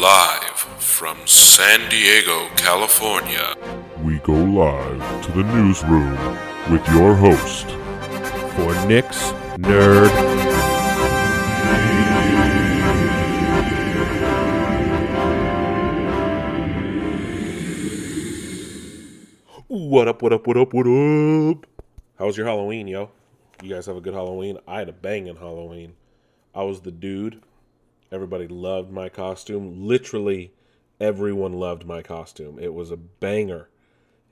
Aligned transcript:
Live 0.00 0.58
from 0.78 1.18
San 1.26 1.90
Diego, 1.90 2.46
California. 2.54 3.56
We 4.00 4.20
go 4.20 4.32
live 4.32 5.24
to 5.24 5.32
the 5.32 5.42
newsroom 5.42 6.16
with 6.70 6.86
your 6.90 7.16
host, 7.16 7.66
for 8.54 8.86
Nick's 8.86 9.32
Nerd. 9.58 10.08
What 19.66 20.06
up, 20.06 20.22
what 20.22 20.32
up, 20.32 20.46
what 20.46 20.56
up, 20.58 20.74
what 20.74 20.86
up? 20.86 21.66
How 22.20 22.26
was 22.26 22.36
your 22.36 22.46
Halloween, 22.46 22.86
yo? 22.86 23.10
You 23.64 23.74
guys 23.74 23.86
have 23.86 23.96
a 23.96 24.00
good 24.00 24.14
Halloween? 24.14 24.58
I 24.68 24.78
had 24.78 24.88
a 24.88 24.92
banging 24.92 25.34
Halloween. 25.34 25.96
I 26.54 26.62
was 26.62 26.82
the 26.82 26.92
dude. 26.92 27.42
Everybody 28.10 28.48
loved 28.48 28.90
my 28.90 29.08
costume. 29.08 29.86
Literally, 29.86 30.52
everyone 31.00 31.54
loved 31.54 31.86
my 31.86 32.02
costume. 32.02 32.58
It 32.58 32.72
was 32.74 32.90
a 32.90 32.96
banger. 32.96 33.68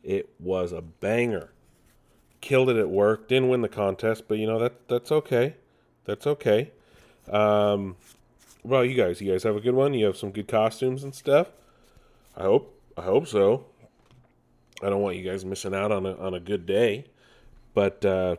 It 0.03 0.31
was 0.39 0.73
a 0.73 0.81
banger. 0.81 1.51
Killed 2.41 2.71
it 2.71 2.77
at 2.77 2.89
work. 2.89 3.29
Didn't 3.29 3.49
win 3.49 3.61
the 3.61 3.69
contest, 3.69 4.25
but 4.29 4.39
you 4.39 4.47
know 4.47 4.59
that 4.59 4.89
that's 4.89 5.11
okay. 5.11 5.57
That's 6.05 6.27
okay. 6.27 6.71
Um, 7.31 7.97
well, 8.63 8.85
you 8.85 8.95
guys, 8.95 9.21
you 9.21 9.33
guys 9.33 9.43
have 9.43 9.57
a 9.57 9.61
good 9.61 9.75
one. 9.75 9.95
You 9.95 10.07
have 10.07 10.17
some 10.17 10.31
good 10.31 10.49
costumes 10.49 11.03
and 11.03 11.15
stuff. 11.15 11.49
I 12.37 12.43
hope. 12.43 12.73
I 12.97 13.03
hope 13.03 13.27
so. 13.27 13.67
I 14.83 14.89
don't 14.89 15.01
want 15.03 15.17
you 15.17 15.29
guys 15.29 15.45
missing 15.45 15.75
out 15.75 15.93
on 15.93 16.07
a 16.07 16.17
on 16.17 16.35
a 16.35 16.41
good 16.41 16.67
day. 16.67 17.07
But 17.75 18.05
uh, 18.05 18.37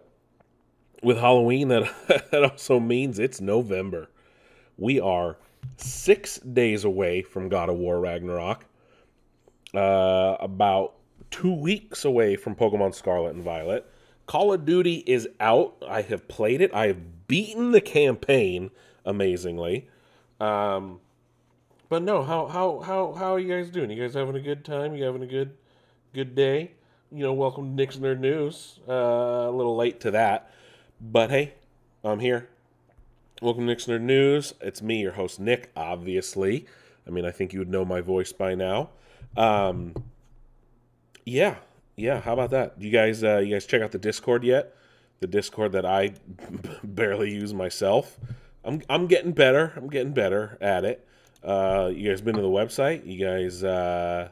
with 1.04 1.18
Halloween, 1.18 1.68
that 1.68 1.92
that 2.32 2.44
also 2.44 2.80
means 2.80 3.20
it's 3.20 3.42
November. 3.42 4.10
We 4.78 5.00
are 5.00 5.38
six 5.78 6.38
days 6.38 6.84
away 6.84 7.24
from 7.24 7.50
God 7.50 7.70
of 7.70 7.78
War 7.78 8.00
Ragnarok. 8.00 8.66
Uh, 9.74 10.38
about 10.40 10.94
two 11.32 11.54
weeks 11.54 12.06
away 12.06 12.36
from 12.36 12.56
Pokemon 12.56 12.94
Scarlet 12.94 13.34
and 13.34 13.44
Violet. 13.44 13.92
Call 14.28 14.54
of 14.54 14.66
Duty 14.66 15.04
is 15.08 15.28
out. 15.40 15.76
I 15.88 16.02
have 16.04 16.28
played 16.28 16.62
it. 16.62 16.74
I 16.74 16.88
have 16.88 17.28
beaten 17.28 17.72
the 17.72 17.82
campaign 17.82 18.72
amazingly. 19.06 19.90
Um, 20.40 21.00
but 21.90 22.04
no, 22.04 22.22
how 22.22 22.48
how 22.48 22.80
how 22.80 23.14
how 23.14 23.34
are 23.34 23.40
you 23.40 23.48
guys 23.48 23.70
doing? 23.70 23.90
You 23.90 24.02
guys 24.02 24.14
having 24.14 24.36
a 24.36 24.42
good 24.42 24.64
time? 24.64 24.96
You 24.96 25.06
having 25.06 25.24
a 25.24 25.28
good 25.28 25.56
good 26.14 26.36
day? 26.36 26.72
You 27.12 27.24
know, 27.24 27.34
welcome 27.34 27.70
to 27.70 27.74
Nick's 27.74 27.98
Nerd 27.98 28.20
News. 28.20 28.80
Uh, 28.88 28.92
a 28.92 29.52
little 29.52 29.76
late 29.76 30.02
to 30.02 30.12
that, 30.12 30.52
but 31.00 31.30
hey, 31.30 31.54
I'm 32.04 32.20
here. 32.20 32.50
Welcome 33.40 33.66
to 33.66 33.68
Nick's 33.68 33.86
Nerd 33.86 34.02
News. 34.02 34.56
It's 34.62 34.82
me, 34.82 35.00
your 35.00 35.12
host 35.12 35.40
Nick. 35.40 35.70
Obviously, 35.76 36.66
I 37.06 37.12
mean, 37.12 37.24
I 37.24 37.30
think 37.30 37.54
you 37.54 37.60
would 37.60 37.70
know 37.70 37.86
my 37.86 38.02
voice 38.02 38.32
by 38.32 38.56
now. 38.56 38.90
Um, 39.36 39.94
yeah, 41.24 41.58
yeah. 41.96 42.20
How 42.20 42.34
about 42.34 42.50
that? 42.50 42.82
You 42.82 42.90
guys, 42.90 43.24
uh, 43.24 43.38
you 43.38 43.54
guys 43.54 43.68
check 43.68 43.84
out 43.84 43.92
the 43.92 44.00
Discord 44.00 44.44
yet? 44.44 44.76
The 45.20 45.28
Discord 45.28 45.74
that 45.74 45.86
I 45.86 46.14
barely 46.84 47.32
use 47.32 47.54
myself. 47.54 48.18
I'm 48.66 48.82
I'm 48.90 49.06
getting 49.06 49.34
better. 49.34 49.72
I'm 49.76 49.88
getting 49.88 50.14
better 50.14 50.58
at 50.60 50.84
it. 50.84 51.08
Uh, 51.44 51.92
you 51.94 52.10
guys 52.10 52.22
been 52.22 52.38
to 52.38 52.42
the 52.42 52.48
website? 52.48 53.06
You 53.06 53.24
guys, 53.24 53.64
uh, 53.64 54.30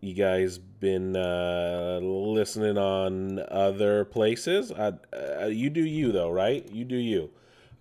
you 0.00 0.14
guys 0.14 0.58
been 0.58 1.14
uh, 1.14 2.00
listening 2.02 2.78
on 2.78 3.38
other 3.48 4.06
places? 4.06 4.72
Uh, 4.72 4.96
uh, 5.40 5.46
you 5.46 5.70
do 5.70 5.84
you 5.84 6.10
though, 6.10 6.30
right? 6.30 6.68
You 6.72 6.84
do 6.84 6.96
you. 6.96 7.30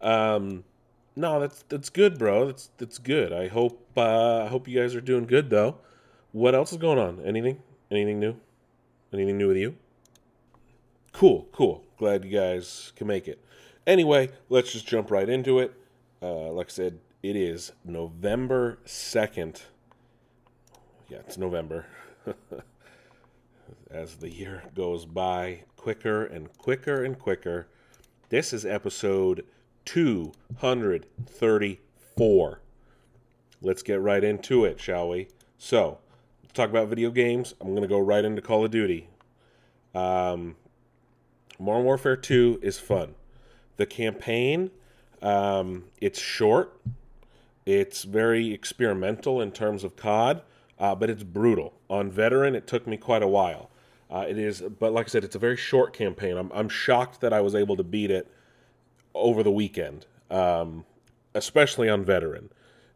Um, 0.01 0.63
no, 1.15 1.39
that's 1.39 1.63
that's 1.69 1.89
good, 1.89 2.17
bro. 2.17 2.47
That's 2.47 2.69
that's 2.77 2.97
good. 2.97 3.33
I 3.33 3.47
hope 3.47 3.85
uh, 3.97 4.43
I 4.43 4.47
hope 4.47 4.67
you 4.67 4.79
guys 4.79 4.95
are 4.95 5.01
doing 5.01 5.25
good 5.25 5.49
though. 5.49 5.77
What 6.31 6.55
else 6.55 6.71
is 6.71 6.77
going 6.77 6.97
on? 6.97 7.21
Anything? 7.25 7.61
Anything 7.89 8.19
new? 8.19 8.35
Anything 9.13 9.37
new 9.37 9.49
with 9.49 9.57
you? 9.57 9.75
Cool, 11.11 11.47
cool. 11.51 11.83
Glad 11.97 12.23
you 12.23 12.31
guys 12.31 12.93
can 12.95 13.07
make 13.07 13.27
it. 13.27 13.43
Anyway, 13.85 14.29
let's 14.49 14.71
just 14.71 14.87
jump 14.87 15.11
right 15.11 15.27
into 15.27 15.59
it. 15.59 15.73
Uh, 16.21 16.51
like 16.51 16.67
I 16.67 16.69
said, 16.69 16.99
it 17.21 17.35
is 17.35 17.73
November 17.83 18.79
2nd. 18.85 19.61
Yeah, 21.09 21.17
it's 21.19 21.37
November. 21.37 21.85
As 23.91 24.15
the 24.15 24.29
year 24.29 24.63
goes 24.73 25.05
by 25.05 25.63
quicker 25.75 26.23
and 26.23 26.55
quicker 26.57 27.03
and 27.03 27.19
quicker, 27.19 27.67
this 28.29 28.53
is 28.53 28.65
episode 28.65 29.43
234. 29.85 32.61
Let's 33.61 33.83
get 33.83 34.01
right 34.01 34.23
into 34.23 34.65
it, 34.65 34.79
shall 34.79 35.09
we? 35.09 35.27
So, 35.57 35.99
let's 36.41 36.53
talk 36.53 36.69
about 36.69 36.87
video 36.87 37.11
games. 37.11 37.53
I'm 37.61 37.69
going 37.69 37.83
to 37.83 37.87
go 37.87 37.99
right 37.99 38.25
into 38.25 38.41
Call 38.41 38.65
of 38.65 38.71
Duty. 38.71 39.07
Um, 39.93 40.55
Modern 41.59 41.83
Warfare 41.83 42.15
2 42.15 42.59
is 42.63 42.79
fun. 42.79 43.13
The 43.77 43.85
campaign, 43.85 44.71
um, 45.21 45.85
it's 45.99 46.19
short, 46.19 46.79
it's 47.65 48.03
very 48.03 48.51
experimental 48.51 49.41
in 49.41 49.51
terms 49.51 49.83
of 49.83 49.95
COD, 49.95 50.41
uh, 50.79 50.95
but 50.95 51.09
it's 51.09 51.23
brutal. 51.23 51.73
On 51.89 52.09
Veteran, 52.09 52.55
it 52.55 52.65
took 52.65 52.87
me 52.87 52.97
quite 52.97 53.21
a 53.21 53.27
while. 53.27 53.69
Uh, 54.09 54.25
it 54.27 54.37
is, 54.37 54.61
but 54.61 54.91
like 54.91 55.05
I 55.05 55.09
said, 55.09 55.23
it's 55.23 55.35
a 55.35 55.39
very 55.39 55.55
short 55.55 55.93
campaign. 55.93 56.35
I'm, 56.35 56.51
I'm 56.53 56.67
shocked 56.67 57.21
that 57.21 57.31
I 57.31 57.41
was 57.41 57.53
able 57.53 57.77
to 57.77 57.83
beat 57.83 58.11
it 58.11 58.29
over 59.13 59.43
the 59.43 59.51
weekend, 59.51 60.05
um, 60.29 60.85
especially 61.33 61.89
on 61.89 62.03
Veteran. 62.03 62.49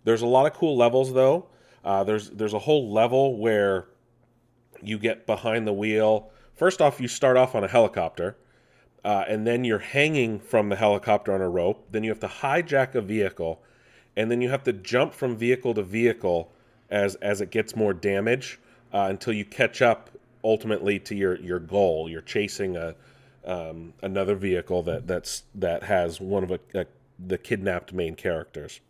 There's 0.04 0.22
a 0.22 0.28
lot 0.28 0.46
of 0.46 0.54
cool 0.54 0.78
levels 0.78 1.14
though. 1.14 1.48
Uh, 1.84 2.04
there's 2.04 2.30
there's 2.32 2.54
a 2.54 2.60
whole 2.60 2.92
level 2.92 3.38
where 3.38 3.86
you 4.82 4.98
get 4.98 5.26
behind 5.26 5.68
the 5.68 5.74
wheel. 5.74 6.32
First 6.56 6.82
off, 6.82 7.00
you 7.02 7.08
start 7.08 7.38
off 7.38 7.54
on 7.54 7.64
a 7.64 7.68
helicopter, 7.68 8.38
uh, 9.04 9.26
and 9.28 9.46
then 9.46 9.64
you're 9.64 9.80
hanging 9.80 10.40
from 10.40 10.70
the 10.70 10.76
helicopter 10.76 11.34
on 11.34 11.42
a 11.42 11.50
rope. 11.50 11.88
Then 11.92 12.04
you 12.04 12.10
have 12.10 12.20
to 12.22 12.28
hijack 12.28 12.96
a 12.96 13.02
vehicle, 13.02 13.62
and 14.16 14.32
then 14.32 14.42
you 14.42 14.50
have 14.50 14.64
to 14.64 14.74
jump 14.74 15.14
from 15.14 15.36
vehicle 15.36 15.74
to 15.74 15.84
vehicle 15.84 16.52
as 16.90 17.16
as 17.16 17.42
it 17.42 17.52
gets 17.52 17.76
more 17.76 17.94
damage 17.94 18.60
uh, 18.94 19.08
until 19.10 19.34
you 19.34 19.46
catch 19.46 19.82
up 19.82 20.10
ultimately 20.44 21.00
to 21.00 21.16
your 21.16 21.36
your 21.38 21.60
goal. 21.60 22.10
You're 22.10 22.22
chasing 22.22 22.78
a 22.78 22.96
um, 23.46 23.94
another 24.02 24.36
vehicle 24.36 24.82
that 24.84 25.08
that's 25.08 25.44
that 25.54 25.84
has 25.84 26.20
one 26.20 26.44
of 26.44 26.52
a, 26.52 26.60
a, 26.74 26.86
the 27.20 27.38
kidnapped 27.38 27.94
main 27.94 28.16
characters. 28.16 28.82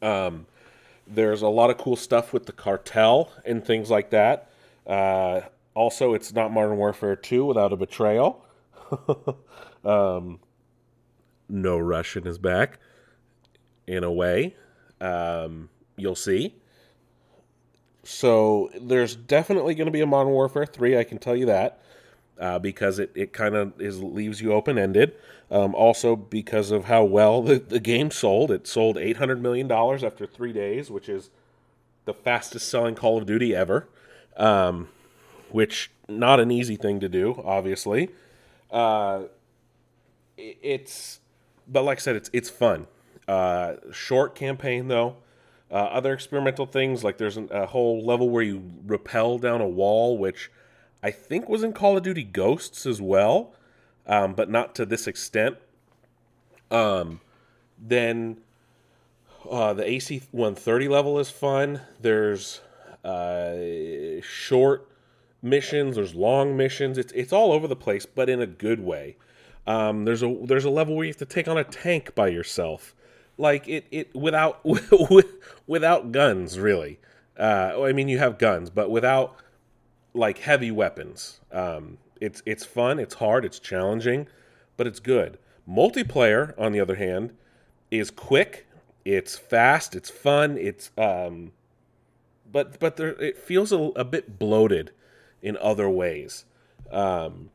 Um, 0.00 0.46
there's 1.06 1.42
a 1.42 1.48
lot 1.48 1.70
of 1.70 1.78
cool 1.78 1.96
stuff 1.96 2.32
with 2.32 2.46
the 2.46 2.52
cartel 2.52 3.32
and 3.44 3.64
things 3.64 3.90
like 3.90 4.10
that. 4.10 4.50
Uh, 4.86 5.40
also, 5.74 6.14
it's 6.14 6.32
not 6.32 6.52
Modern 6.52 6.76
Warfare 6.76 7.16
2 7.16 7.44
without 7.44 7.72
a 7.72 7.76
betrayal. 7.76 8.44
um, 9.84 10.38
no 11.48 11.78
Russian 11.78 12.26
is 12.26 12.38
back, 12.38 12.78
in 13.86 14.04
a 14.04 14.12
way. 14.12 14.54
Um, 15.00 15.68
you'll 15.96 16.14
see. 16.14 16.54
So 18.02 18.70
there's 18.80 19.16
definitely 19.16 19.74
going 19.74 19.86
to 19.86 19.92
be 19.92 20.00
a 20.00 20.06
Modern 20.06 20.32
Warfare 20.32 20.66
3, 20.66 20.96
I 20.96 21.04
can 21.04 21.18
tell 21.18 21.36
you 21.36 21.46
that 21.46 21.80
uh, 22.38 22.58
because 22.58 22.98
it, 22.98 23.10
it 23.14 23.32
kind 23.32 23.54
of 23.54 23.80
is 23.80 24.02
leaves 24.02 24.40
you 24.40 24.52
open 24.52 24.78
ended. 24.78 25.14
Um, 25.50 25.74
also 25.74 26.14
because 26.14 26.70
of 26.70 26.84
how 26.84 27.04
well 27.04 27.42
the, 27.42 27.58
the 27.58 27.80
game 27.80 28.10
sold, 28.10 28.50
it 28.50 28.66
sold 28.66 28.98
eight 28.98 29.16
hundred 29.16 29.42
million 29.42 29.68
dollars 29.68 30.04
after 30.04 30.26
three 30.26 30.52
days, 30.52 30.90
which 30.90 31.08
is 31.08 31.30
the 32.04 32.14
fastest 32.14 32.68
selling 32.68 32.94
Call 32.94 33.18
of 33.18 33.26
Duty 33.26 33.54
ever. 33.54 33.88
Um, 34.36 34.88
which 35.50 35.90
not 36.08 36.40
an 36.40 36.50
easy 36.50 36.76
thing 36.76 37.00
to 37.00 37.08
do, 37.08 37.42
obviously. 37.44 38.10
Uh, 38.70 39.22
it's, 40.36 41.20
but 41.66 41.82
like 41.82 41.98
I 41.98 42.00
said, 42.00 42.16
it's 42.16 42.30
it's 42.32 42.50
fun. 42.50 42.86
Uh, 43.26 43.74
short 43.92 44.34
campaign 44.34 44.88
though. 44.88 45.16
Uh, 45.70 45.74
other 45.74 46.14
experimental 46.14 46.64
things 46.64 47.04
like 47.04 47.18
there's 47.18 47.36
an, 47.36 47.48
a 47.50 47.66
whole 47.66 48.02
level 48.02 48.30
where 48.30 48.42
you 48.42 48.62
rappel 48.86 49.38
down 49.38 49.60
a 49.60 49.68
wall, 49.68 50.16
which 50.16 50.50
I 51.02 51.10
think 51.10 51.48
was 51.48 51.62
in 51.62 51.72
Call 51.72 51.96
of 51.96 52.02
Duty 52.02 52.24
Ghosts 52.24 52.84
as 52.86 53.00
well, 53.00 53.52
um, 54.06 54.34
but 54.34 54.50
not 54.50 54.74
to 54.76 54.86
this 54.86 55.06
extent. 55.06 55.56
Um, 56.70 57.20
then 57.78 58.38
uh, 59.48 59.72
the 59.74 59.88
AC 59.88 60.22
130 60.32 60.88
level 60.88 61.18
is 61.18 61.30
fun. 61.30 61.80
There's 62.00 62.60
uh, 63.04 64.20
short 64.22 64.88
missions. 65.42 65.96
There's 65.96 66.14
long 66.14 66.56
missions. 66.56 66.98
It's 66.98 67.12
it's 67.12 67.32
all 67.32 67.52
over 67.52 67.68
the 67.68 67.76
place, 67.76 68.06
but 68.06 68.28
in 68.28 68.40
a 68.40 68.46
good 68.46 68.80
way. 68.80 69.16
Um, 69.66 70.04
there's 70.04 70.22
a 70.22 70.36
there's 70.44 70.64
a 70.64 70.70
level 70.70 70.96
where 70.96 71.04
you 71.04 71.10
have 71.10 71.18
to 71.18 71.26
take 71.26 71.46
on 71.46 71.58
a 71.58 71.64
tank 71.64 72.14
by 72.14 72.28
yourself, 72.28 72.94
like 73.36 73.68
it 73.68 73.86
it 73.90 74.14
without 74.14 74.64
without 75.66 76.12
guns 76.12 76.58
really. 76.58 76.98
Uh, 77.38 77.84
I 77.84 77.92
mean, 77.92 78.08
you 78.08 78.18
have 78.18 78.38
guns, 78.38 78.68
but 78.68 78.90
without 78.90 79.36
like 80.14 80.38
heavy 80.38 80.70
weapons. 80.70 81.40
Um, 81.52 81.98
it's 82.20 82.42
it's 82.46 82.64
fun, 82.64 82.98
it's 82.98 83.14
hard, 83.14 83.44
it's 83.44 83.58
challenging, 83.58 84.28
but 84.76 84.86
it's 84.86 85.00
good. 85.00 85.38
Multiplayer, 85.68 86.54
on 86.58 86.72
the 86.72 86.80
other 86.80 86.96
hand, 86.96 87.32
is 87.90 88.10
quick, 88.10 88.66
It's 89.04 89.38
fast, 89.38 89.94
it's 89.96 90.10
fun, 90.10 90.58
it's 90.58 90.90
um 90.98 91.52
but 92.50 92.78
but 92.80 92.96
there 92.96 93.10
it 93.22 93.38
feels 93.38 93.72
a, 93.72 93.78
a 93.96 94.04
bit 94.04 94.38
bloated 94.38 94.92
in 95.42 95.56
other 95.58 95.88
ways. 95.88 96.44
Um 96.90 97.50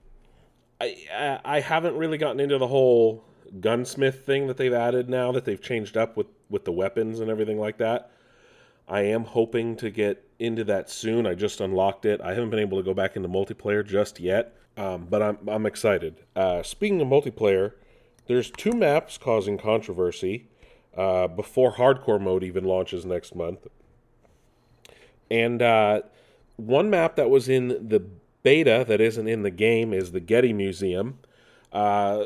I, 0.82 0.98
I 1.14 1.40
I 1.46 1.60
haven't 1.62 1.98
really 1.98 2.18
gotten 2.18 2.40
into 2.40 2.58
the 2.58 2.68
whole 2.68 3.24
gunsmith 3.62 4.26
thing 4.26 4.48
that 4.48 4.58
they've 4.58 4.74
added 4.74 5.10
now 5.10 5.32
that 5.34 5.46
they've 5.46 5.62
changed 5.62 5.98
up 5.98 6.18
with 6.18 6.28
with 6.50 6.66
the 6.66 6.72
weapons 6.72 7.20
and 7.20 7.30
everything 7.32 7.60
like 7.60 7.78
that. 7.80 8.12
I 8.88 9.02
am 9.02 9.24
hoping 9.24 9.76
to 9.78 9.90
get 9.90 10.28
into 10.40 10.64
that 10.66 10.90
soon. 10.90 11.26
I 11.26 11.36
just 11.36 11.62
unlocked 11.62 12.06
it. 12.06 12.22
I 12.22 12.34
haven't 12.34 12.50
been 12.50 12.60
able 12.60 12.78
to 12.78 12.84
go 12.84 12.94
back 12.94 13.16
into 13.16 13.30
multiplayer 13.30 13.86
just 13.86 14.20
yet, 14.20 14.56
um, 14.78 15.08
but 15.10 15.22
I'm 15.22 15.38
I'm 15.48 15.66
excited. 15.66 16.22
Uh, 16.36 16.64
speaking 16.64 17.02
of 17.02 17.08
multiplayer, 17.08 17.74
there's 18.28 18.52
two 18.52 18.74
maps 18.74 19.18
causing 19.18 19.58
controversy 19.58 20.50
uh, 20.98 21.28
before 21.28 21.74
hardcore 21.74 22.20
mode 22.20 22.44
even 22.44 22.66
launches 22.66 23.06
next 23.06 23.36
month, 23.36 23.68
and 25.32 25.62
uh, 25.62 26.02
one 26.58 26.90
map 26.90 27.16
that 27.16 27.30
was 27.30 27.48
in 27.50 27.68
the 27.70 28.06
beta 28.44 28.84
that 28.88 29.00
isn't 29.00 29.28
in 29.28 29.44
the 29.44 29.52
game 29.52 29.94
is 29.94 30.12
the 30.12 30.20
Getty 30.20 30.54
Museum. 30.54 31.20
Uh, 31.72 32.26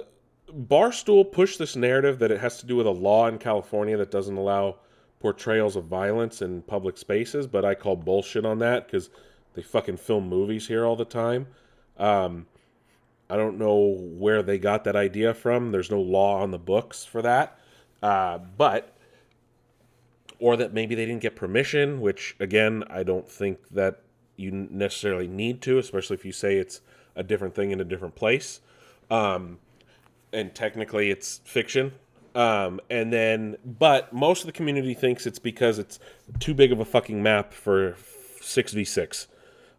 Barstool 0.51 1.30
pushed 1.31 1.60
this 1.60 1.75
narrative 1.75 2.19
that 2.19 2.31
it 2.31 2.39
has 2.39 2.57
to 2.60 2.65
do 2.65 2.75
with 2.75 2.88
a 2.88 2.92
law 2.92 3.27
in 3.27 3.38
California 3.38 3.98
that 3.98 4.12
doesn't 4.12 4.38
allow 4.38 4.77
portrayals 5.19 5.75
of 5.75 5.86
violence 5.86 6.42
in 6.42 6.62
public 6.64 6.98
spaces, 6.98 7.48
but 7.48 7.66
I 7.66 7.75
call 7.75 7.96
bullshit 7.96 8.46
on 8.46 8.60
that 8.60 8.86
because 8.86 9.10
they 9.54 9.62
fucking 9.62 9.98
film 9.98 10.30
movies 10.30 10.68
here 10.68 10.86
all 10.86 10.96
the 10.96 11.06
time. 11.06 11.48
Um, 11.98 12.46
I 13.30 13.36
don't 13.36 13.58
know 13.58 13.98
where 14.00 14.42
they 14.44 14.58
got 14.58 14.84
that 14.86 14.96
idea 14.96 15.34
from. 15.34 15.72
There's 15.72 15.92
no 15.92 16.00
law 16.00 16.42
on 16.42 16.52
the 16.52 16.60
books 16.60 17.04
for 17.04 17.22
that. 17.24 17.60
Uh, 18.02 18.38
but, 18.38 18.96
or 20.40 20.56
that 20.56 20.74
maybe 20.74 20.96
they 20.96 21.06
didn't 21.06 21.22
get 21.22 21.36
permission, 21.36 22.00
which 22.00 22.36
again, 22.40 22.84
I 22.90 23.04
don't 23.04 23.28
think 23.28 23.68
that 23.70 24.04
you 24.36 24.52
necessarily 24.52 25.28
need 25.28 25.62
to, 25.63 25.80
especially 25.80 26.13
if 26.13 26.24
you 26.24 26.31
say 26.31 26.58
it's 26.58 26.81
a 27.16 27.24
different 27.24 27.56
thing 27.56 27.72
in 27.72 27.81
a 27.81 27.84
different 27.84 28.16
place. 28.16 28.62
Um, 29.10 29.58
and 30.31 30.54
technically 30.54 31.10
it's 31.10 31.42
fiction. 31.44 31.94
Um, 32.38 32.80
and 32.92 33.12
then, 33.12 33.57
but 33.66 34.13
most 34.13 34.42
of 34.42 34.45
the 34.45 34.51
community 34.51 34.94
thinks 34.94 35.25
it's 35.25 35.39
because 35.39 35.80
it's 35.80 36.00
too 36.38 36.54
big 36.54 36.72
of 36.72 36.80
a 36.80 36.86
fucking 36.86 37.24
map 37.24 37.51
for 37.51 37.98
6v6. 38.42 39.25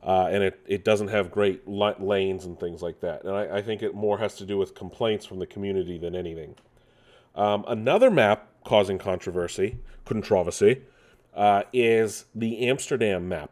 Uh, 0.03 0.29
and 0.31 0.43
it, 0.43 0.61
it 0.67 0.85
doesn't 0.85 1.09
have 1.09 1.31
great 1.31 1.69
lanes 1.69 2.45
and 2.45 2.59
things 2.59 2.83
like 2.83 2.99
that. 3.01 3.23
And 3.23 3.33
I, 3.33 3.59
I, 3.59 3.63
think 3.63 3.83
it 3.83 3.95
more 3.95 4.19
has 4.19 4.35
to 4.37 4.45
do 4.45 4.59
with 4.59 4.75
complaints 4.75 5.25
from 5.25 5.39
the 5.39 5.47
community 5.47 5.99
than 5.99 6.17
anything. 6.17 6.57
Um, 7.37 7.65
another 7.69 8.11
map 8.11 8.49
causing 8.65 8.99
controversy, 8.99 9.79
controversy, 10.05 10.83
uh, 11.35 11.63
is 11.73 12.25
the 12.35 12.69
Amsterdam 12.69 13.29
map. 13.29 13.51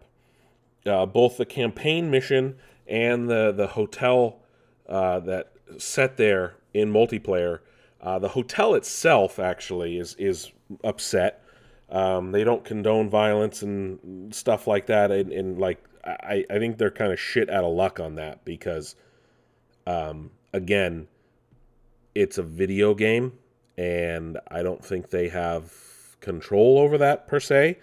Uh, 0.84 1.06
both 1.06 1.36
the 1.36 1.46
campaign 1.46 2.10
mission 2.10 2.56
and 2.86 3.28
the 3.28 3.52
the 3.52 3.68
hotel 3.68 4.38
uh, 4.88 5.18
that 5.20 5.52
set 5.78 6.16
there 6.16 6.54
in 6.74 6.92
multiplayer. 6.92 7.60
Uh, 8.00 8.18
the 8.18 8.28
hotel 8.28 8.74
itself 8.74 9.38
actually 9.38 9.98
is 9.98 10.14
is 10.18 10.52
upset. 10.84 11.42
Um, 11.88 12.32
they 12.32 12.44
don't 12.44 12.64
condone 12.64 13.08
violence 13.08 13.62
and 13.62 14.34
stuff 14.34 14.66
like 14.66 14.86
that, 14.86 15.10
and, 15.10 15.32
and 15.32 15.58
like 15.58 15.82
I, 16.04 16.44
I 16.50 16.58
think 16.58 16.78
they're 16.78 16.90
kind 16.90 17.12
of 17.12 17.18
shit 17.18 17.50
out 17.50 17.64
of 17.64 17.74
luck 17.74 18.00
on 18.00 18.14
that 18.16 18.44
because, 18.44 18.94
um, 19.86 20.30
again, 20.52 21.08
it's 22.14 22.38
a 22.38 22.42
video 22.42 22.94
game, 22.94 23.32
and 23.76 24.38
I 24.48 24.62
don't 24.62 24.84
think 24.84 25.10
they 25.10 25.28
have 25.28 25.72
control 26.20 26.78
over 26.78 26.98
that 26.98 27.28
per 27.28 27.40
se. 27.40 27.78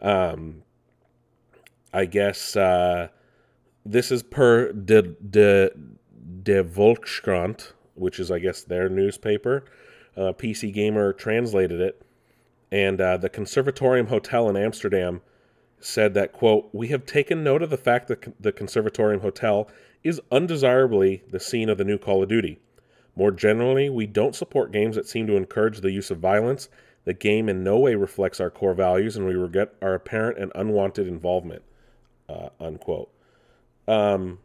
Um, 0.00 0.62
I 1.92 2.06
guess 2.06 2.56
uh, 2.56 3.08
this 3.84 4.10
is 4.10 4.22
per 4.22 4.72
de 4.72 5.02
de 5.02 5.70
de 6.42 6.64
Volkskrant, 6.64 7.72
which 7.94 8.18
is 8.18 8.30
I 8.30 8.38
guess 8.38 8.62
their 8.62 8.88
newspaper. 8.88 9.64
Uh, 10.16 10.32
PC 10.32 10.72
Gamer 10.72 11.12
translated 11.12 11.80
it, 11.80 12.02
and 12.70 13.00
uh, 13.00 13.16
the 13.16 13.28
Conservatorium 13.28 14.08
Hotel 14.08 14.48
in 14.48 14.56
Amsterdam 14.56 15.22
said 15.84 16.14
that 16.14 16.32
quote 16.32 16.68
we 16.72 16.88
have 16.88 17.04
taken 17.04 17.42
note 17.42 17.62
of 17.62 17.70
the 17.70 17.76
fact 17.76 18.08
that 18.08 18.40
the 18.40 18.52
conservatorium 18.52 19.20
hotel 19.20 19.68
is 20.04 20.20
undesirably 20.30 21.22
the 21.30 21.40
scene 21.40 21.68
of 21.68 21.76
the 21.76 21.84
new 21.84 21.98
call 21.98 22.22
of 22.22 22.28
duty. 22.28 22.60
More 23.16 23.32
generally 23.32 23.90
we 23.90 24.06
don't 24.06 24.36
support 24.36 24.72
games 24.72 24.94
that 24.94 25.08
seem 25.08 25.26
to 25.26 25.36
encourage 25.36 25.80
the 25.80 25.90
use 25.90 26.10
of 26.10 26.18
violence. 26.18 26.68
The 27.04 27.14
game 27.14 27.48
in 27.48 27.64
no 27.64 27.80
way 27.80 27.96
reflects 27.96 28.40
our 28.40 28.50
core 28.50 28.74
values 28.74 29.16
and 29.16 29.26
we 29.26 29.34
regret 29.34 29.74
our 29.82 29.94
apparent 29.94 30.38
and 30.38 30.52
unwanted 30.54 31.08
involvement 31.08 31.62
uh, 32.28 32.48
unquote. 32.60 33.10
Um, 33.88 34.38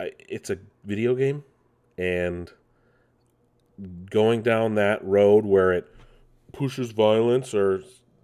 I, 0.00 0.10
it's 0.28 0.50
a 0.50 0.58
video 0.84 1.14
game 1.14 1.44
and 1.96 2.50
going 4.10 4.42
down 4.42 4.74
that 4.76 5.04
road 5.04 5.44
where 5.44 5.72
it 5.72 5.88
pushes 6.52 6.92
violence 6.92 7.54
or 7.54 7.82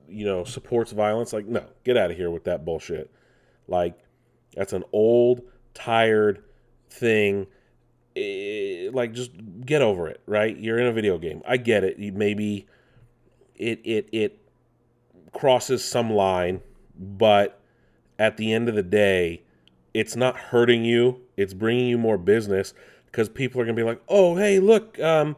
you 0.09 0.25
know 0.25 0.45
supports 0.45 0.93
violence 0.93 1.33
like 1.33 1.47
no 1.47 1.65
get 1.85 1.97
out 1.97 2.11
of 2.11 2.17
here 2.17 2.31
with 2.31 2.45
that 2.45 2.65
bullshit. 2.65 3.11
Like 3.69 3.99
that's 4.55 4.73
an 4.73 4.85
old 4.93 5.43
tired 5.75 6.45
thing. 6.89 7.47
It, 8.15 8.93
like 8.95 9.13
just 9.13 9.31
get 9.65 9.83
over 9.83 10.09
it 10.09 10.21
right? 10.27 10.57
You're 10.57 10.79
in 10.79 10.87
a 10.87 10.93
video 10.93 11.19
game. 11.19 11.43
I 11.47 11.57
get 11.57 11.85
it. 11.85 11.99
Maybe 11.99 12.67
it 13.55 13.81
it 13.85 14.09
it 14.13 14.37
crosses 15.33 15.85
some 15.85 16.11
line 16.11 16.61
but 16.99 17.61
at 18.19 18.37
the 18.37 18.53
end 18.53 18.69
of 18.69 18.75
the 18.75 18.83
day 18.83 19.43
it's 19.93 20.15
not 20.15 20.37
hurting 20.37 20.85
you. 20.85 21.21
It's 21.37 21.55
bringing 21.55 21.89
you 21.89 21.99
more 21.99 22.19
business 22.19 22.75
because 23.11 23.29
people 23.29 23.61
are 23.61 23.67
to 23.67 23.73
be 23.73 23.83
like 23.83 24.01
oh 24.09 24.37
hey 24.37 24.59
look 24.59 24.99
um 25.01 25.37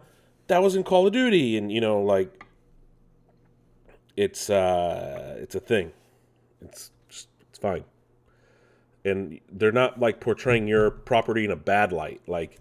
that 0.48 0.62
was 0.62 0.74
in 0.74 0.82
call 0.82 1.06
of 1.06 1.12
duty 1.12 1.56
and 1.56 1.72
you 1.72 1.80
know 1.80 2.00
like 2.00 2.42
it's 4.16 4.50
uh, 4.50 5.36
it's 5.40 5.54
a 5.54 5.60
thing. 5.60 5.92
It's 6.60 6.90
just, 7.08 7.28
it's 7.48 7.58
fine. 7.58 7.84
And 9.04 9.40
they're 9.50 9.72
not 9.72 9.98
like 9.98 10.20
portraying 10.20 10.68
your 10.68 10.90
property 10.90 11.44
in 11.44 11.50
a 11.50 11.56
bad 11.56 11.92
light, 11.92 12.20
like 12.26 12.58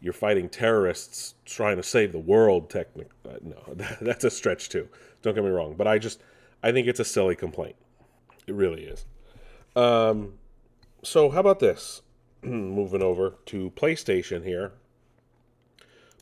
you're 0.00 0.12
fighting 0.12 0.48
terrorists 0.48 1.34
trying 1.44 1.76
to 1.76 1.82
save 1.82 2.12
the 2.12 2.18
world. 2.18 2.68
Technically, 2.68 3.06
uh, 3.28 3.38
no, 3.42 3.74
that's 4.00 4.24
a 4.24 4.30
stretch 4.30 4.68
too. 4.68 4.88
Don't 5.22 5.34
get 5.34 5.44
me 5.44 5.50
wrong, 5.50 5.74
but 5.76 5.86
I 5.86 5.98
just 5.98 6.20
I 6.62 6.72
think 6.72 6.86
it's 6.88 7.00
a 7.00 7.04
silly 7.04 7.36
complaint. 7.36 7.76
It 8.46 8.54
really 8.54 8.84
is. 8.84 9.06
Um, 9.76 10.34
so 11.02 11.30
how 11.30 11.40
about 11.40 11.60
this? 11.60 12.02
Moving 12.42 13.02
over 13.02 13.34
to 13.46 13.70
PlayStation 13.70 14.44
here. 14.44 14.72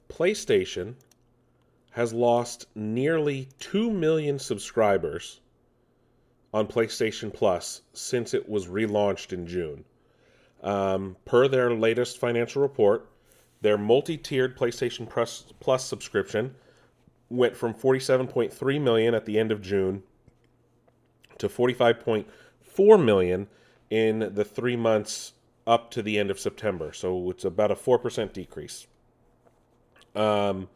PlayStation 0.09 0.95
has 1.91 2.13
lost 2.13 2.67
nearly 2.75 3.49
2 3.59 3.91
million 3.91 4.39
subscribers 4.39 5.41
on 6.53 6.67
PlayStation 6.67 7.33
Plus 7.33 7.83
since 7.93 8.35
it 8.35 8.49
was 8.49 8.67
relaunched 8.67 9.33
in 9.33 9.47
June. 9.47 9.85
Um, 10.63 11.17
per 11.25 11.49
their 11.49 11.73
latest 11.75 12.19
financial 12.19 12.63
report, 12.63 13.11
their 13.61 13.79
multi 13.79 14.17
tiered 14.17 14.57
PlayStation 14.57 15.09
Plus, 15.09 15.53
Plus 15.61 15.85
subscription 15.85 16.55
went 17.29 17.57
from 17.57 17.75
47.3 17.75 18.81
million 18.81 19.15
at 19.15 19.25
the 19.25 19.39
end 19.39 19.53
of 19.53 19.61
June 19.61 20.03
to 21.39 21.49
45.4 21.49 23.05
million 23.05 23.49
in 23.91 24.31
the 24.35 24.45
three 24.45 24.77
months 24.77 25.33
up 25.67 25.91
to 25.93 26.03
the 26.03 26.19
end 26.19 26.31
of 26.31 26.39
September. 26.39 26.93
So 26.93 27.31
it's 27.31 27.45
about 27.45 27.71
a 27.71 27.75
4% 27.75 28.33
decrease. 28.33 28.87
Um, 30.15 30.69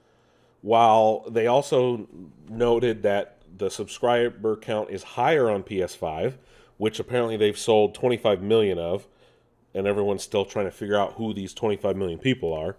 while 0.63 1.25
they 1.31 1.47
also 1.47 2.09
noted 2.49 3.03
that 3.03 3.39
the 3.57 3.71
subscriber 3.71 4.57
count 4.57 4.91
is 4.91 5.03
higher 5.03 5.51
on 5.51 5.63
PS5, 5.63 6.35
which 6.77 6.99
apparently 6.99 7.37
they've 7.37 7.59
sold 7.59 7.95
25 7.95 8.43
million 8.43 8.79
of, 8.79 9.07
and 9.75 9.87
everyone's 9.87 10.23
still 10.23 10.45
trying 10.45 10.67
to 10.67 10.71
figure 10.71 10.97
out 10.97 11.15
who 11.15 11.33
these 11.33 11.55
25 11.55 11.97
million 11.97 12.19
people 12.19 12.53
are. 12.53 12.77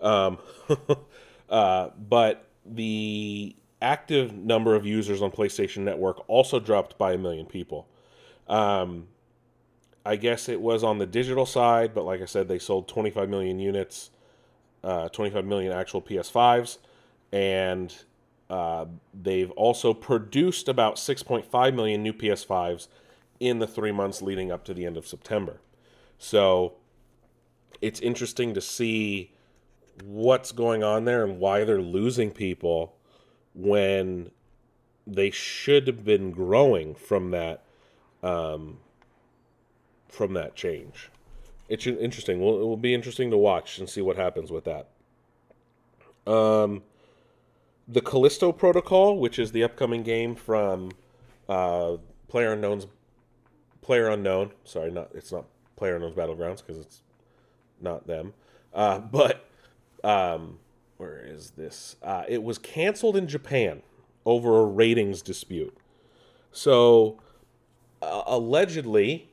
Um, 0.00 0.38
uh, 1.48 1.90
but 2.08 2.46
the 2.64 3.54
active 3.80 4.32
number 4.32 4.74
of 4.74 4.86
users 4.86 5.22
on 5.22 5.30
PlayStation 5.30 5.78
Network 5.78 6.28
also 6.28 6.60
dropped 6.60 6.96
by 6.98 7.12
a 7.12 7.18
million 7.18 7.46
people. 7.46 7.88
Um, 8.48 9.08
I 10.04 10.16
guess 10.16 10.48
it 10.48 10.60
was 10.60 10.82
on 10.82 10.98
the 10.98 11.06
digital 11.06 11.46
side, 11.46 11.94
but 11.94 12.04
like 12.04 12.20
I 12.20 12.24
said, 12.24 12.48
they 12.48 12.58
sold 12.58 12.88
25 12.88 13.28
million 13.28 13.58
units, 13.58 14.10
uh, 14.82 15.08
25 15.08 15.44
million 15.44 15.72
actual 15.72 16.02
PS5s 16.02 16.78
and 17.32 17.94
uh, 18.50 18.84
they've 19.14 19.50
also 19.52 19.94
produced 19.94 20.68
about 20.68 20.96
6.5 20.96 21.74
million 21.74 22.02
new 22.02 22.12
PS5s 22.12 22.88
in 23.40 23.58
the 23.58 23.66
three 23.66 23.92
months 23.92 24.20
leading 24.20 24.52
up 24.52 24.64
to 24.64 24.74
the 24.74 24.84
end 24.84 24.96
of 24.96 25.06
September. 25.06 25.60
So 26.18 26.74
it's 27.80 27.98
interesting 28.00 28.52
to 28.54 28.60
see 28.60 29.32
what's 30.04 30.52
going 30.52 30.82
on 30.84 31.06
there 31.06 31.24
and 31.24 31.38
why 31.38 31.64
they're 31.64 31.80
losing 31.80 32.30
people 32.30 32.94
when 33.54 34.30
they 35.06 35.30
should 35.30 35.86
have 35.86 36.04
been 36.04 36.30
growing 36.30 36.94
from 36.94 37.30
that 37.30 37.64
um, 38.22 38.78
from 40.12 40.34
that 40.34 40.54
change. 40.54 41.10
It's 41.68 41.86
interesting. 41.86 42.40
Well, 42.40 42.56
it 42.56 42.64
will 42.64 42.76
be 42.76 42.92
interesting 42.92 43.30
to 43.30 43.38
watch 43.38 43.78
and 43.78 43.88
see 43.88 44.02
what 44.02 44.16
happens 44.16 44.52
with 44.52 44.64
that. 44.64 44.88
Um, 46.30 46.82
the 47.88 48.02
Callisto 48.02 48.52
Protocol, 48.52 49.18
which 49.18 49.38
is 49.38 49.52
the 49.52 49.64
upcoming 49.64 50.02
game 50.02 50.34
from 50.34 50.92
uh, 51.48 51.96
Player 52.28 52.52
Unknown's 52.52 52.86
Player 53.80 54.08
Unknown. 54.08 54.50
Sorry, 54.64 54.90
not 54.90 55.08
it's 55.14 55.32
not 55.32 55.46
Player 55.76 55.96
Unknown's 55.96 56.14
Battlegrounds 56.14 56.58
because 56.58 56.78
it's 56.78 57.02
not 57.80 58.06
them. 58.06 58.34
Uh, 58.74 58.98
but 58.98 59.48
um, 60.04 60.58
where 60.98 61.18
is 61.24 61.52
this? 61.52 61.96
Uh, 62.02 62.24
it 62.28 62.42
was 62.42 62.58
canceled 62.58 63.16
in 63.16 63.26
Japan 63.26 63.82
over 64.26 64.58
a 64.60 64.64
ratings 64.64 65.22
dispute. 65.22 65.76
So 66.52 67.18
uh, 68.02 68.22
allegedly, 68.26 69.31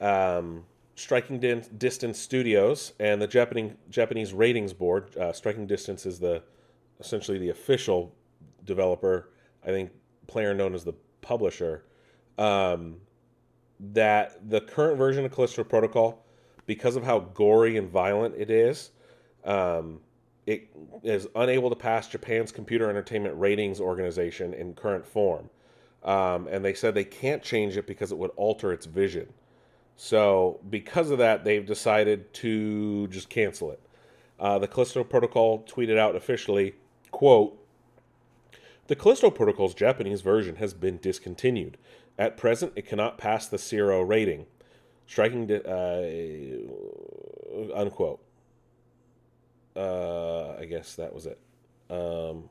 um, 0.00 0.64
Striking 0.94 1.38
Distance 1.38 2.18
Studios 2.18 2.92
and 2.98 3.22
the 3.22 3.26
Japanese 3.26 3.72
Japanese 3.90 4.32
ratings 4.32 4.72
board. 4.72 5.16
Uh, 5.16 5.32
Striking 5.32 5.66
Distance 5.66 6.06
is 6.06 6.18
the 6.18 6.42
essentially 7.00 7.38
the 7.38 7.50
official 7.50 8.14
developer. 8.64 9.30
I 9.62 9.68
think 9.68 9.90
player 10.26 10.54
known 10.54 10.74
as 10.74 10.84
the 10.84 10.94
publisher. 11.20 11.84
Um, 12.36 12.96
that 13.80 14.48
the 14.48 14.60
current 14.60 14.98
version 14.98 15.24
of 15.24 15.32
Callisto 15.32 15.62
Protocol, 15.64 16.24
because 16.66 16.96
of 16.96 17.04
how 17.04 17.20
gory 17.20 17.76
and 17.76 17.88
violent 17.88 18.34
it 18.36 18.50
is, 18.50 18.90
um, 19.44 20.00
it 20.46 20.68
is 21.02 21.28
unable 21.36 21.70
to 21.70 21.76
pass 21.76 22.08
Japan's 22.08 22.50
Computer 22.50 22.88
Entertainment 22.88 23.38
Ratings 23.38 23.80
Organization 23.80 24.54
in 24.54 24.74
current 24.74 25.06
form. 25.06 25.50
Um, 26.02 26.48
and 26.48 26.64
they 26.64 26.74
said 26.74 26.94
they 26.94 27.04
can't 27.04 27.42
change 27.42 27.76
it 27.76 27.86
because 27.86 28.12
it 28.12 28.18
would 28.18 28.30
alter 28.36 28.72
its 28.72 28.86
vision. 28.86 29.32
So, 30.00 30.60
because 30.70 31.10
of 31.10 31.18
that, 31.18 31.42
they've 31.42 31.66
decided 31.66 32.32
to 32.34 33.08
just 33.08 33.28
cancel 33.28 33.72
it. 33.72 33.80
Uh, 34.38 34.56
the 34.60 34.68
Callisto 34.68 35.02
Protocol 35.02 35.64
tweeted 35.68 35.98
out 35.98 36.14
officially, 36.14 36.76
quote, 37.10 37.58
the 38.86 38.94
Callisto 38.94 39.28
Protocol's 39.28 39.74
Japanese 39.74 40.20
version 40.20 40.54
has 40.56 40.72
been 40.72 40.98
discontinued. 40.98 41.78
At 42.16 42.36
present, 42.36 42.74
it 42.76 42.86
cannot 42.86 43.18
pass 43.18 43.48
the 43.48 43.56
CERO 43.56 44.08
rating. 44.08 44.46
Striking, 45.08 45.48
di- 45.48 45.62
uh, 45.66 46.04
unquote. 47.74 48.20
Uh, 49.74 50.52
I 50.60 50.64
guess 50.64 50.94
that 50.94 51.12
was 51.12 51.26
it. 51.26 51.40
Um, 51.90 52.48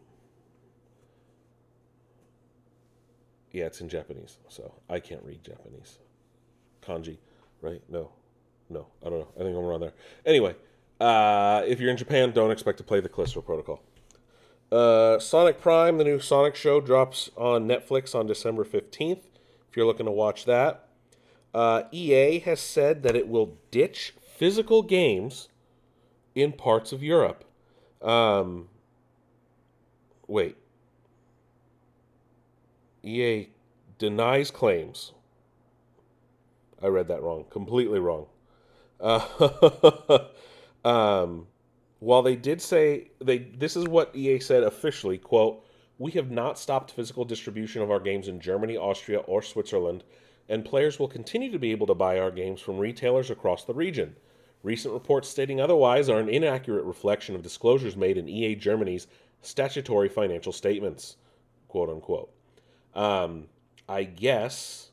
yeah, 3.54 3.68
it's 3.68 3.80
in 3.80 3.88
Japanese, 3.88 4.38
so 4.50 4.74
I 4.90 5.00
can't 5.00 5.24
read 5.24 5.46
Japanese. 5.46 6.00
Kanji 6.82 7.18
right? 7.62 7.82
No, 7.90 8.12
no, 8.70 8.88
I 9.06 9.10
don't 9.10 9.20
know. 9.20 9.28
I 9.36 9.40
think 9.40 9.58
I'm 9.58 9.64
around 9.64 9.82
there. 9.82 9.94
Anyway, 10.26 10.56
uh, 11.00 11.64
if 11.66 11.80
you're 11.80 11.92
in 11.92 11.98
Japan, 11.98 12.32
don't 12.32 12.52
expect 12.52 12.78
to 12.80 12.84
play 12.84 13.00
the 13.00 13.10
Callisto 13.10 13.42
Protocol. 13.42 13.82
Uh, 14.72 15.20
Sonic 15.20 15.62
Prime, 15.62 15.98
the 15.98 16.04
new 16.04 16.20
Sonic 16.20 16.56
show, 16.56 16.82
drops 16.82 17.30
on 17.38 17.68
Netflix 17.68 18.14
on 18.14 18.28
December 18.28 18.66
15th. 18.66 19.24
If 19.70 19.76
you're 19.76 19.86
looking 19.86 20.06
to 20.06 20.12
watch 20.12 20.46
that, 20.46 20.88
uh, 21.54 21.84
EA 21.92 22.40
has 22.40 22.60
said 22.60 23.04
that 23.04 23.16
it 23.16 23.28
will 23.28 23.58
ditch 23.72 24.14
physical 24.36 24.82
games 24.82 25.48
in 26.36 26.52
parts 26.52 26.92
of 26.92 27.02
Europe. 27.02 27.46
Um, 28.02 28.68
wait. 30.28 30.58
EA 33.04 33.50
denies 33.98 34.52
claims 34.52 35.14
I 36.82 36.88
read 36.88 37.08
that 37.08 37.22
wrong, 37.22 37.46
completely 37.50 38.00
wrong. 38.00 38.28
Uh, 39.00 40.26
um, 40.86 41.48
while 42.00 42.22
they 42.22 42.36
did 42.36 42.62
say 42.62 43.10
they, 43.20 43.40
this 43.40 43.76
is 43.76 43.88
what 43.88 44.16
EA 44.16 44.40
said 44.40 44.64
officially. 44.64 45.18
"Quote: 45.18 45.66
We 45.98 46.12
have 46.12 46.30
not 46.30 46.60
stopped 46.60 46.92
physical 46.92 47.26
distribution 47.26 47.82
of 47.82 47.92
our 47.92 48.00
games 48.00 48.28
in 48.28 48.40
Germany, 48.40 48.78
Austria, 48.78 49.20
or 49.20 49.42
Switzerland, 49.42 50.04
and 50.48 50.64
players 50.64 51.00
will 51.00 51.08
continue 51.08 51.52
to 51.52 51.60
be 51.60 51.72
able 51.72 51.88
to 51.88 51.96
buy 51.96 52.20
our 52.20 52.32
games 52.32 52.62
from 52.62 52.78
retailers 52.78 53.30
across 53.32 53.64
the 53.64 53.74
region. 53.74 54.16
Recent 54.64 54.94
reports 54.94 55.30
stating 55.30 55.60
otherwise 55.62 56.10
are 56.10 56.20
an 56.20 56.30
inaccurate 56.30 56.84
reflection 56.84 57.36
of 57.36 57.44
disclosures 57.44 57.96
made 57.96 58.18
in 58.18 58.30
EA 58.30 58.56
Germany's 58.56 59.08
statutory 59.42 60.10
financial 60.10 60.52
statements." 60.52 61.18
"Quote 61.68 61.90
unquote." 61.90 62.32
Um, 62.94 63.48
I 63.90 64.04
guess 64.04 64.87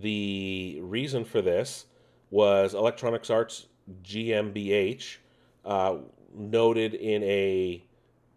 the 0.00 0.78
reason 0.82 1.24
for 1.24 1.42
this 1.42 1.86
was 2.30 2.74
Electronics 2.74 3.30
Arts 3.30 3.66
GmbH 4.02 5.16
uh, 5.64 5.96
noted 6.34 6.94
in 6.94 7.22
a 7.22 7.84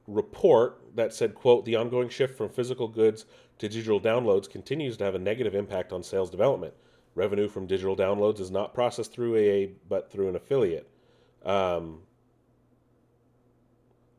report 0.08 0.82
that 0.96 1.14
said, 1.14 1.36
quote, 1.36 1.66
the 1.66 1.76
ongoing 1.76 2.10
shift 2.10 2.36
from 2.36 2.50
physical 2.50 2.88
goods 2.88 3.26
to 3.60 3.70
digital 3.70 4.00
downloads 4.00 4.50
continues 4.50 4.98
to 4.98 5.04
have 5.04 5.16
a 5.16 5.20
negative 5.20 5.56
impact 5.56 5.94
on 5.94 6.04
sales 6.04 6.30
development. 6.30 6.74
Revenue 7.16 7.48
from 7.48 7.68
digital 7.68 7.96
downloads 7.96 8.40
is 8.40 8.52
not 8.52 8.74
processed 8.74 9.12
through 9.12 9.38
EA, 9.38 9.72
but 9.88 10.12
through 10.12 10.30
an 10.30 10.36
affiliate. 10.36 10.90
Um, 11.46 12.00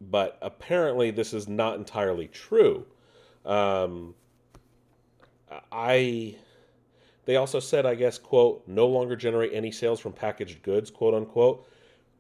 but 0.00 0.38
apparently, 0.42 1.10
this 1.10 1.32
is 1.32 1.48
not 1.48 1.76
entirely 1.76 2.28
true. 2.28 2.86
Um, 3.44 4.14
I 5.70 6.36
they 7.24 7.36
also 7.36 7.60
said, 7.60 7.86
I 7.86 7.94
guess, 7.94 8.18
quote, 8.18 8.62
no 8.66 8.86
longer 8.86 9.16
generate 9.16 9.52
any 9.52 9.70
sales 9.70 10.00
from 10.00 10.12
packaged 10.12 10.62
goods, 10.62 10.90
quote 10.90 11.14
unquote. 11.14 11.66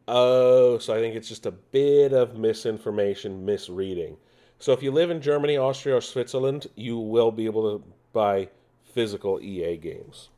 Oh, 0.08 0.78
so 0.78 0.94
I 0.94 0.98
think 0.98 1.14
it's 1.14 1.28
just 1.28 1.46
a 1.46 1.50
bit 1.50 2.12
of 2.12 2.36
misinformation, 2.36 3.44
misreading. 3.44 4.16
So 4.58 4.72
if 4.72 4.82
you 4.82 4.92
live 4.92 5.10
in 5.10 5.20
Germany, 5.20 5.56
Austria, 5.56 5.96
or 5.96 6.00
Switzerland, 6.00 6.68
you 6.76 6.98
will 6.98 7.32
be 7.32 7.46
able 7.46 7.78
to 7.78 7.84
buy 8.12 8.48
physical 8.84 9.40
EA 9.40 9.76
games. 9.76 10.28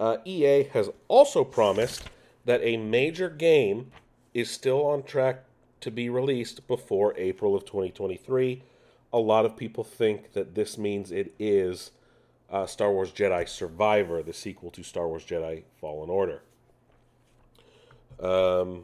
Uh, 0.00 0.16
EA 0.24 0.64
has 0.72 0.90
also 1.08 1.44
promised 1.44 2.04
that 2.44 2.60
a 2.62 2.76
major 2.76 3.28
game 3.28 3.92
is 4.34 4.50
still 4.50 4.84
on 4.86 5.02
track 5.02 5.44
to 5.80 5.90
be 5.90 6.08
released 6.08 6.66
before 6.66 7.14
April 7.16 7.54
of 7.54 7.64
2023. 7.64 8.62
A 9.12 9.18
lot 9.18 9.44
of 9.44 9.56
people 9.56 9.84
think 9.84 10.32
that 10.32 10.54
this 10.54 10.78
means 10.78 11.12
it 11.12 11.34
is 11.38 11.90
uh, 12.52 12.66
Star 12.66 12.92
Wars 12.92 13.10
Jedi 13.10 13.48
Survivor, 13.48 14.22
the 14.22 14.34
sequel 14.34 14.70
to 14.70 14.82
Star 14.82 15.08
Wars 15.08 15.24
Jedi 15.24 15.64
Fallen 15.80 16.10
Order. 16.10 16.42
Um, 18.20 18.82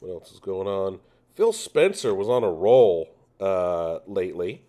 what 0.00 0.10
else 0.10 0.32
is 0.32 0.40
going 0.40 0.66
on? 0.66 0.98
Phil 1.34 1.52
Spencer 1.52 2.14
was 2.14 2.28
on 2.28 2.42
a 2.42 2.50
roll 2.50 3.10
uh, 3.38 3.98
lately. 4.06 4.62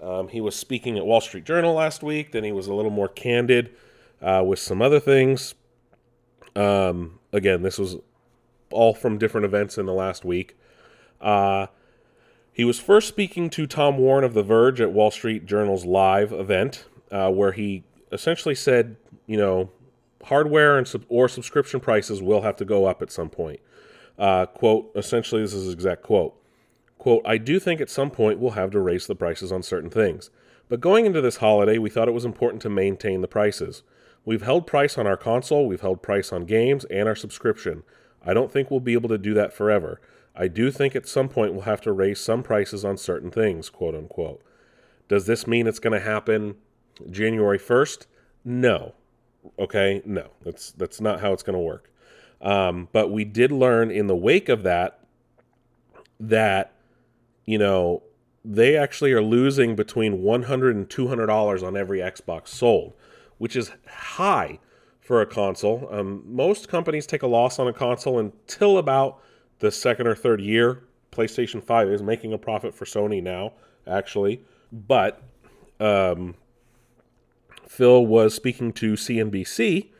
Um, 0.00 0.28
he 0.28 0.40
was 0.40 0.54
speaking 0.54 0.98
at 0.98 1.06
Wall 1.06 1.22
Street 1.22 1.44
Journal 1.44 1.74
last 1.74 2.02
week. 2.02 2.32
Then 2.32 2.44
he 2.44 2.52
was 2.52 2.66
a 2.66 2.74
little 2.74 2.90
more 2.90 3.08
candid 3.08 3.74
uh, 4.20 4.42
with 4.46 4.58
some 4.58 4.82
other 4.82 5.00
things. 5.00 5.54
Um, 6.54 7.18
again, 7.32 7.62
this 7.62 7.78
was 7.78 7.96
all 8.70 8.92
from 8.94 9.18
different 9.18 9.46
events 9.46 9.78
in 9.78 9.86
the 9.86 9.94
last 9.94 10.24
week. 10.24 10.56
Uh, 11.20 11.66
he 12.54 12.64
was 12.64 12.78
first 12.78 13.08
speaking 13.08 13.50
to 13.50 13.66
Tom 13.66 13.98
Warren 13.98 14.24
of 14.24 14.32
The 14.32 14.44
Verge 14.44 14.80
at 14.80 14.92
Wall 14.92 15.10
Street 15.10 15.44
Journal's 15.44 15.84
live 15.84 16.32
event, 16.32 16.84
uh, 17.10 17.30
where 17.30 17.50
he 17.50 17.82
essentially 18.12 18.54
said, 18.54 18.96
you 19.26 19.36
know, 19.36 19.70
hardware 20.22 20.78
and 20.78 20.86
sub- 20.86 21.04
or 21.08 21.28
subscription 21.28 21.80
prices 21.80 22.22
will 22.22 22.42
have 22.42 22.56
to 22.56 22.64
go 22.64 22.86
up 22.86 23.02
at 23.02 23.10
some 23.10 23.28
point. 23.28 23.58
Uh, 24.16 24.46
quote, 24.46 24.92
essentially, 24.94 25.42
this 25.42 25.52
is 25.52 25.64
his 25.64 25.74
exact 25.74 26.04
quote. 26.04 26.40
Quote, 26.96 27.22
I 27.26 27.38
do 27.38 27.58
think 27.58 27.80
at 27.80 27.90
some 27.90 28.10
point 28.10 28.38
we'll 28.38 28.52
have 28.52 28.70
to 28.70 28.80
raise 28.80 29.08
the 29.08 29.16
prices 29.16 29.50
on 29.50 29.64
certain 29.64 29.90
things. 29.90 30.30
But 30.68 30.80
going 30.80 31.06
into 31.06 31.20
this 31.20 31.38
holiday, 31.38 31.78
we 31.78 31.90
thought 31.90 32.08
it 32.08 32.12
was 32.14 32.24
important 32.24 32.62
to 32.62 32.70
maintain 32.70 33.20
the 33.20 33.28
prices. 33.28 33.82
We've 34.24 34.42
held 34.42 34.66
price 34.66 34.96
on 34.96 35.08
our 35.08 35.16
console, 35.16 35.66
we've 35.66 35.80
held 35.80 36.02
price 36.02 36.32
on 36.32 36.46
games, 36.46 36.84
and 36.86 37.08
our 37.08 37.16
subscription. 37.16 37.82
I 38.24 38.32
don't 38.32 38.50
think 38.50 38.70
we'll 38.70 38.80
be 38.80 38.94
able 38.94 39.08
to 39.10 39.18
do 39.18 39.34
that 39.34 39.52
forever. 39.52 40.00
I 40.36 40.48
do 40.48 40.70
think 40.70 40.96
at 40.96 41.06
some 41.06 41.28
point 41.28 41.52
we'll 41.52 41.62
have 41.62 41.80
to 41.82 41.92
raise 41.92 42.20
some 42.20 42.42
prices 42.42 42.84
on 42.84 42.96
certain 42.96 43.30
things, 43.30 43.70
quote 43.70 43.94
unquote. 43.94 44.42
Does 45.08 45.26
this 45.26 45.46
mean 45.46 45.66
it's 45.66 45.78
going 45.78 45.92
to 45.98 46.04
happen 46.04 46.56
January 47.10 47.58
1st? 47.58 48.06
No. 48.44 48.94
Okay, 49.58 50.02
no. 50.04 50.30
That's 50.42 50.72
that's 50.72 51.00
not 51.00 51.20
how 51.20 51.32
it's 51.32 51.42
going 51.42 51.54
to 51.54 51.60
work. 51.60 51.90
Um, 52.40 52.88
but 52.92 53.10
we 53.10 53.24
did 53.24 53.52
learn 53.52 53.90
in 53.90 54.06
the 54.06 54.16
wake 54.16 54.48
of 54.48 54.62
that 54.64 55.00
that 56.18 56.72
you 57.44 57.58
know 57.58 58.02
they 58.44 58.76
actually 58.76 59.12
are 59.12 59.22
losing 59.22 59.74
between 59.76 60.22
100 60.22 60.76
and 60.76 60.88
200 60.88 61.26
dollars 61.26 61.62
on 61.62 61.76
every 61.76 61.98
Xbox 61.98 62.48
sold, 62.48 62.94
which 63.38 63.54
is 63.54 63.70
high 63.86 64.58
for 65.00 65.20
a 65.20 65.26
console. 65.26 65.88
Um, 65.90 66.22
most 66.26 66.68
companies 66.68 67.06
take 67.06 67.22
a 67.22 67.26
loss 67.26 67.58
on 67.58 67.68
a 67.68 67.72
console 67.72 68.18
until 68.18 68.78
about 68.78 69.20
the 69.58 69.70
second 69.70 70.06
or 70.06 70.14
third 70.14 70.40
year 70.40 70.82
PlayStation 71.10 71.62
5 71.62 71.88
is 71.88 72.02
making 72.02 72.32
a 72.32 72.38
profit 72.38 72.74
for 72.74 72.84
Sony 72.84 73.22
now, 73.22 73.52
actually. 73.86 74.42
But 74.72 75.22
um, 75.80 76.34
Phil 77.68 78.04
was 78.04 78.34
speaking 78.34 78.72
to 78.74 78.94
CNBC 78.94 79.90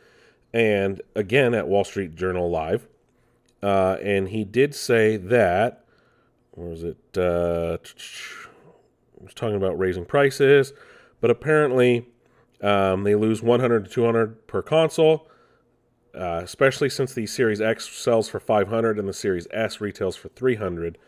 and 0.53 1.01
again 1.15 1.55
at 1.55 1.69
Wall 1.69 1.85
Street 1.85 2.15
Journal 2.15 2.51
Live. 2.51 2.87
Uh, 3.63 3.97
and 4.03 4.29
he 4.29 4.45
did 4.45 4.75
say 4.75 5.17
that, 5.17 5.85
or 6.53 6.69
was 6.69 6.85
it? 6.85 6.99
Uh, 7.17 7.79
was 9.21 9.35
talking 9.35 9.57
about 9.57 9.79
raising 9.79 10.05
prices, 10.05 10.75
but 11.21 11.31
apparently 11.31 12.07
um, 12.61 13.05
they 13.05 13.15
lose 13.15 13.43
100 13.43 13.87
to 13.87 13.91
200 13.91 14.47
per 14.47 14.61
console, 14.61 15.27
uh, 16.14 16.40
especially 16.42 16.88
since 16.90 17.14
the 17.14 17.26
Series 17.26 17.61
X 17.61 17.88
sells 17.88 18.28
for 18.28 18.40
500 18.40 18.99
and 18.99 19.09
the 19.09 19.12
Series 19.12 19.47
S 19.50 19.80
retails 19.80 20.16
for 20.16 20.28
300. 20.28 20.99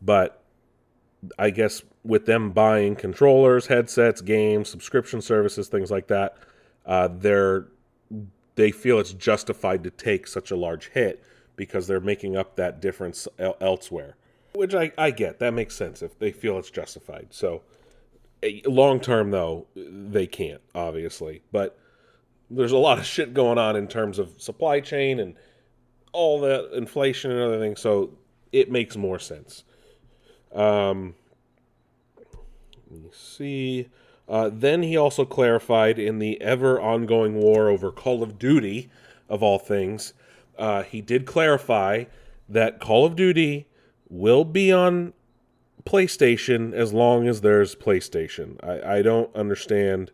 But 0.00 0.42
I 1.38 1.50
guess 1.50 1.82
with 2.04 2.26
them 2.26 2.52
buying 2.52 2.96
controllers, 2.96 3.66
headsets, 3.66 4.20
games, 4.20 4.68
subscription 4.68 5.20
services, 5.20 5.68
things 5.68 5.90
like 5.90 6.08
that, 6.08 6.36
uh, 6.86 7.08
they're 7.10 7.66
they 8.54 8.72
feel 8.72 8.98
it's 8.98 9.12
justified 9.12 9.84
to 9.84 9.90
take 9.90 10.26
such 10.26 10.50
a 10.50 10.56
large 10.56 10.88
hit 10.88 11.22
because 11.54 11.86
they're 11.86 12.00
making 12.00 12.36
up 12.36 12.56
that 12.56 12.80
difference 12.80 13.28
el- 13.38 13.56
elsewhere. 13.60 14.16
Which 14.54 14.74
I, 14.74 14.90
I 14.98 15.12
get. 15.12 15.38
That 15.38 15.52
makes 15.52 15.76
sense 15.76 16.02
if 16.02 16.18
they 16.18 16.32
feel 16.32 16.58
it's 16.58 16.70
justified. 16.70 17.28
So, 17.30 17.62
long 18.66 18.98
term, 18.98 19.30
though, 19.30 19.66
they 19.76 20.26
can't, 20.26 20.60
obviously. 20.74 21.42
But 21.52 21.78
there's 22.50 22.72
a 22.72 22.78
lot 22.78 22.98
of 22.98 23.04
shit 23.04 23.34
going 23.34 23.58
on 23.58 23.76
in 23.76 23.86
terms 23.88 24.18
of 24.18 24.40
supply 24.40 24.80
chain 24.80 25.20
and 25.20 25.34
all 26.12 26.40
the 26.40 26.74
inflation 26.76 27.30
and 27.30 27.40
other 27.40 27.58
things. 27.58 27.80
So, 27.80 28.10
it 28.50 28.70
makes 28.70 28.96
more 28.96 29.18
sense. 29.18 29.64
Um, 30.54 31.14
let 32.90 33.02
me 33.02 33.10
see. 33.12 33.88
Uh, 34.28 34.50
then 34.52 34.82
he 34.82 34.96
also 34.96 35.24
clarified 35.24 35.98
in 35.98 36.18
the 36.18 36.40
ever 36.40 36.80
ongoing 36.80 37.34
war 37.34 37.68
over 37.68 37.90
Call 37.90 38.22
of 38.22 38.38
Duty, 38.38 38.90
of 39.28 39.42
all 39.42 39.58
things, 39.58 40.14
uh, 40.58 40.82
he 40.82 41.00
did 41.00 41.26
clarify 41.26 42.04
that 42.48 42.80
Call 42.80 43.04
of 43.06 43.14
Duty 43.14 43.66
will 44.08 44.44
be 44.44 44.72
on 44.72 45.12
PlayStation 45.84 46.72
as 46.72 46.92
long 46.92 47.28
as 47.28 47.40
there's 47.40 47.74
PlayStation. 47.74 48.56
I, 48.62 48.98
I 48.98 49.02
don't 49.02 49.34
understand. 49.34 50.10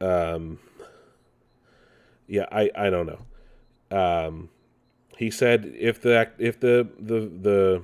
Um, 0.00 0.58
yeah, 2.32 2.46
I, 2.50 2.70
I 2.74 2.88
don't 2.88 3.06
know. 3.06 3.96
Um, 3.96 4.48
he 5.18 5.30
said 5.30 5.70
if 5.78 6.00
the 6.00 6.30
if 6.38 6.58
the 6.58 6.88
the 6.98 7.20
the 7.20 7.82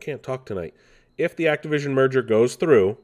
can't 0.00 0.20
talk 0.20 0.44
tonight. 0.44 0.74
If 1.16 1.36
the 1.36 1.44
Activision 1.44 1.92
merger 1.92 2.22
goes 2.22 2.56
through, 2.56 2.98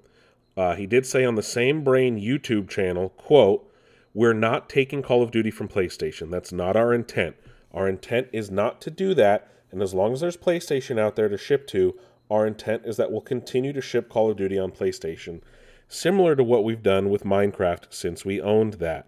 uh, 0.57 0.75
he 0.75 0.85
did 0.85 1.07
say 1.07 1.25
on 1.25 1.37
the 1.37 1.45
same 1.45 1.85
brain 1.85 2.19
YouTube 2.21 2.69
channel, 2.69 3.11
quote, 3.11 3.73
"We're 4.15 4.33
not 4.33 4.69
taking 4.69 5.01
Call 5.01 5.23
of 5.23 5.31
Duty 5.31 5.53
from 5.53 5.69
PlayStation. 5.69 6.29
That's 6.29 6.51
not 6.51 6.75
our 6.75 6.93
intent. 6.93 7.37
Our 7.73 7.89
intent 7.89 8.27
is 8.33 8.51
not 8.51 8.81
to 8.81 8.91
do 8.91 9.15
that. 9.15 9.49
And 9.71 9.81
as 9.81 9.95
long 9.95 10.13
as 10.13 10.23
there's 10.23 10.37
PlayStation 10.37 10.99
out 10.99 11.15
there 11.15 11.29
to 11.29 11.39
ship 11.39 11.69
to, 11.69 11.97
our 12.29 12.49
intent 12.49 12.83
is 12.85 12.97
that 12.97 13.13
we'll 13.13 13.21
continue 13.21 13.73
to 13.73 13.81
ship 13.81 14.09
Call 14.09 14.29
of 14.29 14.37
Duty 14.37 14.59
on 14.59 14.73
PlayStation, 14.73 15.41
similar 15.87 16.35
to 16.35 16.43
what 16.43 16.65
we've 16.65 16.83
done 16.83 17.11
with 17.11 17.23
Minecraft 17.23 17.85
since 17.91 18.25
we 18.25 18.41
owned 18.41 18.75
that, 18.75 19.07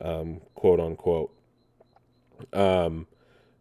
um, 0.00 0.40
quote 0.54 0.80
unquote." 0.80 1.32
Um, 2.52 3.06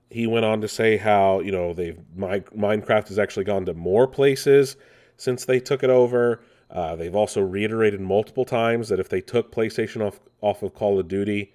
he 0.10 0.28
went 0.28 0.46
on 0.46 0.62
to 0.62 0.68
say 0.68 0.98
how 0.98 1.40
you 1.40 1.52
know 1.52 1.74
they've 1.74 2.00
my, 2.16 2.40
Minecraft 2.56 3.08
has 3.08 3.20
actually 3.20 3.46
gone 3.46 3.66
to 3.66 3.74
more 3.74 4.08
places 4.08 4.76
since 5.18 5.46
they 5.46 5.60
took 5.60 5.84
it 5.84 5.90
over. 5.90 6.42
Uh, 6.70 6.96
they've 6.96 7.16
also 7.16 7.42
reiterated 7.42 8.02
multiple 8.02 8.46
times 8.46 8.90
that 8.90 9.00
if 9.00 9.10
they 9.10 9.22
took 9.22 9.52
PlayStation 9.52 10.06
off 10.06 10.20
off 10.42 10.64
of 10.64 10.74
Call 10.74 11.00
of 11.00 11.08
Duty, 11.08 11.54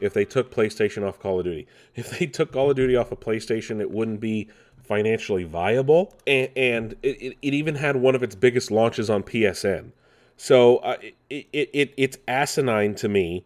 if 0.00 0.12
they 0.12 0.24
took 0.24 0.52
PlayStation 0.52 1.06
off 1.06 1.18
Call 1.20 1.38
of 1.38 1.44
Duty, 1.44 1.66
if 1.94 2.18
they 2.18 2.26
took 2.26 2.52
Call 2.52 2.70
of 2.70 2.76
Duty 2.76 2.96
off 2.96 3.12
of 3.12 3.20
PlayStation, 3.20 3.80
it 3.80 3.90
wouldn't 3.90 4.20
be 4.20 4.48
financially 4.82 5.44
viable, 5.44 6.12
and, 6.26 6.50
and 6.56 6.94
it, 7.02 7.36
it, 7.40 7.54
even 7.54 7.76
had 7.76 7.96
one 7.96 8.16
of 8.16 8.22
its 8.22 8.34
biggest 8.34 8.70
launches 8.70 9.08
on 9.08 9.22
PSN. 9.22 9.92
So 10.36 10.78
uh, 10.78 10.96
it, 11.30 11.46
it, 11.52 11.70
it 11.72 11.94
it's 11.96 12.18
asinine 12.26 12.96
to 12.96 13.08
me. 13.08 13.44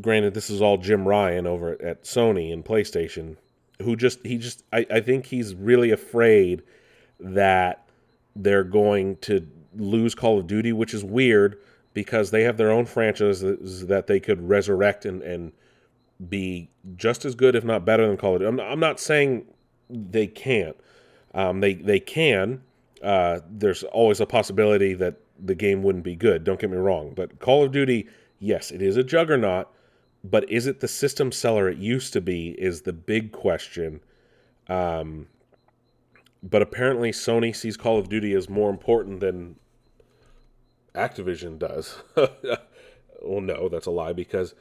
Granted, 0.00 0.34
this 0.34 0.50
is 0.50 0.62
all 0.62 0.78
Jim 0.78 1.06
Ryan 1.06 1.46
over 1.46 1.80
at 1.82 2.04
Sony 2.04 2.52
and 2.52 2.64
PlayStation, 2.64 3.36
who 3.82 3.96
just 3.96 4.24
he 4.24 4.38
just 4.38 4.64
I, 4.72 4.86
I 4.90 5.00
think 5.00 5.26
he's 5.26 5.54
really 5.54 5.90
afraid 5.90 6.62
that 7.20 7.88
they're 8.36 8.64
going 8.64 9.16
to 9.16 9.46
lose 9.76 10.14
Call 10.14 10.38
of 10.38 10.46
Duty, 10.46 10.72
which 10.72 10.94
is 10.94 11.04
weird 11.04 11.58
because 11.94 12.30
they 12.30 12.42
have 12.42 12.56
their 12.56 12.70
own 12.70 12.86
franchises 12.86 13.86
that 13.86 14.06
they 14.06 14.20
could 14.20 14.48
resurrect 14.48 15.04
and, 15.04 15.22
and 15.22 15.52
be 16.28 16.68
just 16.96 17.24
as 17.24 17.34
good, 17.34 17.56
if 17.56 17.64
not 17.64 17.84
better, 17.84 18.06
than 18.06 18.16
Call 18.16 18.34
of 18.34 18.40
Duty. 18.40 18.48
I'm, 18.48 18.60
I'm 18.60 18.80
not 18.80 19.00
saying 19.00 19.46
they 19.90 20.26
can't. 20.26 20.76
Um, 21.34 21.60
they 21.60 21.74
they 21.74 22.00
can. 22.00 22.62
Uh, 23.02 23.40
there's 23.50 23.84
always 23.84 24.20
a 24.20 24.26
possibility 24.26 24.94
that 24.94 25.16
the 25.38 25.54
game 25.54 25.82
wouldn't 25.82 26.04
be 26.04 26.16
good. 26.16 26.44
Don't 26.44 26.58
get 26.58 26.70
me 26.70 26.76
wrong, 26.76 27.12
but 27.14 27.38
Call 27.38 27.64
of 27.64 27.72
Duty, 27.72 28.08
yes, 28.40 28.70
it 28.70 28.82
is 28.82 28.96
a 28.96 29.04
juggernaut, 29.04 29.68
but 30.24 30.48
is 30.50 30.66
it 30.66 30.80
the 30.80 30.88
system 30.88 31.32
seller 31.32 31.68
it 31.68 31.78
used 31.78 32.12
to 32.12 32.20
be? 32.20 32.50
Is 32.50 32.82
the 32.82 32.92
big 32.92 33.32
question. 33.32 34.00
Um, 34.68 35.28
but 36.42 36.62
apparently, 36.62 37.10
Sony 37.10 37.54
sees 37.54 37.76
Call 37.76 37.98
of 37.98 38.08
Duty 38.08 38.32
as 38.34 38.48
more 38.48 38.70
important 38.70 39.20
than 39.20 39.56
Activision 40.94 41.58
does. 41.58 42.02
well, 42.16 43.40
no, 43.40 43.68
that's 43.68 43.86
a 43.86 43.90
lie 43.90 44.12
because 44.12 44.54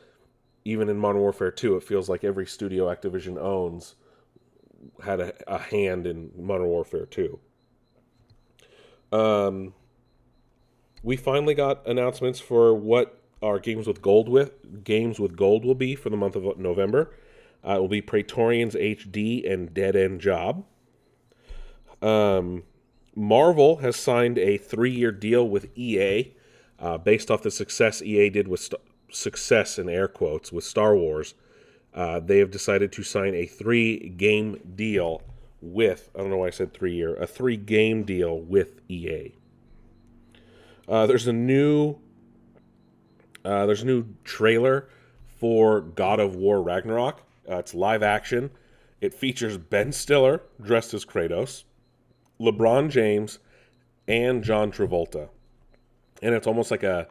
even 0.65 0.89
in 0.89 0.97
Modern 0.97 1.21
Warfare 1.21 1.51
2, 1.51 1.77
it 1.77 1.83
feels 1.83 2.09
like 2.09 2.23
every 2.23 2.45
studio 2.45 2.93
Activision 2.93 3.37
owns 3.37 3.95
had 5.03 5.19
a, 5.19 5.33
a 5.47 5.57
hand 5.57 6.07
in 6.07 6.31
Modern 6.37 6.67
Warfare 6.67 7.05
2. 7.05 7.39
Um, 9.11 9.73
we 11.03 11.15
finally 11.15 11.53
got 11.53 11.87
announcements 11.87 12.39
for 12.39 12.73
what 12.75 13.21
our 13.41 13.59
games 13.59 13.87
with 13.87 14.01
gold 14.01 14.29
with 14.29 14.83
games 14.83 15.19
with 15.19 15.35
gold 15.35 15.63
will 15.63 15.75
be 15.75 15.95
for 15.95 16.09
the 16.09 16.17
month 16.17 16.35
of 16.35 16.57
November. 16.57 17.11
Uh, 17.65 17.75
it 17.77 17.79
will 17.79 17.87
be 17.87 18.01
Praetorians 18.01 18.75
HD 18.75 19.49
and 19.51 19.73
Dead 19.73 19.95
End 19.95 20.21
Job. 20.21 20.65
Um, 22.01 22.63
Marvel 23.15 23.77
has 23.77 23.95
signed 23.95 24.37
a 24.37 24.57
three-year 24.57 25.11
deal 25.11 25.47
with 25.47 25.75
EA, 25.75 26.33
uh, 26.79 26.97
based 26.97 27.31
off 27.31 27.41
the 27.41 27.51
success 27.51 28.01
EA 28.01 28.29
did 28.29 28.47
with 28.47 28.59
st- 28.59 28.81
success 29.11 29.79
in 29.79 29.89
air 29.89 30.07
quotes 30.07 30.51
with 30.51 30.63
Star 30.63 30.95
Wars. 30.95 31.33
Uh, 31.93 32.19
they 32.19 32.37
have 32.37 32.51
decided 32.51 32.91
to 32.91 33.03
sign 33.03 33.33
a 33.33 33.47
three-game 33.47 34.59
deal 34.75 35.23
with 35.59 36.11
I 36.15 36.19
don't 36.19 36.29
know 36.29 36.37
why 36.37 36.47
I 36.47 36.51
said 36.51 36.73
three-year 36.73 37.15
a 37.15 37.25
three-game 37.25 38.03
deal 38.03 38.39
with 38.39 38.79
EA. 38.87 39.33
Uh, 40.87 41.07
there's 41.07 41.27
a 41.27 41.33
new 41.33 41.97
uh, 43.47 43.65
there's 43.65 43.81
a 43.81 43.85
new 43.85 44.05
trailer 44.25 44.89
for 45.39 45.81
God 45.81 46.19
of 46.19 46.35
War 46.35 46.61
Ragnarok. 46.61 47.21
Uh, 47.49 47.57
it's 47.57 47.73
live 47.73 48.03
action. 48.03 48.51
It 48.99 49.13
features 49.13 49.57
Ben 49.57 49.93
Stiller 49.93 50.41
dressed 50.61 50.93
as 50.93 51.05
Kratos. 51.05 51.63
LeBron 52.41 52.89
James 52.89 53.39
and 54.07 54.43
John 54.43 54.71
Travolta. 54.71 55.29
And 56.21 56.35
it's 56.35 56.45
almost 56.45 56.71
like 56.71 56.83
a 56.83 57.07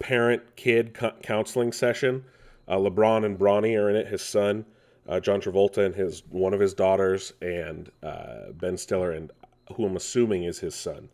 parent 0.00 0.56
kid 0.56 0.92
co- 0.92 1.12
counseling 1.22 1.72
session. 1.72 2.24
Uh, 2.66 2.76
LeBron 2.76 3.24
and 3.24 3.38
Bronny 3.38 3.78
are 3.78 3.90
in 3.90 3.96
it, 3.96 4.08
his 4.08 4.22
son, 4.22 4.64
uh, 5.08 5.20
John 5.20 5.40
Travolta 5.40 5.84
and 5.86 5.94
his 5.94 6.24
one 6.30 6.52
of 6.52 6.60
his 6.60 6.74
daughters, 6.74 7.32
and 7.42 7.90
uh, 8.02 8.52
Ben 8.54 8.76
Stiller, 8.76 9.12
and 9.12 9.30
who 9.74 9.86
I'm 9.86 9.96
assuming 9.96 10.44
is 10.44 10.58
his 10.58 10.74
son 10.74 11.08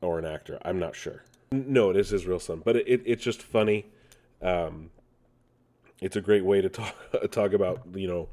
or 0.00 0.18
an 0.18 0.24
actor. 0.24 0.58
I'm 0.64 0.78
not 0.78 0.94
sure. 0.94 1.22
No, 1.54 1.90
it 1.90 1.96
is 1.96 2.10
his 2.10 2.26
real 2.26 2.40
son, 2.40 2.62
but 2.64 2.76
it, 2.76 2.88
it 2.88 3.02
it's 3.04 3.22
just 3.22 3.42
funny. 3.42 3.86
Um, 4.42 4.90
it's 6.00 6.16
a 6.16 6.20
great 6.20 6.44
way 6.44 6.60
to 6.60 6.68
talk 6.68 6.94
talk 7.30 7.52
about 7.52 7.82
you 7.94 8.08
know 8.08 8.28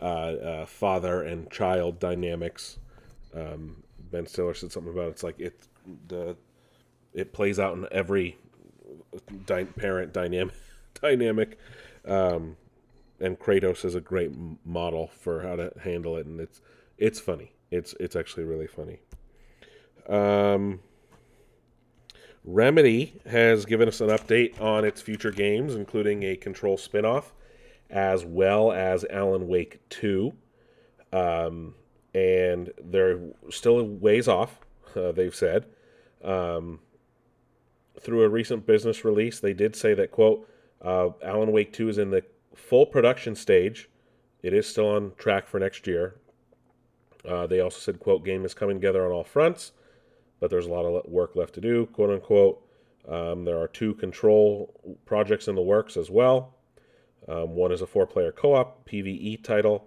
uh, 0.00 0.04
uh, 0.04 0.66
father 0.66 1.22
and 1.22 1.50
child 1.50 1.98
dynamics. 1.98 2.78
Um, 3.34 3.82
Ben 4.10 4.26
Stiller 4.26 4.54
said 4.54 4.72
something 4.72 4.92
about 4.92 5.08
it's 5.08 5.22
like 5.22 5.38
it 5.38 5.66
the 6.08 6.36
it 7.14 7.32
plays 7.32 7.58
out 7.58 7.76
in 7.76 7.86
every 7.92 8.38
di- 9.46 9.64
parent 9.64 10.12
dynamic 10.12 10.54
dynamic. 11.00 11.58
Um, 12.06 12.56
and 13.20 13.38
Kratos 13.38 13.84
is 13.84 13.94
a 13.94 14.00
great 14.00 14.32
model 14.64 15.10
for 15.20 15.42
how 15.42 15.54
to 15.54 15.72
handle 15.80 16.16
it 16.16 16.26
and 16.26 16.40
it's 16.40 16.60
it's 16.98 17.20
funny. 17.20 17.52
It's 17.70 17.94
it's 18.00 18.16
actually 18.16 18.44
really 18.44 18.66
funny. 18.66 18.98
Um, 20.08 20.80
Remedy 22.44 23.20
has 23.26 23.64
given 23.64 23.88
us 23.88 24.00
an 24.00 24.08
update 24.08 24.60
on 24.60 24.84
its 24.84 25.00
future 25.00 25.30
games 25.30 25.74
including 25.74 26.22
a 26.22 26.36
Control 26.36 26.76
spinoff 26.76 27.26
as 27.90 28.24
well 28.24 28.72
as 28.72 29.04
Alan 29.10 29.48
Wake 29.48 29.80
2 29.90 30.32
um, 31.12 31.74
and 32.14 32.72
they're 32.82 33.20
still 33.50 33.84
ways 33.84 34.28
off. 34.28 34.58
Uh, 34.94 35.10
they've 35.10 35.34
said 35.34 35.64
um, 36.22 36.80
through 38.00 38.22
a 38.22 38.28
recent 38.28 38.66
business 38.66 39.04
release, 39.04 39.40
they 39.40 39.52
did 39.52 39.76
say 39.76 39.94
that 39.94 40.10
quote 40.10 40.48
uh, 40.80 41.10
Alan 41.22 41.52
Wake 41.52 41.72
Two 41.72 41.88
is 41.88 41.98
in 41.98 42.10
the 42.10 42.22
full 42.54 42.86
production 42.86 43.34
stage. 43.34 43.88
It 44.42 44.52
is 44.52 44.66
still 44.66 44.88
on 44.88 45.12
track 45.16 45.46
for 45.46 45.60
next 45.60 45.86
year. 45.86 46.16
Uh, 47.26 47.46
they 47.46 47.60
also 47.60 47.78
said 47.78 48.00
quote 48.00 48.24
game 48.24 48.44
is 48.44 48.54
coming 48.54 48.76
together 48.76 49.04
on 49.06 49.12
all 49.12 49.24
fronts, 49.24 49.72
but 50.42 50.50
there's 50.50 50.66
a 50.66 50.70
lot 50.70 50.84
of 50.84 51.08
work 51.08 51.36
left 51.36 51.54
to 51.54 51.60
do 51.60 51.86
quote 51.92 52.10
unquote. 52.10 52.66
Um, 53.08 53.44
there 53.44 53.58
are 53.58 53.68
two 53.68 53.94
control 53.94 54.98
projects 55.06 55.46
in 55.46 55.54
the 55.54 55.62
works 55.62 55.96
as 55.96 56.10
well. 56.10 56.56
Um, 57.28 57.54
one 57.54 57.70
is 57.70 57.80
a 57.80 57.86
four 57.86 58.08
player 58.08 58.32
co 58.32 58.54
op 58.54 58.84
PvE 58.88 59.44
title, 59.44 59.86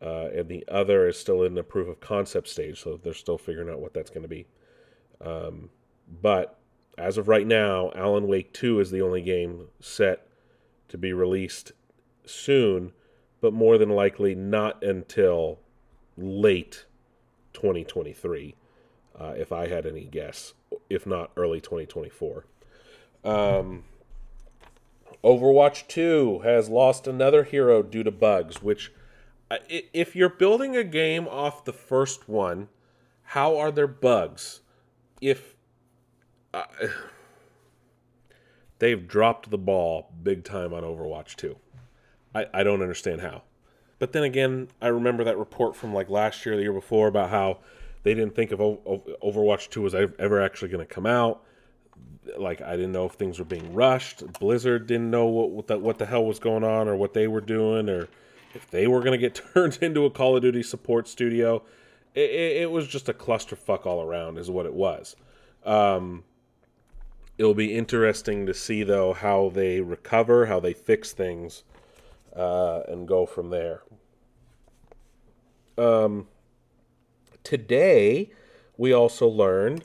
uh, 0.00 0.28
and 0.32 0.48
the 0.48 0.64
other 0.68 1.08
is 1.08 1.18
still 1.18 1.42
in 1.42 1.54
the 1.54 1.64
proof 1.64 1.88
of 1.88 1.98
concept 1.98 2.46
stage, 2.46 2.80
so 2.80 2.96
they're 2.96 3.12
still 3.12 3.38
figuring 3.38 3.68
out 3.68 3.80
what 3.80 3.92
that's 3.92 4.08
going 4.08 4.22
to 4.22 4.28
be. 4.28 4.46
Um, 5.20 5.68
but 6.22 6.60
as 6.96 7.18
of 7.18 7.26
right 7.26 7.46
now, 7.46 7.90
Alan 7.96 8.28
Wake 8.28 8.52
2 8.52 8.78
is 8.78 8.92
the 8.92 9.02
only 9.02 9.20
game 9.20 9.66
set 9.80 10.28
to 10.90 10.96
be 10.96 11.12
released 11.12 11.72
soon, 12.24 12.92
but 13.40 13.52
more 13.52 13.78
than 13.78 13.90
likely 13.90 14.36
not 14.36 14.80
until 14.84 15.58
late 16.16 16.84
2023, 17.52 18.54
uh, 19.18 19.34
if 19.36 19.52
I 19.52 19.68
had 19.68 19.86
any 19.86 20.04
guess, 20.04 20.54
if 20.88 21.06
not 21.06 21.30
early 21.36 21.60
2024. 21.60 22.44
Um, 23.24 23.84
Overwatch 25.24 25.88
2 25.88 26.40
has 26.40 26.68
lost 26.68 27.06
another 27.06 27.44
hero 27.44 27.82
due 27.82 28.04
to 28.04 28.10
bugs, 28.10 28.62
which, 28.62 28.92
if 29.68 30.14
you're 30.14 30.28
building 30.28 30.76
a 30.76 30.84
game 30.84 31.26
off 31.26 31.64
the 31.64 31.72
first 31.72 32.28
one, 32.28 32.68
how 33.22 33.58
are 33.58 33.72
there 33.72 33.88
bugs? 33.88 34.60
If 35.20 35.56
uh, 36.54 36.64
they've 38.78 39.06
dropped 39.06 39.50
the 39.50 39.58
ball 39.58 40.12
big 40.22 40.44
time 40.44 40.72
on 40.72 40.84
Overwatch 40.84 41.34
2, 41.36 41.56
I, 42.34 42.46
I 42.54 42.62
don't 42.62 42.82
understand 42.82 43.20
how. 43.20 43.42
But 43.98 44.12
then 44.12 44.22
again, 44.22 44.68
I 44.80 44.88
remember 44.88 45.24
that 45.24 45.36
report 45.36 45.74
from 45.74 45.92
like 45.92 46.08
last 46.08 46.46
year, 46.46 46.54
the 46.54 46.62
year 46.62 46.72
before, 46.72 47.08
about 47.08 47.30
how 47.30 47.58
they 48.08 48.14
didn't 48.14 48.34
think 48.34 48.52
of 48.52 48.58
Overwatch 48.58 49.68
2 49.68 49.82
was 49.82 49.94
ever 49.94 50.40
actually 50.40 50.70
going 50.70 50.86
to 50.86 50.94
come 50.94 51.04
out 51.04 51.44
like 52.38 52.62
I 52.62 52.72
didn't 52.72 52.92
know 52.92 53.04
if 53.04 53.12
things 53.12 53.38
were 53.38 53.44
being 53.44 53.74
rushed. 53.74 54.24
Blizzard 54.40 54.86
didn't 54.86 55.10
know 55.10 55.26
what 55.26 55.50
what 55.50 55.66
the, 55.66 55.78
what 55.78 55.98
the 55.98 56.06
hell 56.06 56.24
was 56.24 56.38
going 56.38 56.64
on 56.64 56.88
or 56.88 56.96
what 56.96 57.12
they 57.12 57.28
were 57.28 57.42
doing 57.42 57.90
or 57.90 58.08
if 58.54 58.70
they 58.70 58.86
were 58.86 59.00
going 59.00 59.12
to 59.12 59.18
get 59.18 59.34
turned 59.54 59.78
into 59.82 60.06
a 60.06 60.10
Call 60.10 60.36
of 60.36 60.42
Duty 60.42 60.62
support 60.62 61.06
studio. 61.06 61.62
It, 62.14 62.30
it, 62.30 62.62
it, 62.62 62.70
was 62.70 62.88
just 62.88 63.10
a 63.10 63.12
clusterfuck 63.12 63.84
all 63.84 64.02
around, 64.02 64.38
is 64.38 64.50
what 64.50 64.64
it 64.64 64.72
was. 64.72 65.14
Um, 65.64 66.24
it'll 67.36 67.52
be 67.52 67.74
interesting 67.74 68.46
to 68.46 68.54
see 68.54 68.84
though 68.84 69.12
how 69.12 69.50
they 69.50 69.82
recover, 69.82 70.46
how 70.46 70.60
they 70.60 70.72
fix 70.72 71.12
things, 71.12 71.62
uh, 72.34 72.80
and 72.88 73.06
go 73.06 73.26
from 73.26 73.50
there. 73.50 73.82
Um, 75.76 76.26
today, 77.48 78.30
we 78.76 78.92
also 78.92 79.26
learned 79.26 79.82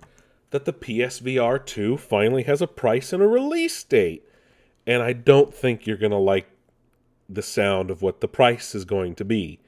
that 0.51 0.65
the 0.65 0.73
PSVR 0.73 1.65
2 1.65 1.95
finally 1.95 2.43
has 2.43 2.61
a 2.61 2.67
price 2.67 3.13
and 3.13 3.23
a 3.23 3.27
release 3.27 3.81
date. 3.85 4.27
And 4.85 5.01
I 5.01 5.13
don't 5.13 5.53
think 5.53 5.87
you're 5.87 5.95
going 5.95 6.11
to 6.11 6.17
like 6.17 6.49
the 7.29 7.41
sound 7.41 7.89
of 7.89 8.01
what 8.01 8.19
the 8.19 8.27
price 8.27 8.75
is 8.75 8.83
going 8.83 9.15
to 9.15 9.23
be. 9.23 9.61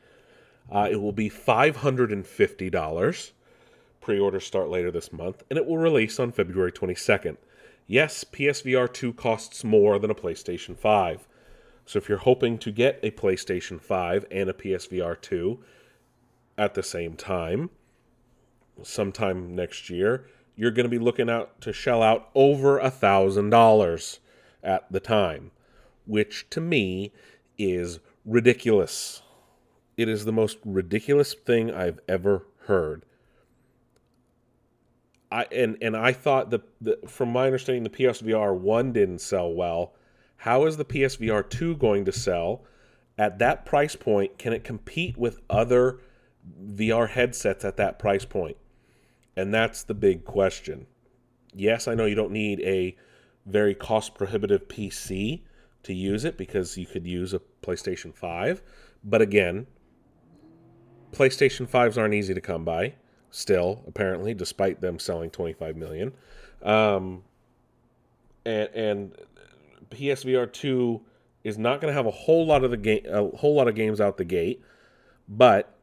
Uh, 0.69 0.89
it 0.91 0.97
will 0.97 1.13
be 1.13 1.29
$550. 1.29 3.31
Pre 4.01 4.19
orders 4.19 4.45
start 4.45 4.67
later 4.67 4.91
this 4.91 5.13
month, 5.13 5.43
and 5.49 5.57
it 5.57 5.65
will 5.65 5.77
release 5.77 6.19
on 6.19 6.33
February 6.33 6.73
22nd. 6.73 7.37
Yes, 7.87 8.25
PSVR 8.25 8.91
2 8.91 9.13
costs 9.13 9.63
more 9.63 9.97
than 9.99 10.11
a 10.11 10.15
PlayStation 10.15 10.77
5. 10.77 11.29
So 11.85 11.97
if 11.97 12.09
you're 12.09 12.17
hoping 12.17 12.57
to 12.57 12.71
get 12.71 12.99
a 13.03 13.11
PlayStation 13.11 13.79
5 13.79 14.25
and 14.29 14.49
a 14.49 14.53
PSVR 14.53 15.21
2 15.21 15.63
at 16.57 16.73
the 16.73 16.83
same 16.83 17.15
time, 17.15 17.69
sometime 18.83 19.55
next 19.55 19.89
year, 19.89 20.27
you're 20.55 20.71
going 20.71 20.85
to 20.85 20.89
be 20.89 20.99
looking 20.99 21.29
out 21.29 21.59
to 21.61 21.73
shell 21.73 22.01
out 22.01 22.29
over 22.33 22.79
a 22.79 22.89
thousand 22.89 23.49
dollars 23.49 24.19
at 24.63 24.91
the 24.91 24.99
time, 24.99 25.51
which 26.05 26.49
to 26.49 26.61
me 26.61 27.11
is 27.57 27.99
ridiculous. 28.25 29.21
It 29.97 30.09
is 30.09 30.25
the 30.25 30.31
most 30.31 30.57
ridiculous 30.65 31.33
thing 31.33 31.71
I've 31.71 31.99
ever 32.07 32.45
heard. 32.65 33.05
I 35.31 35.47
and 35.51 35.77
and 35.81 35.97
I 35.97 36.13
thought 36.13 36.49
the, 36.49 36.61
the 36.79 36.99
from 37.07 37.29
my 37.31 37.45
understanding 37.45 37.83
the 37.83 37.89
PSVR 37.89 38.55
one 38.57 38.91
didn't 38.93 39.19
sell 39.19 39.51
well. 39.51 39.93
How 40.37 40.65
is 40.65 40.77
the 40.77 40.85
PSVR 40.85 41.49
two 41.49 41.75
going 41.75 42.05
to 42.05 42.11
sell? 42.11 42.63
At 43.17 43.39
that 43.39 43.65
price 43.65 43.95
point, 43.95 44.37
can 44.37 44.53
it 44.53 44.63
compete 44.63 45.17
with 45.17 45.39
other 45.49 45.99
VR 46.63 47.09
headsets 47.09 47.63
at 47.63 47.77
that 47.77 47.97
price 47.97 48.25
point? 48.25 48.57
And 49.35 49.53
that's 49.53 49.83
the 49.83 49.93
big 49.93 50.25
question. 50.25 50.87
Yes, 51.53 51.87
I 51.87 51.95
know 51.95 52.05
you 52.05 52.15
don't 52.15 52.31
need 52.31 52.61
a 52.61 52.95
very 53.45 53.75
cost 53.75 54.15
prohibitive 54.15 54.67
PC 54.67 55.41
to 55.83 55.93
use 55.93 56.25
it 56.25 56.37
because 56.37 56.77
you 56.77 56.85
could 56.85 57.05
use 57.05 57.33
a 57.33 57.41
PlayStation 57.61 58.13
5. 58.13 58.61
But 59.03 59.21
again, 59.21 59.67
PlayStation 61.11 61.69
5s 61.69 61.97
aren't 61.97 62.13
easy 62.13 62.33
to 62.33 62.41
come 62.41 62.65
by 62.65 62.95
still, 63.29 63.83
apparently, 63.87 64.33
despite 64.33 64.81
them 64.81 64.97
selling 64.97 65.29
25 65.29 65.75
million. 65.75 66.13
Um, 66.63 67.23
and, 68.45 68.69
and 68.73 69.15
PSVR 69.89 70.51
2 70.51 71.01
is 71.43 71.57
not 71.57 71.81
going 71.81 71.91
to 71.91 71.95
have 71.95 72.05
a 72.05 72.11
whole 72.11 72.45
lot 72.45 72.63
of 72.63 72.71
the 72.71 72.77
game, 72.77 73.05
a 73.07 73.29
whole 73.37 73.55
lot 73.55 73.67
of 73.67 73.75
games 73.75 74.01
out 74.01 74.17
the 74.17 74.25
gate, 74.25 74.61
but 75.27 75.74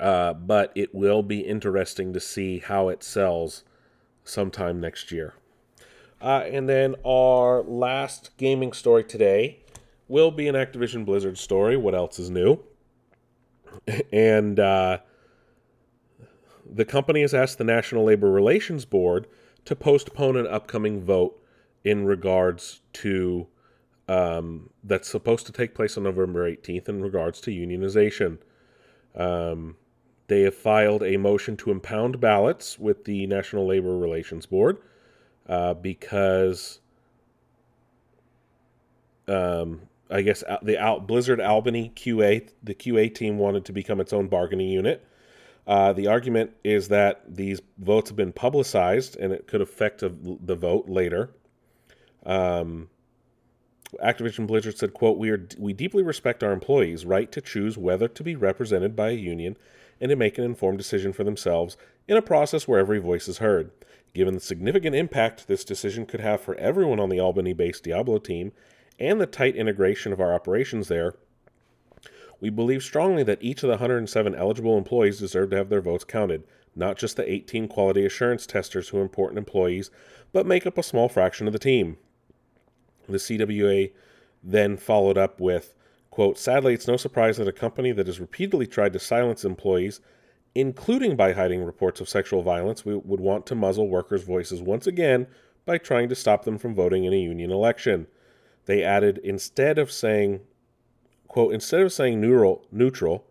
uh, 0.00 0.34
but 0.34 0.72
it 0.74 0.94
will 0.94 1.22
be 1.22 1.40
interesting 1.40 2.12
to 2.12 2.20
see 2.20 2.58
how 2.58 2.88
it 2.88 3.02
sells 3.02 3.64
sometime 4.24 4.80
next 4.80 5.12
year. 5.12 5.34
Uh, 6.20 6.44
and 6.46 6.68
then 6.68 6.94
our 7.04 7.62
last 7.62 8.30
gaming 8.36 8.72
story 8.72 9.02
today 9.02 9.58
will 10.06 10.30
be 10.30 10.46
an 10.46 10.54
Activision 10.54 11.04
Blizzard 11.04 11.36
story. 11.36 11.76
What 11.76 11.94
else 11.94 12.18
is 12.18 12.30
new? 12.30 12.60
And 14.12 14.60
uh, 14.60 14.98
the 16.70 16.84
company 16.84 17.22
has 17.22 17.32
asked 17.34 17.58
the 17.58 17.64
National 17.64 18.04
Labor 18.04 18.30
Relations 18.30 18.84
Board 18.84 19.26
to 19.64 19.74
postpone 19.74 20.36
an 20.36 20.46
upcoming 20.46 21.02
vote 21.02 21.42
in 21.82 22.04
regards 22.04 22.80
to 22.94 23.46
um, 24.08 24.70
that's 24.84 25.08
supposed 25.08 25.46
to 25.46 25.52
take 25.52 25.74
place 25.74 25.96
on 25.96 26.04
November 26.04 26.50
18th 26.50 26.88
in 26.88 27.02
regards 27.02 27.40
to 27.40 27.50
unionization. 27.50 28.38
Um, 29.14 29.76
they 30.28 30.42
have 30.42 30.54
filed 30.54 31.02
a 31.02 31.16
motion 31.16 31.56
to 31.58 31.70
impound 31.70 32.20
ballots 32.20 32.78
with 32.78 33.04
the 33.04 33.26
National 33.26 33.66
Labor 33.66 33.96
Relations 33.96 34.46
Board 34.46 34.78
uh, 35.48 35.74
because 35.74 36.80
um, 39.28 39.82
I 40.10 40.22
guess 40.22 40.44
the 40.62 40.78
Al- 40.78 41.00
Blizzard 41.00 41.40
Albany 41.40 41.92
QA, 41.94 42.48
the 42.62 42.74
QA 42.74 43.14
team 43.14 43.38
wanted 43.38 43.64
to 43.66 43.72
become 43.72 44.00
its 44.00 44.12
own 44.12 44.28
bargaining 44.28 44.68
unit. 44.68 45.04
Uh, 45.66 45.92
the 45.92 46.06
argument 46.06 46.52
is 46.64 46.88
that 46.88 47.22
these 47.28 47.60
votes 47.78 48.10
have 48.10 48.16
been 48.16 48.32
publicized 48.32 49.16
and 49.16 49.32
it 49.32 49.46
could 49.46 49.60
affect 49.60 50.02
a, 50.02 50.12
the 50.44 50.56
vote 50.56 50.88
later. 50.88 51.30
Um, 52.26 52.88
Activision 54.02 54.46
Blizzard 54.46 54.78
said, 54.78 54.94
"quote 54.94 55.18
We 55.18 55.30
are 55.30 55.46
we 55.58 55.72
deeply 55.72 56.02
respect 56.02 56.42
our 56.42 56.52
employees' 56.52 57.04
right 57.04 57.30
to 57.32 57.40
choose 57.40 57.76
whether 57.76 58.08
to 58.08 58.22
be 58.22 58.34
represented 58.34 58.96
by 58.96 59.10
a 59.10 59.14
union 59.14 59.56
and 60.00 60.08
to 60.08 60.16
make 60.16 60.38
an 60.38 60.44
informed 60.44 60.78
decision 60.78 61.12
for 61.12 61.24
themselves 61.24 61.76
in 62.08 62.16
a 62.16 62.22
process 62.22 62.66
where 62.66 62.78
every 62.78 62.98
voice 62.98 63.28
is 63.28 63.38
heard. 63.38 63.70
Given 64.14 64.34
the 64.34 64.40
significant 64.40 64.96
impact 64.96 65.46
this 65.46 65.64
decision 65.64 66.06
could 66.06 66.20
have 66.20 66.40
for 66.40 66.54
everyone 66.56 67.00
on 67.00 67.08
the 67.08 67.20
Albany 67.20 67.52
based 67.52 67.84
Diablo 67.84 68.18
team 68.18 68.52
and 68.98 69.20
the 69.20 69.26
tight 69.26 69.56
integration 69.56 70.12
of 70.12 70.20
our 70.20 70.34
operations 70.34 70.88
there, 70.88 71.14
we 72.40 72.50
believe 72.50 72.82
strongly 72.82 73.22
that 73.22 73.42
each 73.42 73.62
of 73.62 73.68
the 73.68 73.74
107 73.74 74.34
eligible 74.34 74.76
employees 74.76 75.20
deserve 75.20 75.50
to 75.50 75.56
have 75.56 75.68
their 75.68 75.80
votes 75.80 76.04
counted, 76.04 76.44
not 76.74 76.98
just 76.98 77.16
the 77.16 77.30
18 77.30 77.68
quality 77.68 78.04
assurance 78.04 78.46
testers 78.46 78.88
who 78.88 78.98
are 78.98 79.02
important 79.02 79.38
employees, 79.38 79.90
but 80.32 80.46
make 80.46 80.66
up 80.66 80.76
a 80.76 80.82
small 80.82 81.08
fraction 81.08 81.46
of 81.46 81.52
the 81.52 81.58
team. 81.58 81.98
The 83.08 83.18
CWA 83.18 83.92
then 84.42 84.76
followed 84.76 85.18
up 85.18 85.40
with 85.40 85.74
quote, 86.10 86.38
Sadly, 86.38 86.74
it's 86.74 86.86
no 86.86 86.96
surprise 86.96 87.38
that 87.38 87.48
a 87.48 87.52
company 87.52 87.90
that 87.90 88.06
has 88.06 88.20
repeatedly 88.20 88.66
tried 88.66 88.92
to 88.92 88.98
silence 89.00 89.44
employees, 89.44 90.00
including 90.54 91.16
by 91.16 91.32
hiding 91.32 91.64
reports 91.64 92.00
of 92.00 92.08
sexual 92.08 92.42
violence, 92.42 92.84
would 92.84 93.20
want 93.20 93.46
to 93.46 93.54
muzzle 93.54 93.88
workers' 93.88 94.22
voices 94.22 94.60
once 94.60 94.86
again 94.86 95.26
by 95.64 95.78
trying 95.78 96.08
to 96.10 96.14
stop 96.14 96.44
them 96.44 96.58
from 96.58 96.74
voting 96.74 97.04
in 97.04 97.12
a 97.12 97.20
union 97.20 97.50
election. 97.50 98.06
They 98.66 98.84
added, 98.84 99.18
instead 99.24 99.78
of 99.78 99.90
saying, 99.90 100.40
quote, 101.28 101.54
instead 101.54 101.80
of 101.80 101.92
saying 101.92 102.20
neutral, 102.20 102.66
neutral 102.70 103.24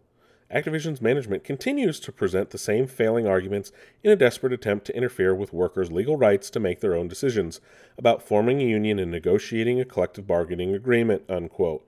Activision's 0.54 1.02
management 1.02 1.44
continues 1.44 2.00
to 2.02 2.12
present 2.12 2.50
the 2.50 2.58
same 2.58 2.86
failing 2.86 3.26
arguments 3.26 3.72
in 4.04 4.12
a 4.12 4.16
desperate 4.16 4.52
attempt 4.52 4.86
to 4.86 4.96
interfere 4.96 5.34
with 5.34 5.54
workers' 5.54 5.92
legal 5.92 6.18
rights 6.18 6.50
to 6.50 6.60
make 6.60 6.82
their 6.82 6.96
own 6.96 7.08
decisions 7.08 7.62
about 7.98 8.22
forming 8.22 8.60
a 8.60 8.66
union 8.66 9.00
and 9.00 9.12
negotiating 9.12 9.80
a 9.80 9.86
collective 9.86 10.28
bargaining 10.28 10.76
agreement. 10.76 11.24
Unquote. 11.30 11.88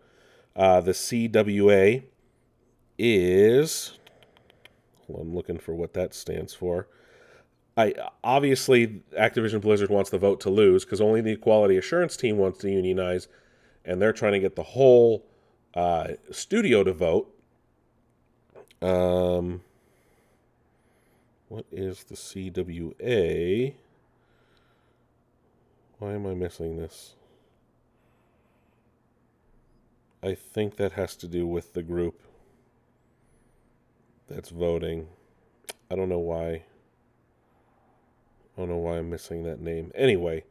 Uh, 0.55 0.79
the 0.79 0.91
CWA 0.91 2.03
is. 2.97 3.97
Well, 5.07 5.21
I'm 5.21 5.35
looking 5.35 5.57
for 5.57 5.75
what 5.75 5.93
that 5.93 6.13
stands 6.13 6.53
for. 6.53 6.87
I 7.75 7.93
obviously 8.23 9.01
Activision 9.17 9.59
Blizzard 9.59 9.89
wants 9.89 10.11
the 10.11 10.19
vote 10.19 10.39
to 10.41 10.49
lose 10.49 10.85
because 10.85 11.01
only 11.01 11.21
the 11.21 11.35
quality 11.35 11.75
assurance 11.75 12.15
team 12.15 12.37
wants 12.37 12.59
to 12.59 12.69
unionize, 12.69 13.27
and 13.83 14.01
they're 14.01 14.13
trying 14.13 14.33
to 14.33 14.39
get 14.39 14.55
the 14.55 14.63
whole 14.63 15.25
uh, 15.73 16.09
studio 16.31 16.83
to 16.83 16.93
vote. 16.93 17.32
Um, 18.83 19.61
what 21.47 21.65
is 21.71 22.03
the 22.03 22.15
CWA? 22.15 23.73
Why 25.99 26.11
am 26.11 26.27
I 26.27 26.33
missing 26.33 26.75
this? 26.75 27.15
I 30.21 30.35
think 30.35 30.75
that 30.75 30.93
has 30.93 31.15
to 31.17 31.27
do 31.27 31.47
with 31.47 31.73
the 31.73 31.81
group 31.81 32.19
that's 34.27 34.49
voting. 34.49 35.07
I 35.89 35.95
don't 35.95 36.09
know 36.09 36.19
why. 36.19 36.49
I 36.49 36.63
don't 38.57 38.67
know 38.67 38.77
why 38.77 38.97
I'm 38.97 39.09
missing 39.09 39.43
that 39.43 39.61
name. 39.61 39.93
Anyway, 39.95 40.43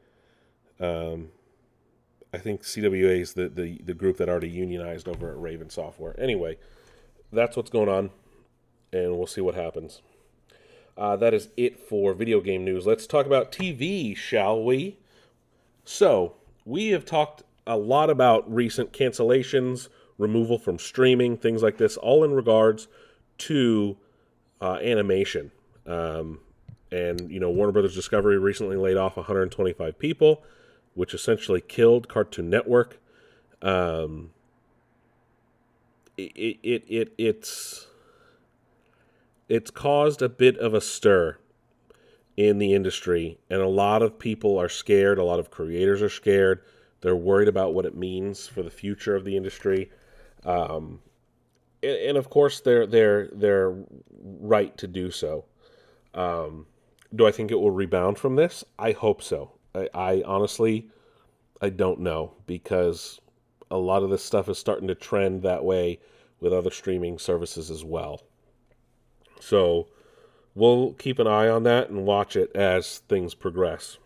um, 0.81 1.29
I 2.33 2.39
think 2.39 2.63
CWA 2.63 3.21
is 3.21 3.35
the, 3.35 3.51
the, 3.51 3.79
the 3.85 3.95
group 3.95 4.17
that 4.17 4.31
already 4.31 4.49
unionized 4.49 5.07
over 5.07 5.31
at 5.31 5.39
Raven 5.39 5.69
Software. 5.69 6.19
Anyway, 6.19 6.57
that's 7.31 7.57
what's 7.57 7.71
going 7.71 7.91
on, 7.91 8.11
and 8.93 9.17
we'll 9.17 9.27
see 9.27 9.41
what 9.41 9.55
happens. 9.55 10.03
Uh, 10.97 11.17
that 11.17 11.33
is 11.33 11.49
it 11.57 11.79
for 11.79 12.13
video 12.13 12.41
game 12.41 12.65
news. 12.65 12.87
Let's 12.87 13.07
talk 13.07 13.27
about 13.27 13.51
TV, 13.51 14.17
shall 14.17 14.63
we? 14.63 14.99
So, 15.85 16.35
we 16.65 16.89
have 16.89 17.05
talked 17.05 17.43
a 17.67 17.77
lot 17.77 18.11
about 18.11 18.53
recent 18.53 18.93
cancellations, 18.93 19.89
removal 20.19 20.59
from 20.59 20.79
streaming, 20.79 21.37
things 21.37 21.63
like 21.63 21.79
this, 21.79 21.97
all 21.97 22.23
in 22.25 22.33
regards 22.33 22.89
to 23.39 23.97
uh, 24.61 24.79
animation. 24.83 25.51
Um, 25.87 26.41
and 26.91 27.31
you 27.31 27.41
know, 27.41 27.51
Warner 27.51 27.73
Brothers 27.73 27.95
Discovery 27.95 28.39
recently 28.39 28.77
laid 28.77 28.97
off 28.97 29.17
125 29.17 29.99
people, 29.99 30.43
which 30.95 31.15
essentially 31.15 31.61
killed 31.61 32.09
Cartoon 32.09 32.51
Network. 32.51 32.99
Um, 33.63 34.31
it, 36.17 36.59
it, 36.63 36.85
it 36.89 37.13
it's 37.17 37.87
it's 39.49 39.71
caused 39.71 40.23
a 40.23 40.29
bit 40.29 40.57
of 40.59 40.75
a 40.75 40.81
stir 40.81 41.37
in 42.37 42.59
the 42.59 42.73
industry, 42.73 43.39
and 43.51 43.61
a 43.61 43.69
lot 43.69 44.03
of 44.03 44.19
people 44.19 44.59
are 44.59 44.69
scared. 44.69 45.19
A 45.19 45.25
lot 45.25 45.39
of 45.39 45.51
creators 45.51 46.01
are 46.03 46.09
scared. 46.09 46.63
They're 47.01 47.17
worried 47.17 47.49
about 47.49 47.75
what 47.75 47.85
it 47.85 47.97
means 47.97 48.47
for 48.47 48.63
the 48.63 48.71
future 48.71 49.15
of 49.15 49.25
the 49.25 49.37
industry. 49.37 49.91
Um, 50.45 51.01
and, 51.83 51.97
and, 51.97 52.17
of 52.17 52.31
course, 52.31 52.61
they're 52.61 52.87
they're 52.87 53.29
they're 53.33 53.75
right 54.23 54.77
to 54.79 54.87
do 54.87 55.11
so. 55.11 55.45
Um, 56.15 56.67
do 57.15 57.27
I 57.27 57.33
think 57.33 57.51
it 57.51 57.61
will 57.61 57.71
rebound 57.71 58.19
from 58.19 58.37
this? 58.37 58.65
I 58.79 58.93
hope 58.93 59.23
so. 59.23 59.53
I, 59.75 59.89
I 59.93 60.23
honestly, 60.25 60.89
I 61.61 61.69
don't 61.69 62.01
know 62.01 62.35
because 62.47 63.21
a 63.71 63.77
lot 63.77 64.03
of 64.03 64.11
this 64.11 64.25
stuff 64.25 64.49
is 64.49 64.59
starting 64.59 64.89
to 64.89 64.95
trend 64.95 65.43
that 65.43 65.65
way 65.65 65.99
with 66.41 66.53
other 66.53 66.71
streaming 66.71 67.19
services 67.19 67.71
as 67.71 67.85
well. 67.85 68.23
So 69.43 69.89
we'll 70.55 70.93
keep 70.93 71.19
an 71.19 71.27
eye 71.27 71.49
on 71.49 71.65
that 71.65 71.91
and 71.91 72.07
watch 72.07 72.37
it 72.37 72.55
as 72.55 72.99
things 73.09 73.35
progress. 73.35 73.99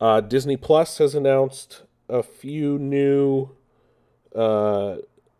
Uh, 0.00 0.20
Disney 0.20 0.56
Plus 0.56 0.98
has 0.98 1.14
announced 1.14 1.82
a 2.08 2.22
few 2.22 2.78
new 2.78 3.50
uh, 4.34 4.96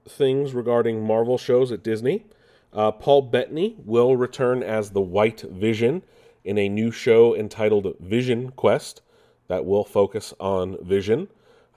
things 0.09 0.55
regarding 0.55 1.07
Marvel 1.07 1.39
shows 1.39 1.71
at 1.71 1.85
Disney. 1.85 2.27
Uh, 2.73 2.91
Paul 2.91 3.23
Bettany 3.23 3.77
will 3.85 4.17
return 4.17 4.63
as 4.63 4.91
the 4.91 5.01
White 5.01 5.43
Vision 5.43 6.03
in 6.45 6.59
a 6.59 6.69
new 6.69 6.91
show 6.91 7.35
entitled 7.35 7.95
Vision 8.01 8.51
Quest 8.51 9.03
that 9.47 9.65
will 9.65 9.85
focus 9.85 10.35
on 10.41 10.85
Vision. 10.85 11.29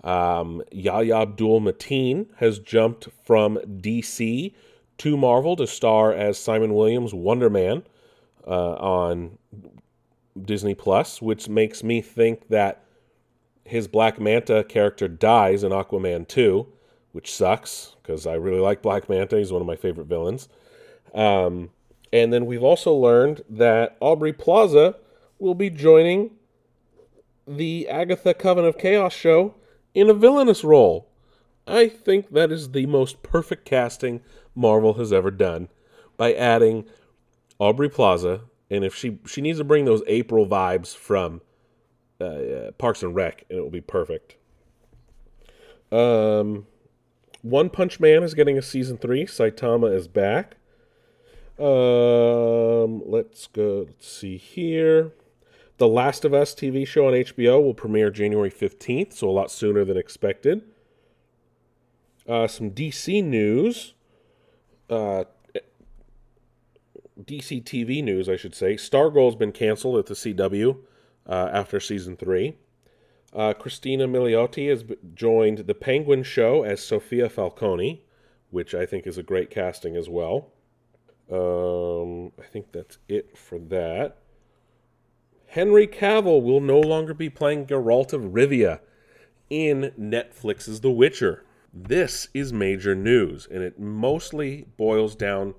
Um, 0.04 0.64
Yahya 0.72 1.16
Abdul 1.16 1.62
Mateen 1.62 2.28
has 2.38 2.58
jumped 2.58 3.08
from 3.24 3.58
DC 3.58 4.54
to 5.00 5.18
Marvel 5.18 5.56
to 5.56 5.68
star 5.68 6.14
as 6.14 6.38
Simon 6.38 6.74
Williams 6.74 7.14
Wonder 7.14 7.50
Man 7.50 7.84
uh, 8.46 8.74
on 8.74 9.38
Disney 10.42 10.76
Plus, 10.76 11.22
which 11.22 11.50
makes 11.50 11.84
me 11.84 12.02
think 12.02 12.48
that 12.50 12.84
his 13.64 13.88
Black 13.88 14.20
Manta 14.20 14.64
character 14.64 15.08
dies 15.08 15.64
in 15.64 15.72
Aquaman 15.72 16.28
2, 16.28 16.66
which 17.12 17.34
sucks 17.34 17.96
because 18.02 18.26
I 18.26 18.34
really 18.36 18.60
like 18.60 18.82
Black 18.82 19.10
Manta. 19.10 19.38
He's 19.38 19.52
one 19.52 19.62
of 19.62 19.68
my 19.68 19.76
favorite 19.76 20.08
villains. 20.08 20.48
Um, 21.14 21.72
and 22.14 22.32
then 22.32 22.46
we've 22.46 22.64
also 22.64 22.94
learned 22.94 23.44
that 23.50 23.98
Aubrey 24.00 24.34
Plaza 24.34 24.96
will 25.40 25.56
be 25.56 25.70
joining 25.70 26.32
the 27.48 27.88
Agatha 27.88 28.34
Coven 28.34 28.66
of 28.66 28.78
Chaos 28.78 29.14
show 29.14 29.56
in 29.94 30.10
a 30.10 30.14
villainous 30.14 30.64
role. 30.64 31.07
I 31.67 31.89
think 31.89 32.32
that 32.32 32.51
is 32.51 32.71
the 32.71 32.86
most 32.86 33.21
perfect 33.23 33.65
casting 33.65 34.21
Marvel 34.56 34.93
has 34.95 35.12
ever 35.12 35.32
done 35.32 35.67
by 36.15 36.34
adding 36.34 36.86
Aubrey 37.60 37.89
Plaza, 37.89 38.41
and 38.69 38.84
if 38.86 38.95
she 38.95 39.19
she 39.25 39.41
needs 39.41 39.58
to 39.60 39.63
bring 39.63 39.86
those 39.86 40.01
April 40.08 40.47
vibes 40.47 40.95
from 40.95 41.41
uh, 42.21 42.23
uh, 42.23 42.71
Parks 42.71 43.03
and 43.03 43.13
Rec, 43.13 43.45
and 43.49 43.60
it 43.60 43.62
will 43.62 43.69
be 43.69 43.82
perfect. 43.82 44.36
Um, 45.91 46.65
One 47.41 47.69
Punch 47.69 47.99
Man 47.99 48.23
is 48.23 48.34
getting 48.34 48.58
a 48.58 48.62
season 48.62 48.97
three. 48.97 49.25
Saitama 49.25 49.93
is 49.93 50.08
back. 50.08 50.56
Um, 51.60 53.03
let's 53.06 53.47
go. 53.47 53.86
Let's 53.88 54.08
see 54.08 54.38
here. 54.38 55.13
The 55.77 55.88
Last 55.88 56.25
of 56.25 56.34
Us 56.34 56.56
TV 56.56 56.88
show 56.88 57.08
on 57.08 57.13
HBO 57.13 57.63
will 57.63 57.73
premiere 57.73 58.10
January 58.10 58.49
15th, 58.49 59.13
so 59.13 59.30
a 59.30 59.32
lot 59.32 59.51
sooner 59.51 59.86
than 59.86 59.97
expected. 59.97 60.63
Uh, 62.28 62.48
some 62.48 62.72
DC 62.72 63.24
news. 63.24 63.94
Uh, 64.90 65.24
DC 67.24 67.63
TV 67.63 68.04
news, 68.04 68.30
I 68.30 68.36
should 68.36 68.54
say. 68.54 68.76
Stargirl's 68.76 69.36
been 69.36 69.52
canceled 69.52 69.98
at 69.98 70.06
the 70.06 70.13
CW 70.13 70.78
uh, 71.28 71.50
after 71.52 71.80
season 71.80 72.16
three. 72.16 72.58
Uh, 73.34 73.54
Christina 73.54 74.08
Milioti 74.08 74.70
has 74.70 74.86
joined 75.13 75.60
The 75.60 75.76
Penguin 75.76 76.24
Show 76.24 76.63
as 76.63 76.82
Sophia 76.84 77.30
Falcone, 77.30 78.04
which 78.52 78.74
I 78.74 78.86
think 78.86 79.06
is 79.06 79.18
a 79.18 79.24
great 79.24 79.50
casting 79.50 79.96
as 79.96 80.08
well. 80.10 80.52
Um, 81.32 82.32
I 82.40 82.46
think 82.46 82.72
that's 82.72 83.00
it 83.10 83.38
for 83.38 83.60
that. 83.60 84.18
Henry 85.48 85.88
Cavill 85.88 86.42
will 86.42 86.62
no 86.62 86.80
longer 86.80 87.13
be 87.13 87.30
playing 87.30 87.66
Geralt 87.66 88.13
of 88.13 88.22
Rivia 88.34 88.80
in 89.50 89.92
Netflix's 90.00 90.82
The 90.82 90.92
Witcher. 90.92 91.44
This 91.73 92.30
is 92.34 92.51
major 92.51 92.95
news, 92.95 93.47
and 93.51 93.62
it 93.62 93.80
mostly 93.80 94.65
boils 94.77 95.15
down 95.15 95.53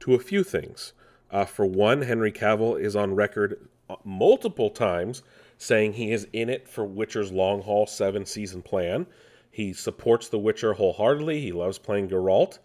to 0.00 0.14
a 0.14 0.18
few 0.18 0.44
things. 0.44 0.92
Uh, 1.30 1.44
for 1.44 1.66
one, 1.66 2.02
Henry 2.02 2.30
Cavill 2.30 2.80
is 2.80 2.94
on 2.94 3.14
record 3.14 3.68
uh, 3.90 3.96
multiple 4.04 4.70
times 4.70 5.22
saying 5.58 5.94
he 5.94 6.12
is 6.12 6.28
in 6.32 6.48
it 6.48 6.68
for 6.68 6.84
Witcher's 6.84 7.32
long 7.32 7.62
haul 7.62 7.86
seven 7.86 8.24
season 8.24 8.62
plan. 8.62 9.06
He 9.50 9.72
supports 9.72 10.28
The 10.28 10.38
Witcher 10.38 10.74
wholeheartedly. 10.74 11.40
He 11.40 11.52
loves 11.52 11.78
playing 11.78 12.08
Geralt. 12.08 12.58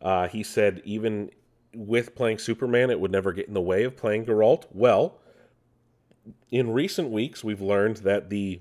Uh, 0.00 0.28
he 0.28 0.42
said 0.42 0.80
even 0.84 1.30
with 1.74 2.14
playing 2.14 2.38
Superman, 2.38 2.90
it 2.90 3.00
would 3.00 3.12
never 3.12 3.32
get 3.32 3.48
in 3.48 3.54
the 3.54 3.60
way 3.60 3.84
of 3.84 3.96
playing 3.96 4.24
Geralt. 4.24 4.64
Well, 4.72 5.18
in 6.50 6.72
recent 6.72 7.10
weeks, 7.10 7.44
we've 7.44 7.60
learned 7.60 7.98
that 7.98 8.30
the 8.30 8.60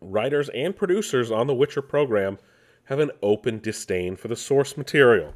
writers 0.00 0.48
and 0.50 0.76
producers 0.76 1.30
on 1.30 1.46
the 1.46 1.54
Witcher 1.54 1.82
program 1.82 2.38
have 2.88 3.00
an 3.00 3.10
open 3.22 3.58
disdain 3.58 4.16
for 4.16 4.28
the 4.28 4.36
source 4.36 4.74
material, 4.74 5.34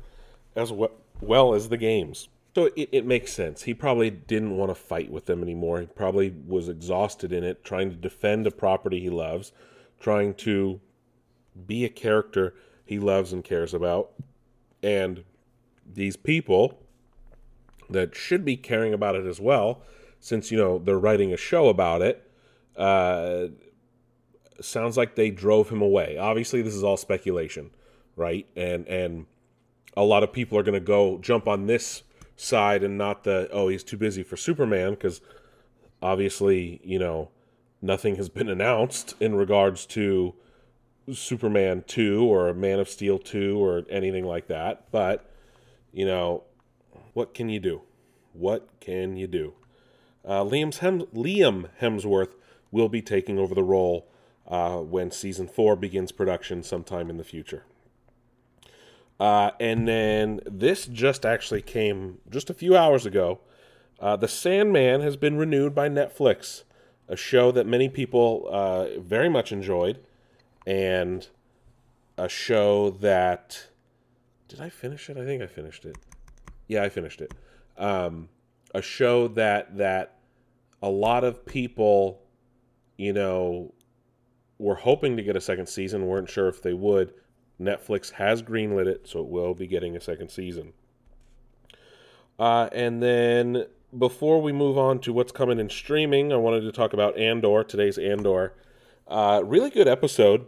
as 0.57 0.73
well 1.21 1.55
as 1.55 1.69
the 1.69 1.77
games. 1.77 2.29
So 2.55 2.71
it, 2.77 2.89
it 2.93 3.07
makes 3.07 3.31
sense. 3.31 3.63
He 3.63 3.75
probably 3.75 4.09
didn't 4.09 4.57
want 4.57 4.71
to 4.71 4.75
fight 4.75 5.11
with 5.11 5.27
them 5.27 5.43
anymore. 5.43 5.81
He 5.81 5.87
probably 5.87 6.35
was 6.47 6.71
exhausted 6.71 7.31
in 7.31 7.45
it, 7.45 7.63
trying 7.63 7.91
to 7.91 7.97
defend 7.97 8.47
a 8.47 8.51
property 8.51 9.01
he 9.01 9.11
loves, 9.11 9.53
trying 10.01 10.33
to 10.35 10.81
be 11.67 11.85
a 11.85 11.91
character 11.91 12.55
he 12.87 12.99
loves 12.99 13.35
and 13.35 13.45
cares 13.45 13.75
about. 13.75 14.13
And 14.83 15.23
these 15.87 16.17
people 16.17 16.79
that 17.91 18.17
should 18.17 18.47
be 18.47 18.57
caring 18.57 18.95
about 18.95 19.15
it 19.15 19.27
as 19.27 19.41
well, 19.41 19.83
since 20.21 20.51
you 20.51 20.57
know 20.57 20.79
they're 20.79 20.99
writing 20.99 21.35
a 21.35 21.37
show 21.37 21.69
about 21.69 22.01
it. 22.01 22.31
Uh, 22.77 23.49
sounds 24.61 24.97
like 24.97 25.15
they 25.15 25.31
drove 25.31 25.71
him 25.71 25.83
away. 25.83 26.17
Obviously, 26.19 26.63
this 26.63 26.75
is 26.75 26.85
all 26.85 26.97
speculation, 26.97 27.71
right? 28.17 28.47
And 28.57 28.87
and 28.89 29.27
a 29.97 30.05
lot 30.05 30.23
of 30.23 30.33
people 30.33 30.59
are 30.59 30.63
going 30.63 30.75
to 30.75 30.81
go 30.81 31.19
jump 31.19 31.47
on 31.47 31.67
this 31.67 32.03
side 32.37 32.83
and 32.83 32.97
not 32.99 33.25
the 33.25 33.49
oh 33.53 33.69
he's 33.69 33.85
too 33.85 33.97
busy 33.97 34.23
for 34.23 34.37
Superman 34.37 34.93
because 34.93 35.21
obviously 36.01 36.81
you 36.83 36.99
know 36.99 37.31
nothing 37.81 38.17
has 38.17 38.29
been 38.29 38.49
announced 38.57 39.15
in 39.21 39.35
regards 39.35 39.87
to 39.87 40.35
Superman 41.11 41.85
2 41.87 42.25
or 42.25 42.55
Man 42.55 42.79
of 42.79 42.89
Steel 42.89 43.19
2 43.19 43.63
or 43.63 43.83
anything 43.91 44.25
like 44.25 44.47
that. 44.49 44.91
But, 44.93 45.29
you 45.93 46.07
know, 46.07 46.45
what 47.13 47.35
can 47.35 47.49
you 47.49 47.61
do? 47.61 47.83
What 48.33 48.69
can 48.81 49.17
you 49.17 49.27
do? 49.27 49.55
Uh, 50.25 50.45
Liam's 50.45 50.79
Hem- 50.79 51.07
Liam 51.07 51.69
Hemsworth 51.81 52.35
will 52.71 52.89
be 52.89 53.03
taking 53.03 53.39
over 53.39 53.55
the 53.55 53.65
role 53.65 54.07
uh, 54.53 54.77
when 54.77 55.11
season 55.11 55.49
4 55.49 55.77
begins 55.77 56.13
production 56.13 56.63
sometime 56.63 57.09
in 57.09 57.17
the 57.17 57.25
future. 57.25 57.65
Uh, 59.19 59.53
and 59.59 59.89
then 59.89 60.41
this 60.45 60.85
just 60.85 61.25
actually 61.25 61.63
came 61.63 62.19
just 62.29 62.51
a 62.51 62.55
few 62.55 62.77
hours 62.77 63.07
ago. 63.07 63.41
Uh, 63.99 64.15
the 64.15 64.29
Sandman 64.29 65.01
has 65.01 65.17
been 65.17 65.39
renewed 65.39 65.75
by 65.75 65.89
Netflix, 65.89 66.65
a 67.09 67.17
show 67.17 67.51
that 67.51 67.67
many 67.67 67.89
people 67.89 68.47
uh, 68.51 69.01
very 69.01 69.31
much 69.31 69.53
enjoyed 69.53 70.01
and 70.67 71.29
a 72.19 72.29
show 72.29 72.91
that 72.91 73.69
did 74.49 74.61
I 74.61 74.69
finish 74.69 75.09
it? 75.09 75.17
I 75.17 75.25
think 75.25 75.43
I 75.43 75.47
finished 75.47 75.87
it. 75.87 75.97
Yeah, 76.69 76.83
I 76.83 76.91
finished 76.91 77.23
it. 77.23 77.33
Um, 77.79 78.29
a 78.75 78.83
show 78.83 79.29
that 79.29 79.79
that 79.79 80.19
a 80.83 80.91
lot 80.91 81.25
of 81.25 81.47
people, 81.47 82.21
you 82.99 83.15
know, 83.15 83.73
were 84.63 84.77
hoping 84.77 85.17
to 85.17 85.23
get 85.23 85.37
a 85.37 85.41
second 85.41 85.69
season, 85.69 86.07
weren't 86.07 86.31
sure 86.31 86.49
if 86.49 86.63
they 86.63 86.73
would. 86.73 87.13
Netflix 87.61 88.13
has 88.13 88.43
greenlit 88.43 88.87
it, 88.87 89.09
so 89.09 89.21
it 89.21 89.27
will 89.27 89.55
be 89.55 89.67
getting 89.67 89.97
a 89.97 90.01
second 90.01 90.31
season. 90.31 90.73
Uh, 92.39 92.69
and 92.73 93.03
then 93.03 93.67
before 93.99 94.41
we 94.41 94.53
move 94.53 94.79
on 94.79 95.01
to 95.01 95.13
what's 95.13 95.33
coming 95.33 95.59
in 95.59 95.69
streaming, 95.69 96.33
I 96.33 96.37
wanted 96.37 96.63
to 96.63 96.73
talk 96.73 96.93
about 96.93 97.19
Andor, 97.19 97.65
today's 97.65 97.99
Andor. 97.99 98.55
Uh, 99.09 99.43
really 99.45 99.69
good 99.69 99.89
episode. 99.89 100.47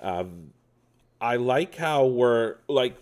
Um, 0.00 0.52
I 1.20 1.36
like 1.36 1.76
how 1.76 2.06
we're 2.06 2.56
like 2.66 2.96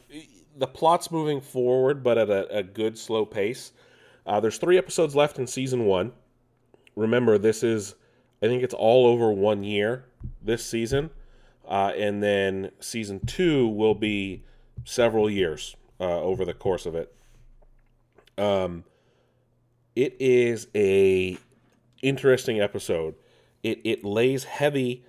the 0.57 0.67
plot's 0.67 1.11
moving 1.11 1.41
forward, 1.41 2.03
but 2.03 2.19
at 2.19 2.31
a, 2.31 2.59
a 2.59 2.63
good 2.65 2.99
slow 2.99 3.25
pace. 3.25 3.73
Uh, 4.27 4.41
there's 4.41 4.59
three 4.59 4.77
episodes 4.77 5.15
left 5.15 5.39
in 5.39 5.47
season 5.47 5.85
one. 5.85 6.13
Remember, 6.97 7.39
this 7.39 7.63
is 7.63 7.95
I 8.43 8.47
think 8.47 8.65
it's 8.65 8.75
all 8.75 9.07
over 9.07 9.31
one 9.31 9.63
year 9.63 10.05
this 10.43 10.65
season, 10.65 11.11
uh, 11.67 11.93
and 11.97 12.23
then 12.23 12.71
season 12.81 13.21
two 13.27 13.69
will 13.69 13.95
be 13.95 14.45
several 14.85 15.29
years 15.29 15.77
uh, 16.01 16.21
over 16.21 16.45
the 16.45 16.55
course 16.55 16.87
of 16.87 16.95
it. 16.95 17.15
Um, 18.37 18.85
it 19.97 20.17
is 20.21 20.69
a 20.75 21.37
interesting 22.03 22.61
episode. 22.61 23.15
It 23.63 23.81
it 23.85 24.05
lays 24.05 24.45
heavy 24.45 25.05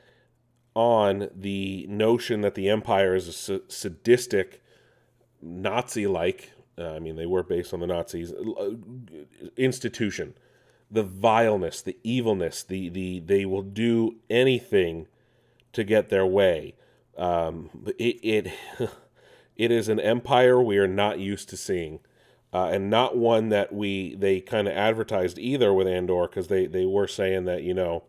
on 0.75 1.29
the 1.35 1.85
notion 1.89 2.41
that 2.41 2.55
the 2.55 2.69
empire 2.69 3.15
is 3.15 3.49
a 3.49 3.61
sadistic, 3.69 4.61
Nazi 5.41 6.07
like, 6.07 6.51
uh, 6.77 6.91
I 6.91 6.99
mean, 6.99 7.15
they 7.15 7.25
were 7.25 7.43
based 7.43 7.73
on 7.73 7.81
the 7.81 7.87
Nazis, 7.87 8.31
uh, 8.31 8.71
institution. 9.57 10.35
The 10.91 11.03
vileness, 11.03 11.81
the 11.81 11.97
evilness, 12.03 12.63
the, 12.63 12.89
the 12.89 13.19
they 13.19 13.45
will 13.45 13.61
do 13.61 14.15
anything 14.29 15.07
to 15.73 15.83
get 15.83 16.09
their 16.09 16.25
way. 16.25 16.75
Um, 17.17 17.69
it, 17.97 18.19
it, 18.23 18.53
it 19.55 19.71
is 19.71 19.89
an 19.89 19.99
empire 19.99 20.61
we 20.61 20.77
are 20.77 20.87
not 20.87 21.19
used 21.19 21.49
to 21.49 21.57
seeing. 21.57 21.99
Uh, 22.51 22.69
and 22.71 22.89
not 22.89 23.15
one 23.15 23.49
that 23.49 23.71
we 23.71 24.15
they 24.15 24.41
kind 24.41 24.67
of 24.67 24.73
advertised 24.73 25.37
either 25.37 25.71
with 25.71 25.85
Andor 25.85 26.27
because 26.27 26.47
they 26.47 26.65
they 26.65 26.83
were 26.83 27.07
saying 27.07 27.45
that 27.45 27.61
you 27.61 27.75
know 27.75 28.05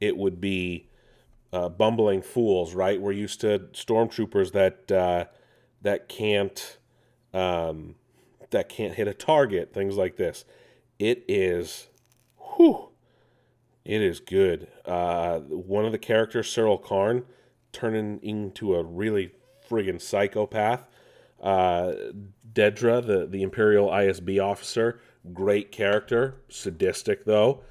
it 0.00 0.16
would 0.16 0.40
be 0.40 0.86
uh, 1.52 1.68
bumbling 1.68 2.22
fools, 2.22 2.74
right? 2.74 3.00
We're 3.00 3.12
used 3.12 3.40
to 3.40 3.58
stormtroopers 3.72 4.52
that 4.52 4.92
uh, 4.92 5.24
that 5.82 6.08
can't 6.08 6.78
um, 7.34 7.96
that 8.50 8.68
can't 8.68 8.94
hit 8.94 9.08
a 9.08 9.14
target, 9.14 9.72
things 9.74 9.96
like 9.96 10.16
this. 10.16 10.44
It 10.98 11.24
is, 11.28 11.88
whew, 12.56 12.90
it 13.84 14.00
is 14.00 14.20
good. 14.20 14.68
Uh, 14.84 15.38
one 15.40 15.84
of 15.84 15.92
the 15.92 15.98
characters, 15.98 16.48
Syril 16.48 16.82
Karn, 16.82 17.24
turning 17.72 18.20
into 18.22 18.74
a 18.74 18.82
really 18.82 19.32
friggin' 19.68 20.00
psychopath. 20.00 20.86
Uh, 21.40 21.92
Dedra, 22.52 23.04
the 23.04 23.26
the 23.26 23.42
Imperial 23.42 23.88
ISB 23.88 24.42
officer, 24.42 25.00
great 25.32 25.72
character, 25.72 26.36
sadistic 26.48 27.24
though. 27.24 27.62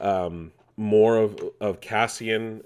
Um, 0.00 0.52
more 0.76 1.18
of 1.18 1.38
of 1.60 1.80
Cassian 1.80 2.62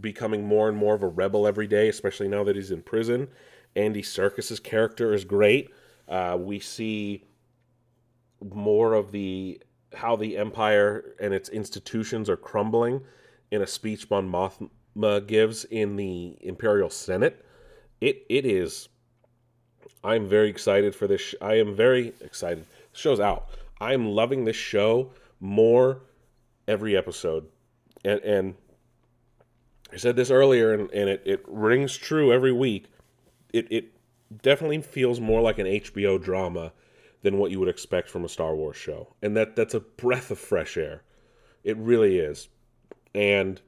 becoming 0.00 0.44
more 0.44 0.68
and 0.68 0.76
more 0.76 0.94
of 0.94 1.02
a 1.02 1.08
rebel 1.08 1.46
every 1.46 1.66
day, 1.66 1.88
especially 1.88 2.28
now 2.28 2.44
that 2.44 2.56
he's 2.56 2.70
in 2.70 2.82
prison. 2.82 3.28
Andy 3.76 4.02
Serkis's 4.02 4.60
character 4.60 5.14
is 5.14 5.24
great. 5.24 5.70
Uh, 6.08 6.36
we 6.38 6.58
see 6.58 7.24
more 8.42 8.94
of 8.94 9.12
the 9.12 9.60
how 9.94 10.16
the 10.16 10.36
empire 10.36 11.14
and 11.20 11.34
its 11.34 11.48
institutions 11.48 12.28
are 12.30 12.36
crumbling 12.36 13.02
in 13.50 13.62
a 13.62 13.66
speech 13.66 14.08
Mon 14.10 14.30
Mothma 14.30 15.26
gives 15.26 15.64
in 15.64 15.96
the 15.96 16.36
Imperial 16.40 16.90
Senate. 16.90 17.44
It 18.00 18.24
it 18.28 18.46
is. 18.46 18.88
I'm 20.02 20.28
very 20.28 20.48
excited 20.48 20.94
for 20.94 21.06
this. 21.06 21.20
Sh- 21.20 21.34
I 21.40 21.54
am 21.54 21.74
very 21.74 22.14
excited. 22.20 22.64
Show's 22.92 23.20
out. 23.20 23.48
I 23.80 23.92
am 23.92 24.08
loving 24.08 24.44
this 24.44 24.56
show 24.56 25.12
more 25.40 26.02
every 26.68 26.96
episode, 26.96 27.46
and 28.04 28.20
and 28.20 28.54
I 29.92 29.96
said 29.96 30.16
this 30.16 30.30
earlier, 30.30 30.72
and, 30.72 30.90
and 30.92 31.08
it, 31.08 31.22
it 31.24 31.44
rings 31.48 31.96
true 31.96 32.32
every 32.32 32.52
week. 32.52 32.86
It, 33.52 33.66
it 33.70 33.92
definitely 34.42 34.82
feels 34.82 35.20
more 35.20 35.40
like 35.40 35.58
an 35.58 35.66
HBO 35.66 36.22
drama 36.22 36.72
than 37.22 37.38
what 37.38 37.50
you 37.50 37.60
would 37.60 37.68
expect 37.68 38.08
from 38.08 38.24
a 38.24 38.28
Star 38.28 38.54
Wars 38.54 38.76
show. 38.76 39.14
And 39.22 39.36
that 39.36 39.56
that's 39.56 39.74
a 39.74 39.80
breath 39.80 40.30
of 40.30 40.38
fresh 40.38 40.76
air. 40.76 41.02
It 41.64 41.76
really 41.76 42.18
is. 42.18 42.48
And 43.14 43.60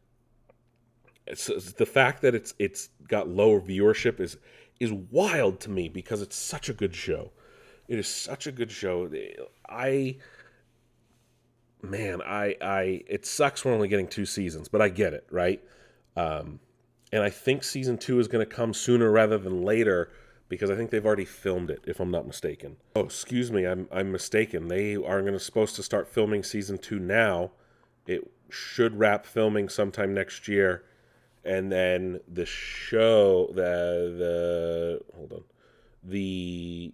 it's, 1.27 1.49
it's 1.49 1.73
the 1.73 1.87
fact 1.87 2.23
that 2.23 2.35
it's 2.35 2.55
it's 2.59 2.89
got 3.09 3.29
lower 3.29 3.61
viewership 3.61 4.21
is 4.21 4.39
is 4.81 4.93
wild 4.93 5.61
to 5.61 5.71
me 5.71 5.89
because 5.89 6.23
it's 6.23 6.37
such 6.37 6.69
a 6.69 6.73
good 6.73 6.95
show. 6.95 7.33
It 7.89 7.99
is 7.99 8.09
such 8.09 8.47
a 8.47 8.53
good 8.53 8.71
show. 8.71 9.11
I 9.69 10.17
man, 11.83 12.23
I 12.23 12.57
I 12.61 13.03
it 13.07 13.27
sucks 13.27 13.65
we're 13.65 13.73
only 13.73 13.89
getting 13.89 14.09
two 14.09 14.27
seasons, 14.27 14.69
but 14.69 14.81
I 14.81 14.89
get 14.89 15.13
it, 15.13 15.27
right? 15.31 15.63
Um, 16.17 16.61
and 17.13 17.23
I 17.23 17.31
think 17.31 17.63
season 17.63 17.99
two 17.99 18.19
is 18.19 18.29
going 18.29 18.45
to 18.47 18.55
come 18.55 18.73
sooner 18.73 19.11
rather 19.11 19.39
than 19.39 19.63
later 19.63 20.11
because 20.53 20.69
I 20.69 20.77
think 20.77 20.91
they've 20.91 21.07
already 21.07 21.25
filmed 21.25 21.71
it, 21.71 21.83
if 21.87 21.99
I'm 21.99 22.11
not 22.11 22.27
mistaken. 22.27 22.77
Oh, 22.95 23.05
excuse 23.07 23.51
me, 23.51 23.65
I'm, 23.65 23.89
I'm 23.91 24.13
mistaken. 24.13 24.69
They 24.69 24.97
are 24.97 25.23
going 25.23 25.33
to 25.33 25.41
supposed 25.41 25.77
to 25.77 25.83
start 25.83 26.07
filming 26.07 26.43
season 26.43 26.77
two 26.77 26.99
now. 26.99 27.53
It 28.07 28.31
should 28.51 28.99
wrap 28.99 29.25
filming 29.25 29.71
sometime 29.71 30.13
next 30.13 30.49
year, 30.49 30.85
and 31.43 31.73
then 31.73 32.21
the 32.29 32.45
show, 32.45 33.47
the 33.55 34.13
the 34.19 35.01
hold 35.17 35.33
on, 35.33 35.45
the 36.05 36.93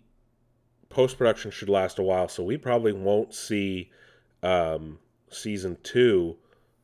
post 0.88 1.18
production 1.18 1.51
should 1.51 1.68
last 1.68 1.99
a 1.99 2.03
while, 2.05 2.29
so 2.29 2.44
we 2.44 2.57
probably 2.57 2.92
won't 2.92 3.35
see 3.35 3.90
um, 4.44 5.01
season 5.31 5.79
two 5.83 6.37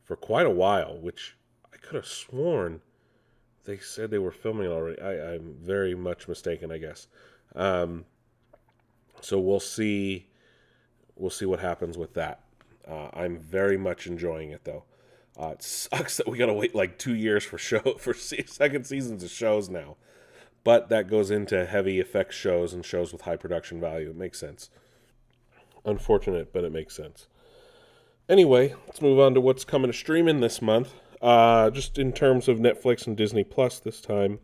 for 0.03 0.17
quite 0.17 0.45
a 0.45 0.49
while, 0.51 0.97
which 0.99 1.37
I 1.73 1.77
could 1.77 1.95
have 1.95 2.05
sworn 2.05 2.81
they 3.65 3.77
said 3.77 4.11
they 4.11 4.19
were 4.19 4.31
filming 4.31 4.67
already. 4.67 5.01
I, 5.01 5.33
I'm 5.33 5.55
very 5.59 5.95
much 5.95 6.27
mistaken, 6.27 6.71
I 6.71 6.77
guess. 6.77 7.07
Um, 7.55 8.05
so 9.21 9.39
we'll 9.39 9.59
see. 9.59 10.27
We'll 11.15 11.31
see 11.31 11.45
what 11.45 11.59
happens 11.59 11.97
with 11.97 12.13
that. 12.13 12.41
Uh, 12.87 13.09
I'm 13.13 13.39
very 13.39 13.77
much 13.77 14.07
enjoying 14.07 14.51
it 14.51 14.63
though. 14.63 14.83
Uh, 15.39 15.49
it 15.49 15.63
sucks 15.63 16.17
that 16.17 16.27
we 16.27 16.37
gotta 16.37 16.53
wait 16.53 16.75
like 16.75 16.97
two 16.97 17.15
years 17.15 17.43
for 17.43 17.57
show 17.57 17.79
for 17.99 18.13
second 18.13 18.85
seasons 18.85 19.23
of 19.23 19.31
shows 19.31 19.69
now, 19.69 19.97
but 20.63 20.89
that 20.89 21.09
goes 21.09 21.31
into 21.31 21.65
heavy 21.65 21.99
effects 21.99 22.35
shows 22.35 22.73
and 22.73 22.85
shows 22.85 23.11
with 23.11 23.21
high 23.21 23.35
production 23.35 23.79
value. 23.79 24.09
It 24.09 24.15
makes 24.15 24.39
sense. 24.39 24.69
Unfortunate, 25.83 26.51
but 26.51 26.63
it 26.63 26.71
makes 26.71 26.95
sense. 26.95 27.27
Anyway, 28.27 28.73
let's 28.87 29.01
move 29.01 29.19
on 29.19 29.35
to 29.35 29.41
what's 29.41 29.63
coming 29.63 29.91
to 29.91 29.97
streaming 29.97 30.39
this 30.39 30.61
month. 30.61 30.93
Uh, 31.25 31.71
just 31.71 31.97
in 31.97 32.13
terms 32.13 32.47
of 32.47 32.59
Netflix 32.59 33.07
and 33.07 33.17
Disney 33.17 33.43
Plus 33.43 33.79
this 33.79 33.99
time. 33.99 34.37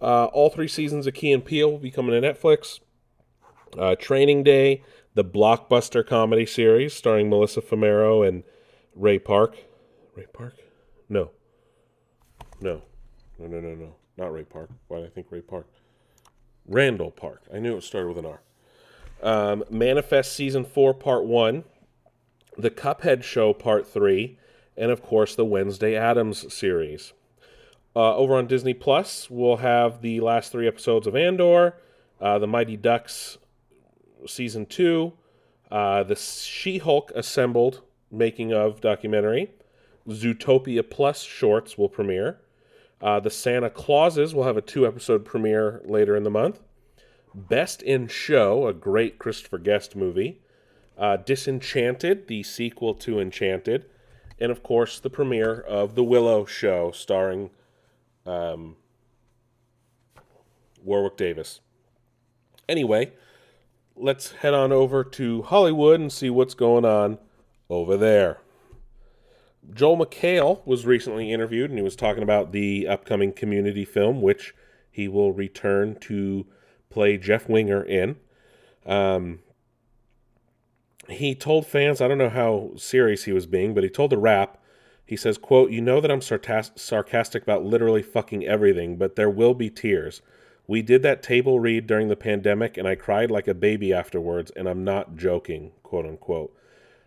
Uh, 0.00 0.26
all 0.26 0.48
three 0.48 0.68
seasons 0.68 1.08
of 1.08 1.14
Key 1.14 1.32
and 1.32 1.44
Peele 1.44 1.72
will 1.72 1.78
be 1.78 1.90
coming 1.90 2.12
to 2.12 2.32
Netflix. 2.32 2.78
Uh, 3.76 3.96
Training 3.96 4.44
Day, 4.44 4.84
the 5.14 5.24
blockbuster 5.24 6.06
comedy 6.06 6.46
series 6.46 6.94
starring 6.94 7.28
Melissa 7.28 7.60
Fumero 7.60 8.24
and 8.24 8.44
Ray 8.94 9.18
Park. 9.18 9.56
Ray 10.14 10.26
Park? 10.32 10.54
No. 11.08 11.32
No. 12.60 12.82
No, 13.40 13.48
no, 13.48 13.58
no, 13.58 13.74
no. 13.74 13.94
Not 14.16 14.32
Ray 14.32 14.44
Park. 14.44 14.70
Why 14.86 14.98
did 14.98 15.06
I 15.06 15.10
think 15.10 15.26
Ray 15.30 15.40
Park? 15.40 15.66
Randall 16.68 17.10
Park. 17.10 17.42
I 17.52 17.58
knew 17.58 17.76
it 17.76 17.82
started 17.82 18.14
with 18.14 18.24
an 18.24 18.26
R. 18.26 18.40
Um, 19.20 19.64
Manifest 19.68 20.32
Season 20.32 20.64
4, 20.64 20.94
Part 20.94 21.24
1. 21.24 21.64
The 22.56 22.70
Cuphead 22.70 23.24
Show, 23.24 23.52
Part 23.52 23.84
3. 23.88 24.38
And 24.78 24.90
of 24.90 25.02
course, 25.02 25.34
the 25.34 25.44
Wednesday 25.44 25.96
Addams 25.96 26.52
series. 26.54 27.12
Uh, 27.96 28.14
over 28.14 28.36
on 28.36 28.46
Disney 28.46 28.74
Plus, 28.74 29.28
we'll 29.28 29.56
have 29.56 30.02
the 30.02 30.20
last 30.20 30.52
three 30.52 30.68
episodes 30.68 31.06
of 31.06 31.16
Andor, 31.16 31.74
uh, 32.20 32.38
the 32.38 32.46
Mighty 32.46 32.76
Ducks 32.76 33.38
season 34.26 34.66
two, 34.66 35.14
uh, 35.70 36.04
the 36.04 36.14
She 36.14 36.78
Hulk 36.78 37.10
Assembled 37.14 37.82
making 38.10 38.52
of 38.52 38.80
documentary, 38.80 39.50
Zootopia 40.08 40.88
Plus 40.88 41.22
shorts 41.22 41.76
will 41.76 41.88
premiere. 41.88 42.38
Uh, 43.00 43.20
the 43.20 43.30
Santa 43.30 43.70
Clauses 43.70 44.34
will 44.34 44.44
have 44.44 44.56
a 44.56 44.62
two 44.62 44.86
episode 44.86 45.24
premiere 45.24 45.82
later 45.84 46.16
in 46.16 46.22
the 46.22 46.30
month. 46.30 46.60
Best 47.34 47.82
in 47.82 48.08
Show, 48.08 48.66
a 48.66 48.72
great 48.72 49.18
Christopher 49.18 49.58
Guest 49.58 49.94
movie. 49.94 50.40
Uh, 50.96 51.16
Disenchanted, 51.16 52.26
the 52.26 52.42
sequel 52.42 52.94
to 52.94 53.20
Enchanted. 53.20 53.84
And 54.40 54.52
of 54.52 54.62
course, 54.62 55.00
the 55.00 55.10
premiere 55.10 55.60
of 55.60 55.94
The 55.94 56.04
Willow 56.04 56.44
Show 56.44 56.92
starring 56.92 57.50
um, 58.24 58.76
Warwick 60.82 61.16
Davis. 61.16 61.60
Anyway, 62.68 63.12
let's 63.96 64.32
head 64.32 64.54
on 64.54 64.72
over 64.72 65.02
to 65.02 65.42
Hollywood 65.42 66.00
and 66.00 66.12
see 66.12 66.30
what's 66.30 66.54
going 66.54 66.84
on 66.84 67.18
over 67.68 67.96
there. 67.96 68.38
Joel 69.74 69.98
McHale 69.98 70.66
was 70.66 70.86
recently 70.86 71.32
interviewed 71.32 71.70
and 71.70 71.78
he 71.78 71.84
was 71.84 71.96
talking 71.96 72.22
about 72.22 72.52
the 72.52 72.86
upcoming 72.86 73.32
community 73.32 73.84
film, 73.84 74.22
which 74.22 74.54
he 74.90 75.08
will 75.08 75.32
return 75.32 75.96
to 76.00 76.46
play 76.90 77.18
Jeff 77.18 77.48
Winger 77.48 77.82
in. 77.82 78.16
Um, 78.86 79.40
he 81.08 81.34
told 81.34 81.66
fans, 81.66 82.00
I 82.00 82.08
don't 82.08 82.18
know 82.18 82.28
how 82.28 82.72
serious 82.76 83.24
he 83.24 83.32
was 83.32 83.46
being, 83.46 83.74
but 83.74 83.82
he 83.82 83.90
told 83.90 84.10
the 84.10 84.18
Wrap, 84.18 84.58
he 85.04 85.16
says, 85.16 85.38
quote, 85.38 85.70
You 85.70 85.80
know 85.80 86.00
that 86.00 86.10
I'm 86.10 86.20
sarcastic 86.20 87.42
about 87.42 87.64
literally 87.64 88.02
fucking 88.02 88.44
everything, 88.44 88.96
but 88.96 89.16
there 89.16 89.30
will 89.30 89.54
be 89.54 89.70
tears. 89.70 90.20
We 90.66 90.82
did 90.82 91.02
that 91.02 91.22
table 91.22 91.60
read 91.60 91.86
during 91.86 92.08
the 92.08 92.16
pandemic, 92.16 92.76
and 92.76 92.86
I 92.86 92.94
cried 92.94 93.30
like 93.30 93.48
a 93.48 93.54
baby 93.54 93.92
afterwards, 93.92 94.52
and 94.54 94.68
I'm 94.68 94.84
not 94.84 95.16
joking, 95.16 95.72
quote 95.82 96.04
unquote. 96.04 96.54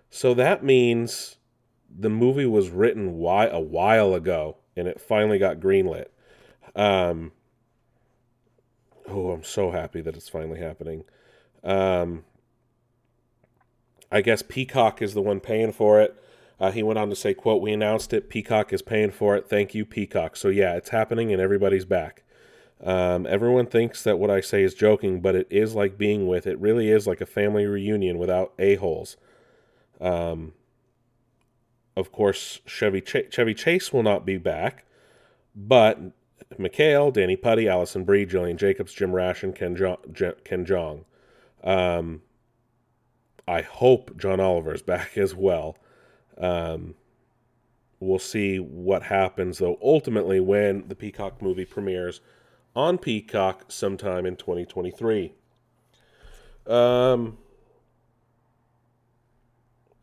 So 0.09 0.33
that 0.33 0.63
means 0.63 1.37
the 1.95 2.09
movie 2.09 2.47
was 2.47 2.69
written 2.69 3.17
why 3.17 3.45
a 3.45 3.59
while 3.59 4.15
ago, 4.15 4.57
and 4.75 4.87
it 4.87 4.99
finally 4.99 5.37
got 5.37 5.59
greenlit. 5.59 6.07
Um, 6.75 7.33
oh, 9.07 9.29
I'm 9.29 9.43
so 9.43 9.69
happy 9.69 10.01
that 10.01 10.15
it's 10.15 10.29
finally 10.29 10.59
happening. 10.59 11.03
Um, 11.63 12.23
I 14.11 14.21
guess 14.21 14.41
Peacock 14.41 15.01
is 15.01 15.13
the 15.13 15.21
one 15.21 15.39
paying 15.39 15.71
for 15.71 16.01
it. 16.01 16.21
Uh, 16.59 16.71
he 16.71 16.83
went 16.83 16.99
on 16.99 17.09
to 17.09 17.15
say, 17.15 17.33
"quote 17.33 17.61
We 17.61 17.71
announced 17.71 18.13
it. 18.13 18.29
Peacock 18.29 18.71
is 18.71 18.81
paying 18.81 19.11
for 19.11 19.35
it. 19.35 19.47
Thank 19.47 19.73
you, 19.73 19.85
Peacock." 19.85 20.35
So 20.35 20.49
yeah, 20.49 20.75
it's 20.75 20.89
happening, 20.89 21.31
and 21.31 21.41
everybody's 21.41 21.85
back. 21.85 22.23
Um, 22.83 23.27
everyone 23.27 23.67
thinks 23.67 24.03
that 24.03 24.17
what 24.17 24.31
I 24.31 24.41
say 24.41 24.63
is 24.63 24.73
joking, 24.73 25.21
but 25.21 25.35
it 25.35 25.47
is 25.49 25.75
like 25.75 25.97
being 25.97 26.27
with. 26.27 26.47
It 26.47 26.59
really 26.59 26.89
is 26.89 27.07
like 27.07 27.21
a 27.21 27.25
family 27.25 27.65
reunion 27.65 28.17
without 28.17 28.53
a 28.57 28.75
holes. 28.75 29.17
Um, 29.99 30.53
of 31.95 32.11
course, 32.11 32.59
Chevy 32.65 33.01
Ch- 33.01 33.31
Chevy 33.31 33.53
Chase 33.53 33.93
will 33.93 34.03
not 34.03 34.25
be 34.25 34.37
back, 34.37 34.85
but 35.55 35.99
McHale, 36.57 37.13
Danny 37.13 37.37
Pudi, 37.37 37.69
Alison 37.69 38.03
Brie, 38.03 38.25
Gillian 38.25 38.57
Jacobs, 38.57 38.93
Jim 38.93 39.13
Rash, 39.13 39.43
and 39.43 39.55
Ken, 39.55 39.75
jo- 39.75 39.99
Ken 40.43 40.65
Jeong. 40.65 41.05
Um, 41.63 42.21
I 43.51 43.63
hope 43.63 44.17
John 44.17 44.39
Oliver 44.39 44.73
is 44.73 44.81
back 44.81 45.17
as 45.17 45.35
well. 45.35 45.77
Um, 46.37 46.95
we'll 47.99 48.17
see 48.17 48.59
what 48.59 49.03
happens, 49.03 49.57
though, 49.57 49.77
ultimately, 49.83 50.39
when 50.39 50.87
the 50.87 50.95
Peacock 50.95 51.41
movie 51.41 51.65
premieres 51.65 52.21
on 52.77 52.97
Peacock 52.97 53.65
sometime 53.67 54.25
in 54.25 54.37
2023. 54.37 55.33
Um, 56.65 57.39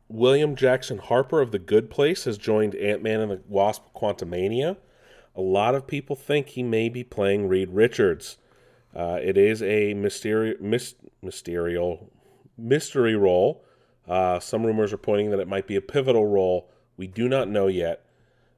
William 0.08 0.54
Jackson 0.54 0.98
Harper 0.98 1.40
of 1.40 1.50
The 1.50 1.58
Good 1.58 1.88
Place 1.88 2.24
has 2.24 2.36
joined 2.36 2.74
Ant 2.74 3.02
Man 3.02 3.20
and 3.20 3.30
the 3.30 3.40
Wasp 3.48 3.84
Quantumania. 3.96 4.76
A 5.34 5.40
lot 5.40 5.74
of 5.74 5.86
people 5.86 6.16
think 6.16 6.50
he 6.50 6.62
may 6.62 6.90
be 6.90 7.02
playing 7.02 7.48
Reed 7.48 7.70
Richards. 7.70 8.36
Uh, 8.94 9.18
it 9.22 9.38
is 9.38 9.62
a 9.62 9.94
mysteri- 9.94 10.60
mis- 10.60 10.96
mysterial 11.22 12.10
mystery 12.58 13.14
role 13.16 13.64
uh, 14.08 14.40
some 14.40 14.64
rumors 14.64 14.92
are 14.92 14.98
pointing 14.98 15.30
that 15.30 15.40
it 15.40 15.48
might 15.48 15.66
be 15.66 15.76
a 15.76 15.82
pivotal 15.82 16.26
role. 16.26 16.70
We 16.96 17.06
do 17.06 17.28
not 17.28 17.48
know 17.48 17.66
yet. 17.66 18.04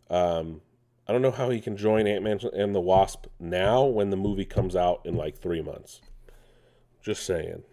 Um, 0.09 0.61
I 1.09 1.12
don't 1.12 1.22
know 1.22 1.32
how 1.32 1.51
he 1.51 1.61
can 1.61 1.76
join 1.76 2.07
Ant 2.07 2.22
Man 2.22 2.38
and 2.55 2.74
the 2.74 2.80
Wasp 2.80 3.26
now 3.40 3.84
when 3.84 4.11
the 4.11 4.16
movie 4.16 4.44
comes 4.44 4.76
out 4.76 5.01
in 5.05 5.16
like 5.16 5.36
three 5.36 5.61
months. 5.61 6.01
Just 7.03 7.26
saying. 7.26 7.64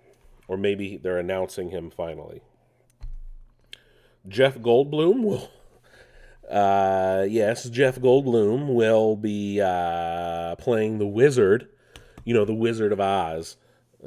Or 0.47 0.57
maybe 0.57 0.97
they're 0.97 1.19
announcing 1.19 1.69
him 1.69 1.91
finally. 1.91 2.41
Jeff 4.28 4.57
Goldblum 4.57 5.23
will. 5.23 5.51
Uh, 6.49 7.25
yes, 7.30 7.69
Jeff 7.69 7.99
Goldblum 7.99 8.73
will 8.73 9.15
be 9.15 9.61
uh, 9.61 10.55
playing 10.55 10.97
the 10.97 11.05
Wizard. 11.05 11.67
You 12.23 12.34
know, 12.34 12.45
the 12.45 12.53
Wizard 12.53 12.91
of 12.91 12.99
Oz 12.99 13.57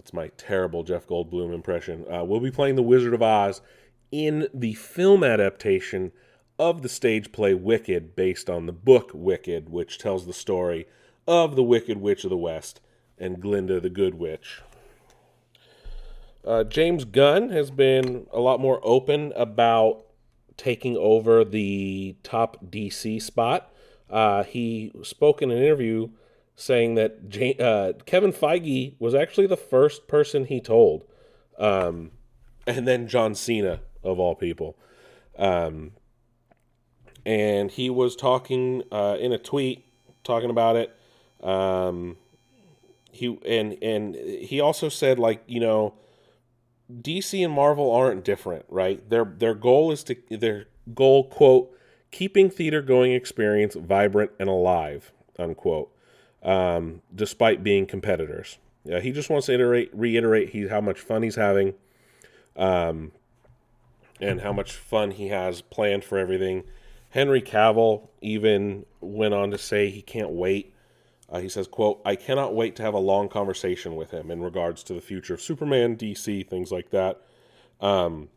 that's 0.01 0.15
my 0.15 0.29
terrible 0.39 0.83
Jeff 0.83 1.07
Goldblum 1.07 1.53
impression. 1.53 2.07
Uh, 2.11 2.25
we'll 2.25 2.41
be 2.41 2.51
playing 2.51 2.77
The 2.77 2.83
Wizard 2.83 3.13
of 3.13 3.23
Oz 3.23 3.61
in 4.11 4.49
the 4.55 4.73
film 4.73 5.23
adaptation 5.23 6.13
of 6.59 6.81
the 6.81 6.89
stage 6.89 7.33
play 7.33 7.53
Wicked, 7.53 8.17
based 8.17 8.49
on 8.49 8.65
the 8.65 8.73
book 8.73 9.11
Wicked, 9.13 9.69
which 9.69 9.99
tells 9.99 10.25
the 10.25 10.33
story 10.33 10.87
of 11.29 11.55
the 11.55 11.63
Wicked 11.63 12.01
Witch 12.01 12.25
of 12.25 12.31
the 12.31 12.37
West 12.39 12.81
and 13.19 13.43
Glinda 13.43 13.79
the 13.79 13.91
Good 13.91 14.15
Witch. 14.15 14.63
Uh, 16.47 16.65
James 16.65 17.05
Gunn 17.05 17.51
has 17.51 17.71
been 17.71 18.27
a 18.33 18.41
lot 18.41 18.59
more 18.59 18.81
open 18.83 19.35
about 19.37 20.07
taking 20.57 20.97
over 20.97 21.45
the 21.45 22.17
top 22.23 22.57
DC 22.65 23.21
spot. 23.21 23.71
Uh, 24.09 24.45
he 24.45 24.93
spoke 25.03 25.43
in 25.43 25.51
an 25.51 25.59
interview 25.59 26.09
saying 26.57 26.95
that 26.97 27.29
Jane, 27.29 27.61
uh, 27.61 27.93
Kevin 28.07 28.33
Feige 28.33 28.95
was 28.99 29.15
actually 29.15 29.47
the 29.47 29.57
first 29.57 30.09
person 30.09 30.45
he 30.45 30.61
told, 30.61 31.05
um, 31.59 32.11
and 32.67 32.87
then 32.87 33.09
John 33.09 33.35
Cena 33.35 33.81
of 34.03 34.19
all 34.19 34.35
people. 34.35 34.77
Um, 35.39 35.93
and 37.25 37.71
he 37.71 37.91
was 37.91 38.17
talking 38.17 38.83
uh, 38.91 39.17
in 39.21 39.33
a 39.33 39.39
tweet 39.39 39.85
talking 40.25 40.51
about 40.51 40.77
it. 40.77 40.97
Um, 41.43 42.17
he 43.13 43.39
and 43.47 43.77
and 43.83 44.15
he 44.15 44.61
also 44.61 44.89
said 44.89 45.19
like 45.19 45.43
you 45.47 45.61
know, 45.61 45.95
DC 46.91 47.45
and 47.45 47.53
Marvel 47.53 47.91
aren't 47.91 48.25
different, 48.25 48.65
right? 48.69 49.09
Their 49.09 49.25
their 49.25 49.55
goal 49.55 49.93
is 49.93 50.05
to 50.05 50.17
their 50.31 50.67
goal 50.95 51.25
quote 51.25 51.77
keeping 52.11 52.51
theater 52.51 52.83
going 52.83 53.13
experience 53.13 53.75
vibrant 53.75 54.31
and 54.39 54.49
alive 54.49 55.13
unquote 55.39 55.95
um, 56.43 57.03
despite 57.15 57.63
being 57.63 57.87
competitors. 57.87 58.59
Yeah, 58.85 59.01
he 59.01 59.13
just 59.13 59.29
wants 59.29 59.47
to 59.47 59.55
iterate, 59.55 59.91
reiterate 59.93 60.51
he, 60.51 60.69
how 60.69 60.81
much 60.81 61.01
fun 61.01 61.23
he's 61.23 61.37
having 61.37 61.75
um, 62.57 63.13
and 64.21 64.41
how 64.41 64.53
much 64.53 64.73
fun 64.73 65.11
he 65.11 65.29
has 65.29 65.61
planned 65.61 66.05
for 66.05 66.19
everything. 66.19 66.65
Henry 67.11 67.43
Cavill 67.43 68.09
even 68.21 68.87
went 69.01 69.35
on 69.35 69.51
to 69.51 69.59
say 69.59 69.91
he 69.91 70.03
can't 70.03 70.31
wait. 70.31 70.75
Uh, 71.29 71.41
he 71.41 71.49
says, 71.49 71.67
quote, 71.67 72.01
I 72.05 72.17
cannot 72.17 72.55
wait 72.55 72.77
to 72.77 72.83
have 72.83 72.95
a 72.95 72.99
long 72.99 73.29
conversation 73.29 73.97
with 73.97 74.11
him 74.11 74.31
in 74.31 74.43
regards 74.43 74.83
to 74.85 74.95
the 74.95 75.01
future 75.01 75.35
of 75.35 75.43
Superman, 75.43 75.97
DC, 75.97 76.49
things 76.49 76.73
like 76.73 76.91
that. 76.91 77.21
Um, 77.81 78.29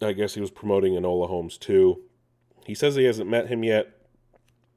I 0.00 0.12
guess 0.12 0.34
he 0.34 0.40
was 0.40 0.50
promoting 0.50 0.94
Enola 0.94 1.28
Holmes 1.28 1.58
too. 1.58 2.02
He 2.64 2.74
says 2.74 2.94
he 2.94 3.04
hasn't 3.04 3.30
met 3.30 3.48
him 3.48 3.64
yet, 3.64 3.95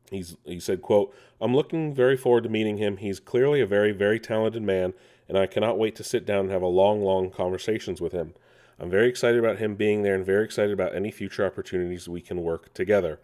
He's 0.09 0.37
he 0.43 0.59
said, 0.59 0.81
quote, 0.81 1.13
I'm 1.39 1.55
looking 1.55 1.93
very 1.93 2.17
forward 2.17 2.43
to 2.43 2.49
meeting 2.49 2.77
him. 2.77 2.97
He's 2.97 3.19
clearly 3.19 3.61
a 3.61 3.65
very, 3.65 3.91
very 3.91 4.19
talented 4.19 4.63
man, 4.63 4.93
and 5.27 5.37
I 5.37 5.45
cannot 5.45 5.77
wait 5.77 5.95
to 5.97 6.03
sit 6.03 6.25
down 6.25 6.41
and 6.41 6.51
have 6.51 6.61
a 6.61 6.67
long, 6.67 7.03
long 7.03 7.29
conversations 7.29 8.01
with 8.01 8.11
him. 8.11 8.33
I'm 8.79 8.89
very 8.89 9.07
excited 9.07 9.39
about 9.39 9.57
him 9.57 9.75
being 9.75 10.03
there 10.03 10.15
and 10.15 10.25
very 10.25 10.45
excited 10.45 10.71
about 10.71 10.95
any 10.95 11.11
future 11.11 11.45
opportunities 11.45 12.07
we 12.07 12.21
can 12.21 12.43
work 12.43 12.73
together. 12.73 13.19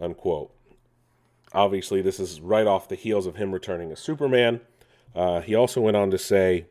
Unquote. 0.00 0.52
Obviously, 1.52 2.02
this 2.02 2.18
is 2.18 2.40
right 2.40 2.66
off 2.66 2.88
the 2.88 2.94
heels 2.94 3.26
of 3.26 3.36
him 3.36 3.52
returning 3.52 3.92
as 3.92 4.00
Superman. 4.00 4.60
Uh, 5.14 5.40
he 5.40 5.54
also 5.54 5.80
went 5.80 5.96
on 5.96 6.10
to 6.10 6.18
say, 6.18 6.66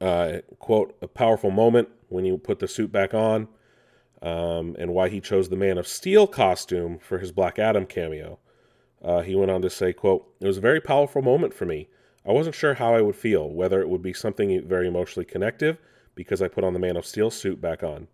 uh, 0.00 0.38
quote, 0.58 0.96
a 1.00 1.06
powerful 1.08 1.50
moment 1.50 1.88
when 2.08 2.24
you 2.24 2.36
put 2.38 2.58
the 2.58 2.66
suit 2.66 2.90
back 2.90 3.14
on 3.14 3.48
um, 4.22 4.76
and 4.78 4.94
why 4.94 5.08
he 5.08 5.20
chose 5.20 5.48
the 5.48 5.56
Man 5.56 5.76
of 5.76 5.88
Steel 5.88 6.26
costume 6.26 6.98
for 6.98 7.18
his 7.18 7.32
Black 7.32 7.58
Adam 7.58 7.84
cameo. 7.84 8.38
Uh, 9.02 9.20
he 9.22 9.34
went 9.34 9.50
on 9.50 9.60
to 9.62 9.68
say, 9.68 9.92
quote, 9.92 10.32
It 10.40 10.46
was 10.46 10.58
a 10.58 10.62
very 10.62 10.80
powerful 10.80 11.22
moment 11.22 11.52
for 11.52 11.66
me. 11.66 11.88
I 12.24 12.30
wasn't 12.30 12.54
sure 12.54 12.74
how 12.74 12.94
I 12.94 13.02
would 13.02 13.16
feel, 13.16 13.50
whether 13.50 13.80
it 13.80 13.88
would 13.88 14.02
be 14.02 14.12
something 14.12 14.66
very 14.66 14.86
emotionally 14.86 15.24
connective 15.24 15.78
because 16.14 16.40
I 16.40 16.46
put 16.46 16.62
on 16.62 16.72
the 16.72 16.78
Man 16.78 16.96
of 16.96 17.04
Steel 17.04 17.30
suit 17.30 17.60
back 17.60 17.82
on. 17.82 18.06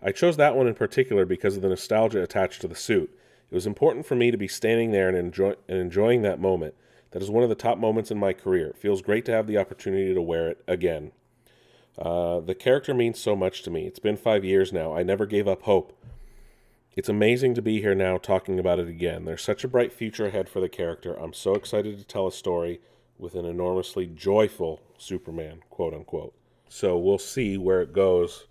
I 0.00 0.12
chose 0.12 0.36
that 0.36 0.54
one 0.54 0.68
in 0.68 0.74
particular 0.74 1.24
because 1.24 1.56
of 1.56 1.62
the 1.62 1.68
nostalgia 1.68 2.22
attached 2.22 2.60
to 2.60 2.68
the 2.68 2.76
suit. 2.76 3.10
It 3.50 3.54
was 3.54 3.66
important 3.66 4.06
for 4.06 4.14
me 4.14 4.30
to 4.30 4.36
be 4.36 4.46
standing 4.46 4.92
there 4.92 5.08
and, 5.08 5.16
enjoy, 5.16 5.54
and 5.68 5.78
enjoying 5.78 6.22
that 6.22 6.40
moment. 6.40 6.74
That 7.10 7.22
is 7.22 7.30
one 7.30 7.42
of 7.42 7.48
the 7.48 7.54
top 7.54 7.78
moments 7.78 8.10
in 8.10 8.18
my 8.18 8.32
career. 8.32 8.68
It 8.68 8.76
feels 8.76 9.02
great 9.02 9.24
to 9.24 9.32
have 9.32 9.46
the 9.46 9.58
opportunity 9.58 10.14
to 10.14 10.22
wear 10.22 10.48
it 10.50 10.62
again. 10.68 11.12
Uh, 11.98 12.40
the 12.40 12.54
character 12.54 12.92
means 12.92 13.18
so 13.18 13.34
much 13.34 13.62
to 13.62 13.70
me. 13.70 13.86
It's 13.86 13.98
been 13.98 14.16
five 14.16 14.44
years 14.44 14.72
now. 14.72 14.94
I 14.94 15.02
never 15.02 15.26
gave 15.26 15.48
up 15.48 15.62
hope. 15.62 15.98
It's 16.94 17.08
amazing 17.08 17.54
to 17.54 17.62
be 17.62 17.80
here 17.80 17.94
now 17.94 18.16
talking 18.16 18.58
about 18.58 18.78
it 18.78 18.88
again. 18.88 19.24
There's 19.24 19.42
such 19.42 19.64
a 19.64 19.68
bright 19.68 19.92
future 19.92 20.26
ahead 20.26 20.48
for 20.48 20.60
the 20.60 20.68
character. 20.68 21.14
I'm 21.14 21.34
so 21.34 21.54
excited 21.54 21.98
to 21.98 22.04
tell 22.04 22.26
a 22.26 22.32
story 22.32 22.80
with 23.18 23.34
an 23.34 23.44
enormously 23.44 24.06
joyful 24.06 24.80
Superman, 24.98 25.60
quote 25.70 25.94
unquote. 25.94 26.34
So 26.68 26.98
we'll 26.98 27.18
see 27.18 27.56
where 27.56 27.82
it 27.82 27.92
goes 27.92 28.46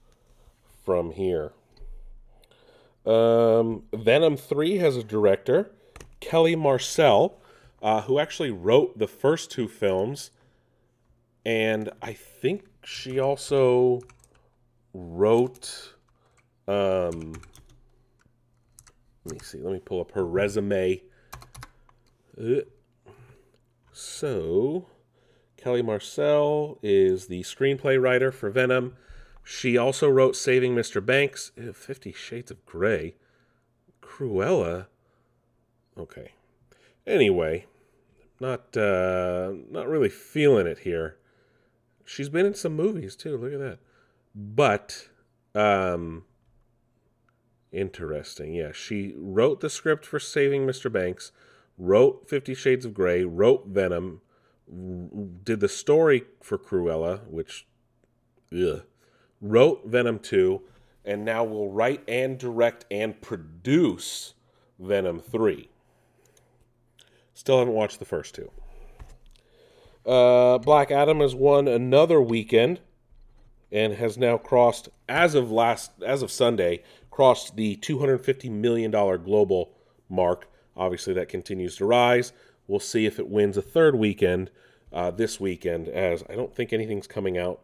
from 0.84 1.12
here. 1.12 1.54
Um, 3.06 3.84
Venom 3.94 4.38
3 4.38 4.78
has 4.78 4.96
a 4.96 5.04
director, 5.04 5.72
Kelly 6.20 6.56
Marcel, 6.56 7.38
uh, 7.82 8.02
who 8.02 8.20
actually 8.20 8.52
wrote 8.52 8.98
the 8.98 9.08
first 9.08 9.52
two 9.52 9.68
films. 9.68 10.32
And 11.46 11.92
I 12.02 12.14
think 12.14 12.66
she 12.86 13.20
also 13.20 14.02
wrote. 14.94 15.94
Um, 16.68 17.34
let 19.26 19.34
me 19.34 19.40
see. 19.42 19.60
Let 19.60 19.74
me 19.74 19.80
pull 19.80 20.00
up 20.00 20.12
her 20.12 20.26
resume. 20.26 21.02
Uh, 22.40 22.62
so, 23.92 24.88
Kelly 25.58 25.82
Marcel 25.82 26.78
is 26.84 27.28
the 27.28 27.42
screenplay 27.42 28.02
writer 28.02 28.32
for 28.32 28.50
Venom. 28.50 28.96
She 29.44 29.78
also 29.78 30.10
wrote 30.10 30.36
Saving 30.36 30.76
Mr. 30.76 31.06
Banks, 31.06 31.52
Fifty 31.74 32.12
Shades 32.12 32.52
of 32.52 32.66
Grey, 32.66 33.16
Cruella. 34.02 34.88
Okay. 35.98 36.34
Anyway, 37.08 37.66
not 38.40 38.76
uh, 38.76 39.54
not 39.70 39.88
really 39.88 40.10
feeling 40.10 40.68
it 40.68 40.80
here. 40.80 41.18
She's 42.06 42.30
been 42.30 42.46
in 42.46 42.54
some 42.54 42.76
movies 42.76 43.16
too. 43.16 43.38
Look 43.38 43.54
at 43.54 43.60
that. 43.60 43.80
But 44.34 45.10
um, 45.54 46.24
interesting. 47.72 48.54
Yeah, 48.54 48.72
she 48.72 49.14
wrote 49.18 49.60
the 49.60 49.70
script 49.70 50.06
for 50.06 50.20
Saving 50.20 50.66
Mr. 50.66 50.92
Banks 50.92 51.32
wrote 51.78 52.30
Fifty 52.30 52.54
Shades 52.54 52.86
of 52.86 52.94
Grey, 52.94 53.24
wrote 53.24 53.68
Venom, 53.68 54.22
did 55.44 55.60
the 55.60 55.70
story 55.70 56.24
for 56.42 56.58
Cruella, 56.58 57.28
which, 57.28 57.68
ugh, 58.54 58.84
wrote 59.42 59.86
Venom 59.86 60.20
2, 60.20 60.62
and 61.04 61.24
now 61.24 61.44
will 61.44 61.70
write 61.70 62.02
and 62.08 62.38
direct 62.38 62.86
and 62.90 63.22
produce 63.22 64.34
Venom 64.80 65.20
3. 65.20 65.70
Still 67.34 67.60
haven't 67.60 67.74
watched 67.74 68.00
the 68.00 68.06
first 68.06 68.34
two. 68.34 68.52
Uh, 70.06 70.58
Black 70.60 70.92
Adam 70.92 71.20
has 71.20 71.34
won 71.34 71.68
another 71.68 72.22
weekend 72.22 72.80
and 73.72 73.94
has 73.94 74.18
now 74.18 74.38
crossed, 74.38 74.90
as 75.10 75.36
of 75.36 75.52
last, 75.52 75.92
as 76.06 76.22
of 76.22 76.32
Sunday, 76.32 76.84
crossed 77.10 77.56
the 77.56 77.76
250 77.78 78.50
million 78.50 78.92
dollar 78.92 79.18
global 79.18 79.72
mark 80.10 80.48
Obviously, 80.78 81.14
that 81.14 81.30
continues 81.30 81.78
to 81.78 81.86
rise. 81.86 82.34
We'll 82.68 82.80
see 82.80 83.06
if 83.06 83.20
it 83.20 83.30
wins 83.30 83.58
a 83.58 83.62
third 83.62 83.96
weekend 83.96 84.52
uh, 84.92 85.12
this 85.12 85.40
weekend, 85.40 85.88
as 85.88 86.24
I 86.30 86.36
don't 86.36 86.54
think 86.54 86.74
anything's 86.74 87.08
coming 87.08 87.38
out. 87.38 87.62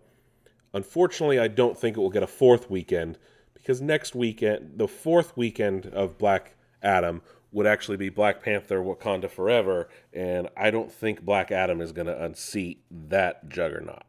Unfortunately, 0.73 1.39
I 1.39 1.49
don't 1.49 1.77
think 1.77 1.97
it 1.97 1.99
will 1.99 2.09
get 2.09 2.23
a 2.23 2.27
fourth 2.27 2.69
weekend 2.69 3.17
because 3.53 3.81
next 3.81 4.15
weekend, 4.15 4.77
the 4.77 4.87
fourth 4.87 5.35
weekend 5.35 5.87
of 5.87 6.17
Black 6.17 6.55
Adam 6.81 7.21
would 7.51 7.67
actually 7.67 7.97
be 7.97 8.09
Black 8.09 8.41
Panther 8.41 8.81
Wakanda 8.81 9.29
Forever, 9.29 9.89
and 10.13 10.47
I 10.55 10.71
don't 10.71 10.91
think 10.91 11.23
Black 11.23 11.51
Adam 11.51 11.81
is 11.81 11.91
going 11.91 12.07
to 12.07 12.23
unseat 12.23 12.83
that 12.89 13.49
juggernaut 13.49 14.03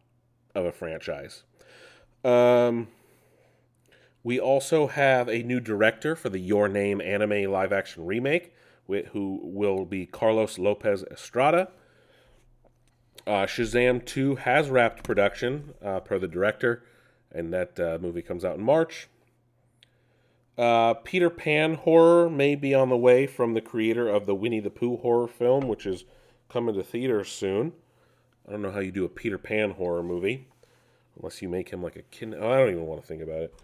of 0.54 0.64
a 0.64 0.72
franchise. 0.72 1.42
Um, 2.24 2.88
we 4.22 4.38
also 4.38 4.86
have 4.86 5.28
a 5.28 5.42
new 5.42 5.58
director 5.58 6.14
for 6.14 6.28
the 6.28 6.38
Your 6.38 6.68
Name 6.68 7.00
anime 7.00 7.50
live 7.50 7.72
action 7.72 8.06
remake 8.06 8.54
who 9.12 9.40
will 9.42 9.84
be 9.84 10.06
Carlos 10.06 10.58
Lopez 10.58 11.04
Estrada. 11.10 11.68
Uh, 13.26 13.46
Shazam 13.46 14.04
2 14.04 14.36
has 14.36 14.68
wrapped 14.68 15.04
production 15.04 15.74
uh, 15.82 16.00
per 16.00 16.18
the 16.18 16.28
director, 16.28 16.84
and 17.30 17.52
that 17.52 17.78
uh, 17.78 17.98
movie 18.00 18.22
comes 18.22 18.44
out 18.44 18.56
in 18.56 18.64
March. 18.64 19.08
Uh, 20.58 20.94
Peter 20.94 21.30
Pan 21.30 21.74
horror 21.74 22.28
may 22.28 22.54
be 22.54 22.74
on 22.74 22.90
the 22.90 22.96
way 22.96 23.26
from 23.26 23.54
the 23.54 23.60
creator 23.60 24.08
of 24.08 24.26
the 24.26 24.34
Winnie 24.34 24.60
the 24.60 24.70
Pooh 24.70 24.98
horror 24.98 25.28
film, 25.28 25.66
which 25.66 25.86
is 25.86 26.04
coming 26.48 26.74
to 26.74 26.82
theaters 26.82 27.30
soon. 27.30 27.72
I 28.46 28.52
don't 28.52 28.62
know 28.62 28.70
how 28.70 28.80
you 28.80 28.92
do 28.92 29.04
a 29.04 29.08
Peter 29.08 29.38
Pan 29.38 29.70
horror 29.70 30.02
movie, 30.02 30.48
unless 31.16 31.40
you 31.40 31.48
make 31.48 31.70
him 31.70 31.82
like 31.82 31.96
a 31.96 32.02
kid. 32.02 32.34
Oh, 32.38 32.50
I 32.50 32.58
don't 32.58 32.70
even 32.70 32.86
want 32.86 33.00
to 33.00 33.06
think 33.06 33.22
about 33.22 33.42
it. 33.42 33.54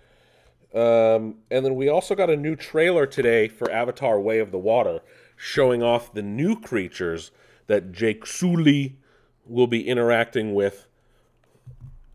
Um, 0.74 1.36
and 1.50 1.64
then 1.64 1.74
we 1.74 1.88
also 1.88 2.14
got 2.14 2.30
a 2.30 2.36
new 2.36 2.56
trailer 2.56 3.06
today 3.06 3.48
for 3.48 3.70
Avatar 3.70 4.20
Way 4.20 4.38
of 4.38 4.50
the 4.50 4.58
Water, 4.58 5.00
showing 5.36 5.82
off 5.82 6.12
the 6.12 6.22
new 6.22 6.58
creatures 6.58 7.30
that 7.66 7.92
Jake 7.92 8.24
Sully 8.26 8.98
will 9.44 9.66
be 9.66 9.86
interacting 9.86 10.54
with 10.54 10.86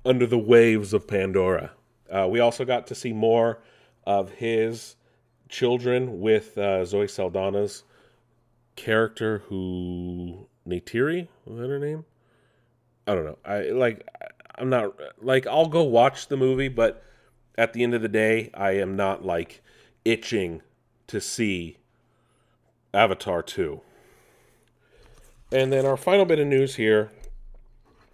under 0.06 0.26
the 0.26 0.38
waves 0.38 0.94
of 0.94 1.08
Pandora. 1.08 1.72
Uh, 2.10 2.28
we 2.30 2.40
also 2.40 2.66
got 2.66 2.86
to 2.88 2.96
see 2.96 3.14
more 3.14 3.62
of 4.06 4.32
his 4.32 4.96
children 5.50 6.20
with 6.20 6.58
uh, 6.58 6.86
Zoe 6.86 7.08
Saldana's 7.08 7.84
character, 8.76 9.44
who 9.48 10.48
Neytiri 10.68 11.28
was 11.46 11.60
that 11.60 11.70
her 11.70 11.80
name? 11.80 12.06
I 13.06 13.16
don't 13.16 13.26
know. 13.26 13.38
I 13.46 13.70
like. 13.70 14.08
I'm 14.56 14.70
not 14.70 14.94
like. 15.22 15.46
I'll 15.48 15.68
go 15.68 15.84
watch 15.84 16.28
the 16.28 16.38
movie, 16.38 16.70
but 16.70 17.04
at 17.58 17.74
the 17.74 17.84
end 17.84 17.94
of 17.94 18.02
the 18.02 18.10
day, 18.10 18.50
I 18.54 18.72
am 18.72 18.96
not 18.96 19.26
like 19.26 19.62
itching 20.06 20.62
to 21.08 21.20
see 21.20 21.78
Avatar 22.94 23.42
2. 23.44 23.82
And 25.52 25.72
then 25.72 25.86
our 25.86 25.98
final 25.98 26.26
bit 26.26 26.40
of 26.40 26.48
news 26.48 26.76
here, 26.76 27.12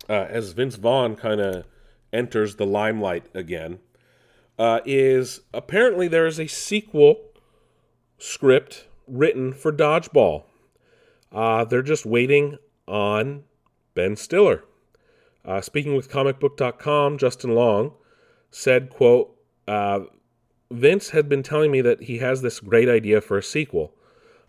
uh, 0.09 0.27
as 0.29 0.51
Vince 0.51 0.75
Vaughn 0.75 1.15
kind 1.15 1.39
of 1.39 1.65
enters 2.11 2.55
the 2.55 2.65
limelight 2.65 3.25
again, 3.33 3.79
uh, 4.59 4.81
is 4.85 5.41
apparently 5.53 6.07
there 6.07 6.27
is 6.27 6.39
a 6.39 6.47
sequel 6.47 7.21
script 8.17 8.87
written 9.07 9.53
for 9.53 9.71
Dodgeball. 9.71 10.43
Uh, 11.31 11.63
they're 11.63 11.81
just 11.81 12.05
waiting 12.05 12.57
on 12.87 13.45
Ben 13.95 14.17
Stiller. 14.17 14.65
Uh, 15.45 15.61
speaking 15.61 15.95
with 15.95 16.11
comicbook.com, 16.11 17.17
Justin 17.17 17.55
Long 17.55 17.93
said, 18.51 18.89
quote, 18.89 19.35
uh, 19.67 20.01
Vince 20.69 21.11
had 21.11 21.29
been 21.29 21.41
telling 21.41 21.71
me 21.71 21.81
that 21.81 22.03
he 22.03 22.17
has 22.17 22.41
this 22.41 22.59
great 22.59 22.89
idea 22.89 23.21
for 23.21 23.37
a 23.37 23.43
sequel. 23.43 23.93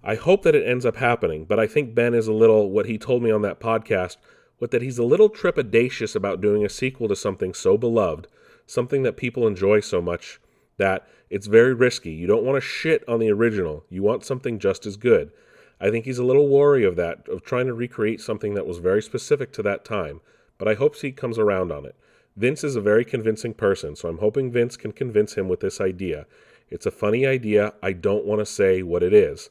I 0.02 0.16
hope 0.16 0.42
that 0.42 0.54
it 0.54 0.66
ends 0.66 0.84
up 0.84 0.96
happening, 0.96 1.44
but 1.44 1.61
I 1.61 1.66
think 1.66 1.94
Ben 1.94 2.14
is 2.14 2.26
a 2.26 2.32
little, 2.32 2.70
what 2.70 2.86
he 2.86 2.98
told 2.98 3.22
me 3.22 3.30
on 3.30 3.42
that 3.42 3.61
podcast, 3.61 4.16
but 4.58 4.70
that 4.72 4.82
he's 4.82 4.98
a 4.98 5.04
little 5.04 5.30
trepidatious 5.30 6.16
about 6.16 6.40
doing 6.40 6.64
a 6.64 6.68
sequel 6.68 7.08
to 7.08 7.16
something 7.16 7.54
so 7.54 7.78
beloved, 7.78 8.26
something 8.70 9.02
that 9.02 9.16
people 9.16 9.46
enjoy 9.46 9.80
so 9.80 10.00
much, 10.00 10.40
that 10.78 11.06
it's 11.28 11.46
very 11.46 11.74
risky. 11.74 12.12
You 12.12 12.26
don't 12.26 12.44
want 12.44 12.56
to 12.56 12.60
shit 12.60 13.06
on 13.08 13.20
the 13.20 13.30
original. 13.30 13.84
You 13.90 14.02
want 14.02 14.24
something 14.24 14.58
just 14.58 14.86
as 14.86 14.96
good. 14.96 15.32
I 15.80 15.90
think 15.90 16.04
he's 16.04 16.18
a 16.18 16.24
little 16.24 16.48
wary 16.48 16.84
of 16.84 16.96
that, 16.96 17.28
of 17.28 17.42
trying 17.42 17.66
to 17.66 17.74
recreate 17.74 18.20
something 18.20 18.54
that 18.54 18.66
was 18.66 18.78
very 18.78 19.02
specific 19.02 19.52
to 19.54 19.62
that 19.62 19.84
time, 19.84 20.20
but 20.58 20.68
I 20.68 20.74
hope 20.74 20.96
he 20.96 21.10
comes 21.10 21.38
around 21.38 21.72
on 21.72 21.84
it. 21.84 21.96
Vince 22.36 22.62
is 22.62 22.76
a 22.76 22.80
very 22.80 23.04
convincing 23.04 23.54
person, 23.54 23.96
so 23.96 24.08
I'm 24.08 24.18
hoping 24.18 24.52
Vince 24.52 24.76
can 24.76 24.92
convince 24.92 25.34
him 25.34 25.48
with 25.48 25.60
this 25.60 25.80
idea. 25.80 26.26
It's 26.68 26.86
a 26.86 26.90
funny 26.90 27.26
idea. 27.26 27.74
I 27.82 27.92
don't 27.92 28.24
want 28.24 28.40
to 28.40 28.46
say 28.46 28.82
what 28.82 29.02
it 29.02 29.12
is. 29.12 29.50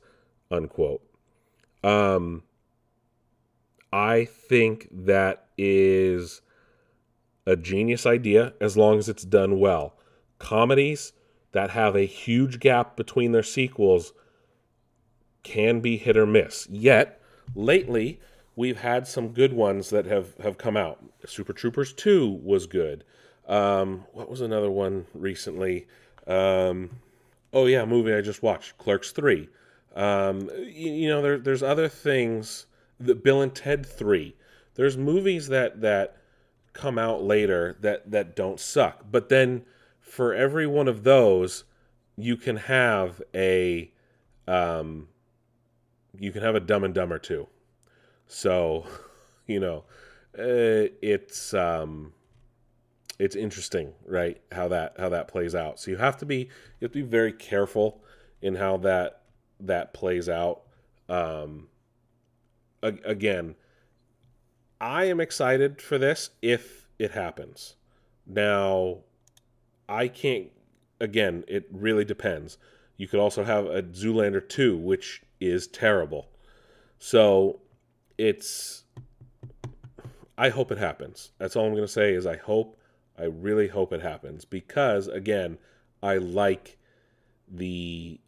Unquote. 0.49 1.01
Um, 1.83 2.43
I 3.91 4.25
think 4.25 4.87
that 4.91 5.47
is 5.57 6.41
a 7.49 7.55
genius 7.55 8.05
idea 8.05 8.53
as 8.61 8.77
long 8.77 8.99
as 8.99 9.09
it's 9.09 9.25
done 9.25 9.59
well. 9.59 9.95
Comedies 10.37 11.13
that 11.51 11.71
have 11.71 11.95
a 11.95 12.05
huge 12.05 12.59
gap 12.59 12.95
between 12.95 13.31
their 13.31 13.43
sequels 13.43 14.13
can 15.41 15.79
be 15.79 15.97
hit 15.97 16.15
or 16.15 16.27
miss. 16.27 16.67
Yet, 16.69 17.19
lately, 17.55 18.19
we've 18.55 18.79
had 18.79 19.07
some 19.07 19.29
good 19.29 19.51
ones 19.51 19.89
that 19.89 20.05
have, 20.05 20.37
have 20.37 20.59
come 20.59 20.77
out. 20.77 21.03
Super 21.25 21.51
Troopers 21.53 21.91
2 21.93 22.39
was 22.43 22.67
good. 22.67 23.03
Um, 23.47 24.05
what 24.13 24.29
was 24.29 24.41
another 24.41 24.69
one 24.69 25.07
recently? 25.15 25.87
Um, 26.27 26.91
oh, 27.51 27.65
yeah, 27.65 27.83
movie 27.85 28.13
I 28.13 28.21
just 28.21 28.43
watched 28.43 28.77
Clerks 28.77 29.11
3. 29.11 29.49
Um, 29.95 30.51
you, 30.55 30.91
you, 30.91 31.09
know, 31.09 31.23
there, 31.23 31.39
there's 31.39 31.63
other 31.63 31.87
things. 31.87 32.67
The 32.99 33.15
Bill 33.15 33.41
and 33.41 33.55
Ted 33.55 33.87
3. 33.87 34.35
there's 34.75 34.97
movies 34.97 35.47
that 35.47 35.81
that 35.81 36.17
come 36.73 36.97
out 36.97 37.23
later 37.23 37.77
that 37.81 38.11
that 38.11 38.35
don't 38.35 38.59
suck. 38.59 39.05
But 39.11 39.29
then 39.29 39.65
for 39.99 40.33
every 40.33 40.67
one 40.67 40.87
of 40.87 41.03
those, 41.03 41.63
you 42.15 42.35
can 42.35 42.57
have 42.57 43.21
a 43.33 43.91
um, 44.47 45.07
you 46.17 46.31
can 46.31 46.41
have 46.41 46.55
a 46.55 46.59
Dumb 46.59 46.83
and 46.83 46.93
Dumber 46.93 47.19
too. 47.19 47.47
So, 48.27 48.85
you 49.47 49.59
know, 49.59 49.83
uh, 50.37 50.89
it's 51.01 51.53
um, 51.53 52.13
it's 53.19 53.35
interesting, 53.35 53.93
right? 54.05 54.41
How 54.51 54.67
that 54.69 54.95
how 54.97 55.09
that 55.09 55.27
plays 55.27 55.55
out. 55.55 55.79
So 55.79 55.91
you 55.91 55.97
have 55.97 56.17
to 56.17 56.25
be 56.25 56.37
you 56.37 56.85
have 56.85 56.91
to 56.91 56.99
be 56.99 57.07
very 57.07 57.33
careful 57.33 58.01
in 58.41 58.55
how 58.55 58.77
that 58.77 59.21
that 59.59 59.93
plays 59.93 60.29
out. 60.29 60.61
Um, 61.07 61.67
a- 62.81 62.99
again, 63.03 63.55
I 64.81 65.05
am 65.05 65.19
excited 65.19 65.81
for 65.81 65.97
this 65.97 66.29
if 66.41 66.87
it 66.97 67.11
happens. 67.11 67.75
Now, 68.25 68.99
I 69.87 70.07
can't. 70.07 70.51
Again, 71.01 71.43
it 71.47 71.65
really 71.71 72.05
depends. 72.05 72.57
You 72.97 73.07
could 73.07 73.19
also 73.19 73.43
have 73.43 73.65
a 73.65 73.81
Zoolander 73.83 74.47
2, 74.47 74.77
which 74.77 75.21
is 75.39 75.67
terrible. 75.67 76.27
So, 76.97 77.61
it's. 78.17 78.83
I 80.37 80.49
hope 80.49 80.71
it 80.71 80.77
happens. 80.77 81.31
That's 81.37 81.55
all 81.55 81.65
I'm 81.65 81.73
going 81.73 81.83
to 81.83 81.87
say 81.87 82.13
is 82.13 82.25
I 82.25 82.37
hope, 82.37 82.79
I 83.17 83.23
really 83.23 83.67
hope 83.67 83.91
it 83.91 84.01
happens 84.01 84.45
because, 84.45 85.07
again, 85.07 85.57
I 86.01 86.17
like 86.17 86.77
the. 87.47 88.19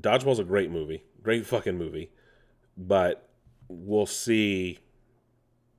Dodgeball's 0.00 0.38
a 0.38 0.44
great 0.44 0.70
movie. 0.70 1.04
Great 1.22 1.46
fucking 1.46 1.76
movie. 1.76 2.10
But 2.76 3.28
we'll 3.68 4.06
see 4.06 4.78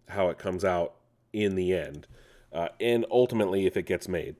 how 0.10 0.30
it 0.30 0.38
comes 0.38 0.66
out 0.66 0.96
in 1.34 1.56
the 1.56 1.74
end, 1.74 2.08
uh, 2.52 2.70
and 2.80 3.06
ultimately 3.12 3.66
if 3.66 3.78
it 3.78 3.86
gets 3.86 4.08
made. 4.08 4.36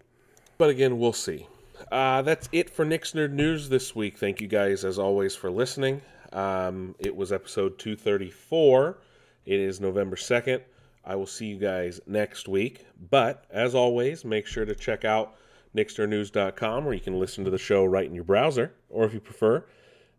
But 0.58 0.70
again, 0.70 1.00
we'll 1.00 1.14
see. 1.14 1.48
Uh, 1.92 2.22
that's 2.22 2.50
it 2.52 2.70
for 2.70 2.84
Nick's 2.84 3.14
Nerd 3.14 3.32
News 3.32 3.70
this 3.70 3.96
week. 3.96 4.18
Thank 4.18 4.42
you 4.42 4.48
guys, 4.48 4.84
as 4.84 5.00
always, 5.00 5.36
for 5.36 5.50
listening. 5.50 6.02
Um, 6.34 6.96
it 7.00 7.16
was 7.16 7.32
episode 7.32 7.80
234. 7.80 8.98
It 9.46 9.60
is 9.60 9.80
November 9.80 10.16
2nd. 10.16 10.62
I 11.06 11.16
will 11.16 11.26
see 11.26 11.48
you 11.48 11.58
guys 11.58 12.02
next 12.06 12.48
week. 12.48 12.86
But 13.10 13.46
as 13.50 13.74
always, 13.74 14.26
make 14.26 14.46
sure 14.46 14.66
to 14.66 14.76
check 14.76 15.06
out 15.06 15.36
nicksnerdnews.com 15.76 16.86
where 16.86 16.94
you 16.94 17.00
can 17.00 17.20
listen 17.20 17.46
to 17.46 17.52
the 17.52 17.58
show 17.58 17.86
right 17.86 18.06
in 18.06 18.16
your 18.16 18.24
browser, 18.24 18.74
or 18.90 19.06
if 19.06 19.14
you 19.14 19.20
prefer, 19.20 19.64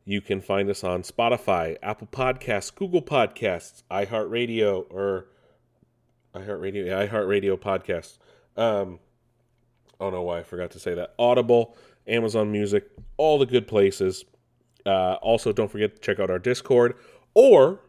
you 0.05 0.21
can 0.21 0.41
find 0.41 0.69
us 0.71 0.83
on 0.83 1.03
Spotify, 1.03 1.77
Apple 1.83 2.09
Podcasts, 2.11 2.75
Google 2.75 3.03
Podcasts, 3.03 3.83
iHeartRadio, 3.91 4.87
or 4.91 5.27
iHeartRadio, 6.35 6.87
yeah, 6.87 7.07
iHeartRadio 7.07 7.59
podcasts. 7.59 8.19
Um, 8.57 8.99
I 10.01 10.05
don't 10.05 10.13
know 10.13 10.23
why 10.23 10.39
I 10.39 10.43
forgot 10.43 10.71
to 10.73 10.79
say 10.79 10.95
that. 10.95 11.15
Audible, 11.19 11.77
Amazon 12.07 12.51
Music, 12.51 12.89
all 13.17 13.39
the 13.39 13.47
good 13.47 13.67
places. 13.67 14.25
Uh, 14.87 15.15
also, 15.15 15.53
don't 15.53 15.71
forget 15.71 15.95
to 15.95 16.01
check 16.01 16.19
out 16.19 16.31
our 16.31 16.39
Discord, 16.39 16.95
or 17.35 17.81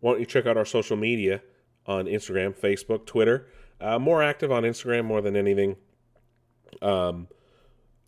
why 0.00 0.12
don't 0.12 0.20
you 0.20 0.26
check 0.26 0.46
out 0.46 0.56
our 0.56 0.64
social 0.64 0.96
media 0.96 1.42
on 1.86 2.06
Instagram, 2.06 2.54
Facebook, 2.54 3.06
Twitter. 3.06 3.48
Uh, 3.80 3.98
more 3.98 4.22
active 4.22 4.52
on 4.52 4.62
Instagram 4.62 5.04
more 5.04 5.20
than 5.20 5.36
anything. 5.36 5.76
Um, 6.82 7.28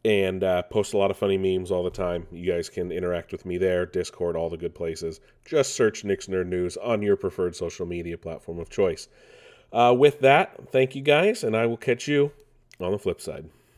and 0.05 0.45
uh, 0.45 0.63
post 0.63 0.95
a 0.95 0.99
lot 0.99 1.11
of 1.11 1.17
funny 1.17 1.37
memes 1.37 1.71
all 1.71 1.83
the 1.83 1.91
time. 1.91 2.27
You 2.31 2.51
guys 2.51 2.69
can 2.69 2.93
interact 2.93 3.33
with 3.33 3.45
me 3.45 3.59
there, 3.59 3.85
Discord, 3.85 4.37
all 4.37 4.49
the 4.49 4.57
good 4.57 4.75
places. 4.75 5.21
Just 5.45 5.75
search 5.75 6.05
Nick's 6.05 6.29
Nerd 6.29 6.47
News 6.47 6.77
on 6.77 7.03
your 7.03 7.17
preferred 7.17 7.57
social 7.57 7.85
media 7.85 8.17
platform 8.17 8.59
of 8.59 8.71
choice. 8.71 9.09
Uh, 9.73 9.95
with 9.97 10.21
that, 10.21 10.71
thank 10.73 10.95
you 10.95 11.03
guys, 11.03 11.45
and 11.45 11.57
I 11.57 11.67
will 11.67 11.77
catch 11.77 12.09
you 12.09 12.33
on 12.81 12.93
the 12.93 12.99
flip 12.99 13.21
side. 13.21 13.49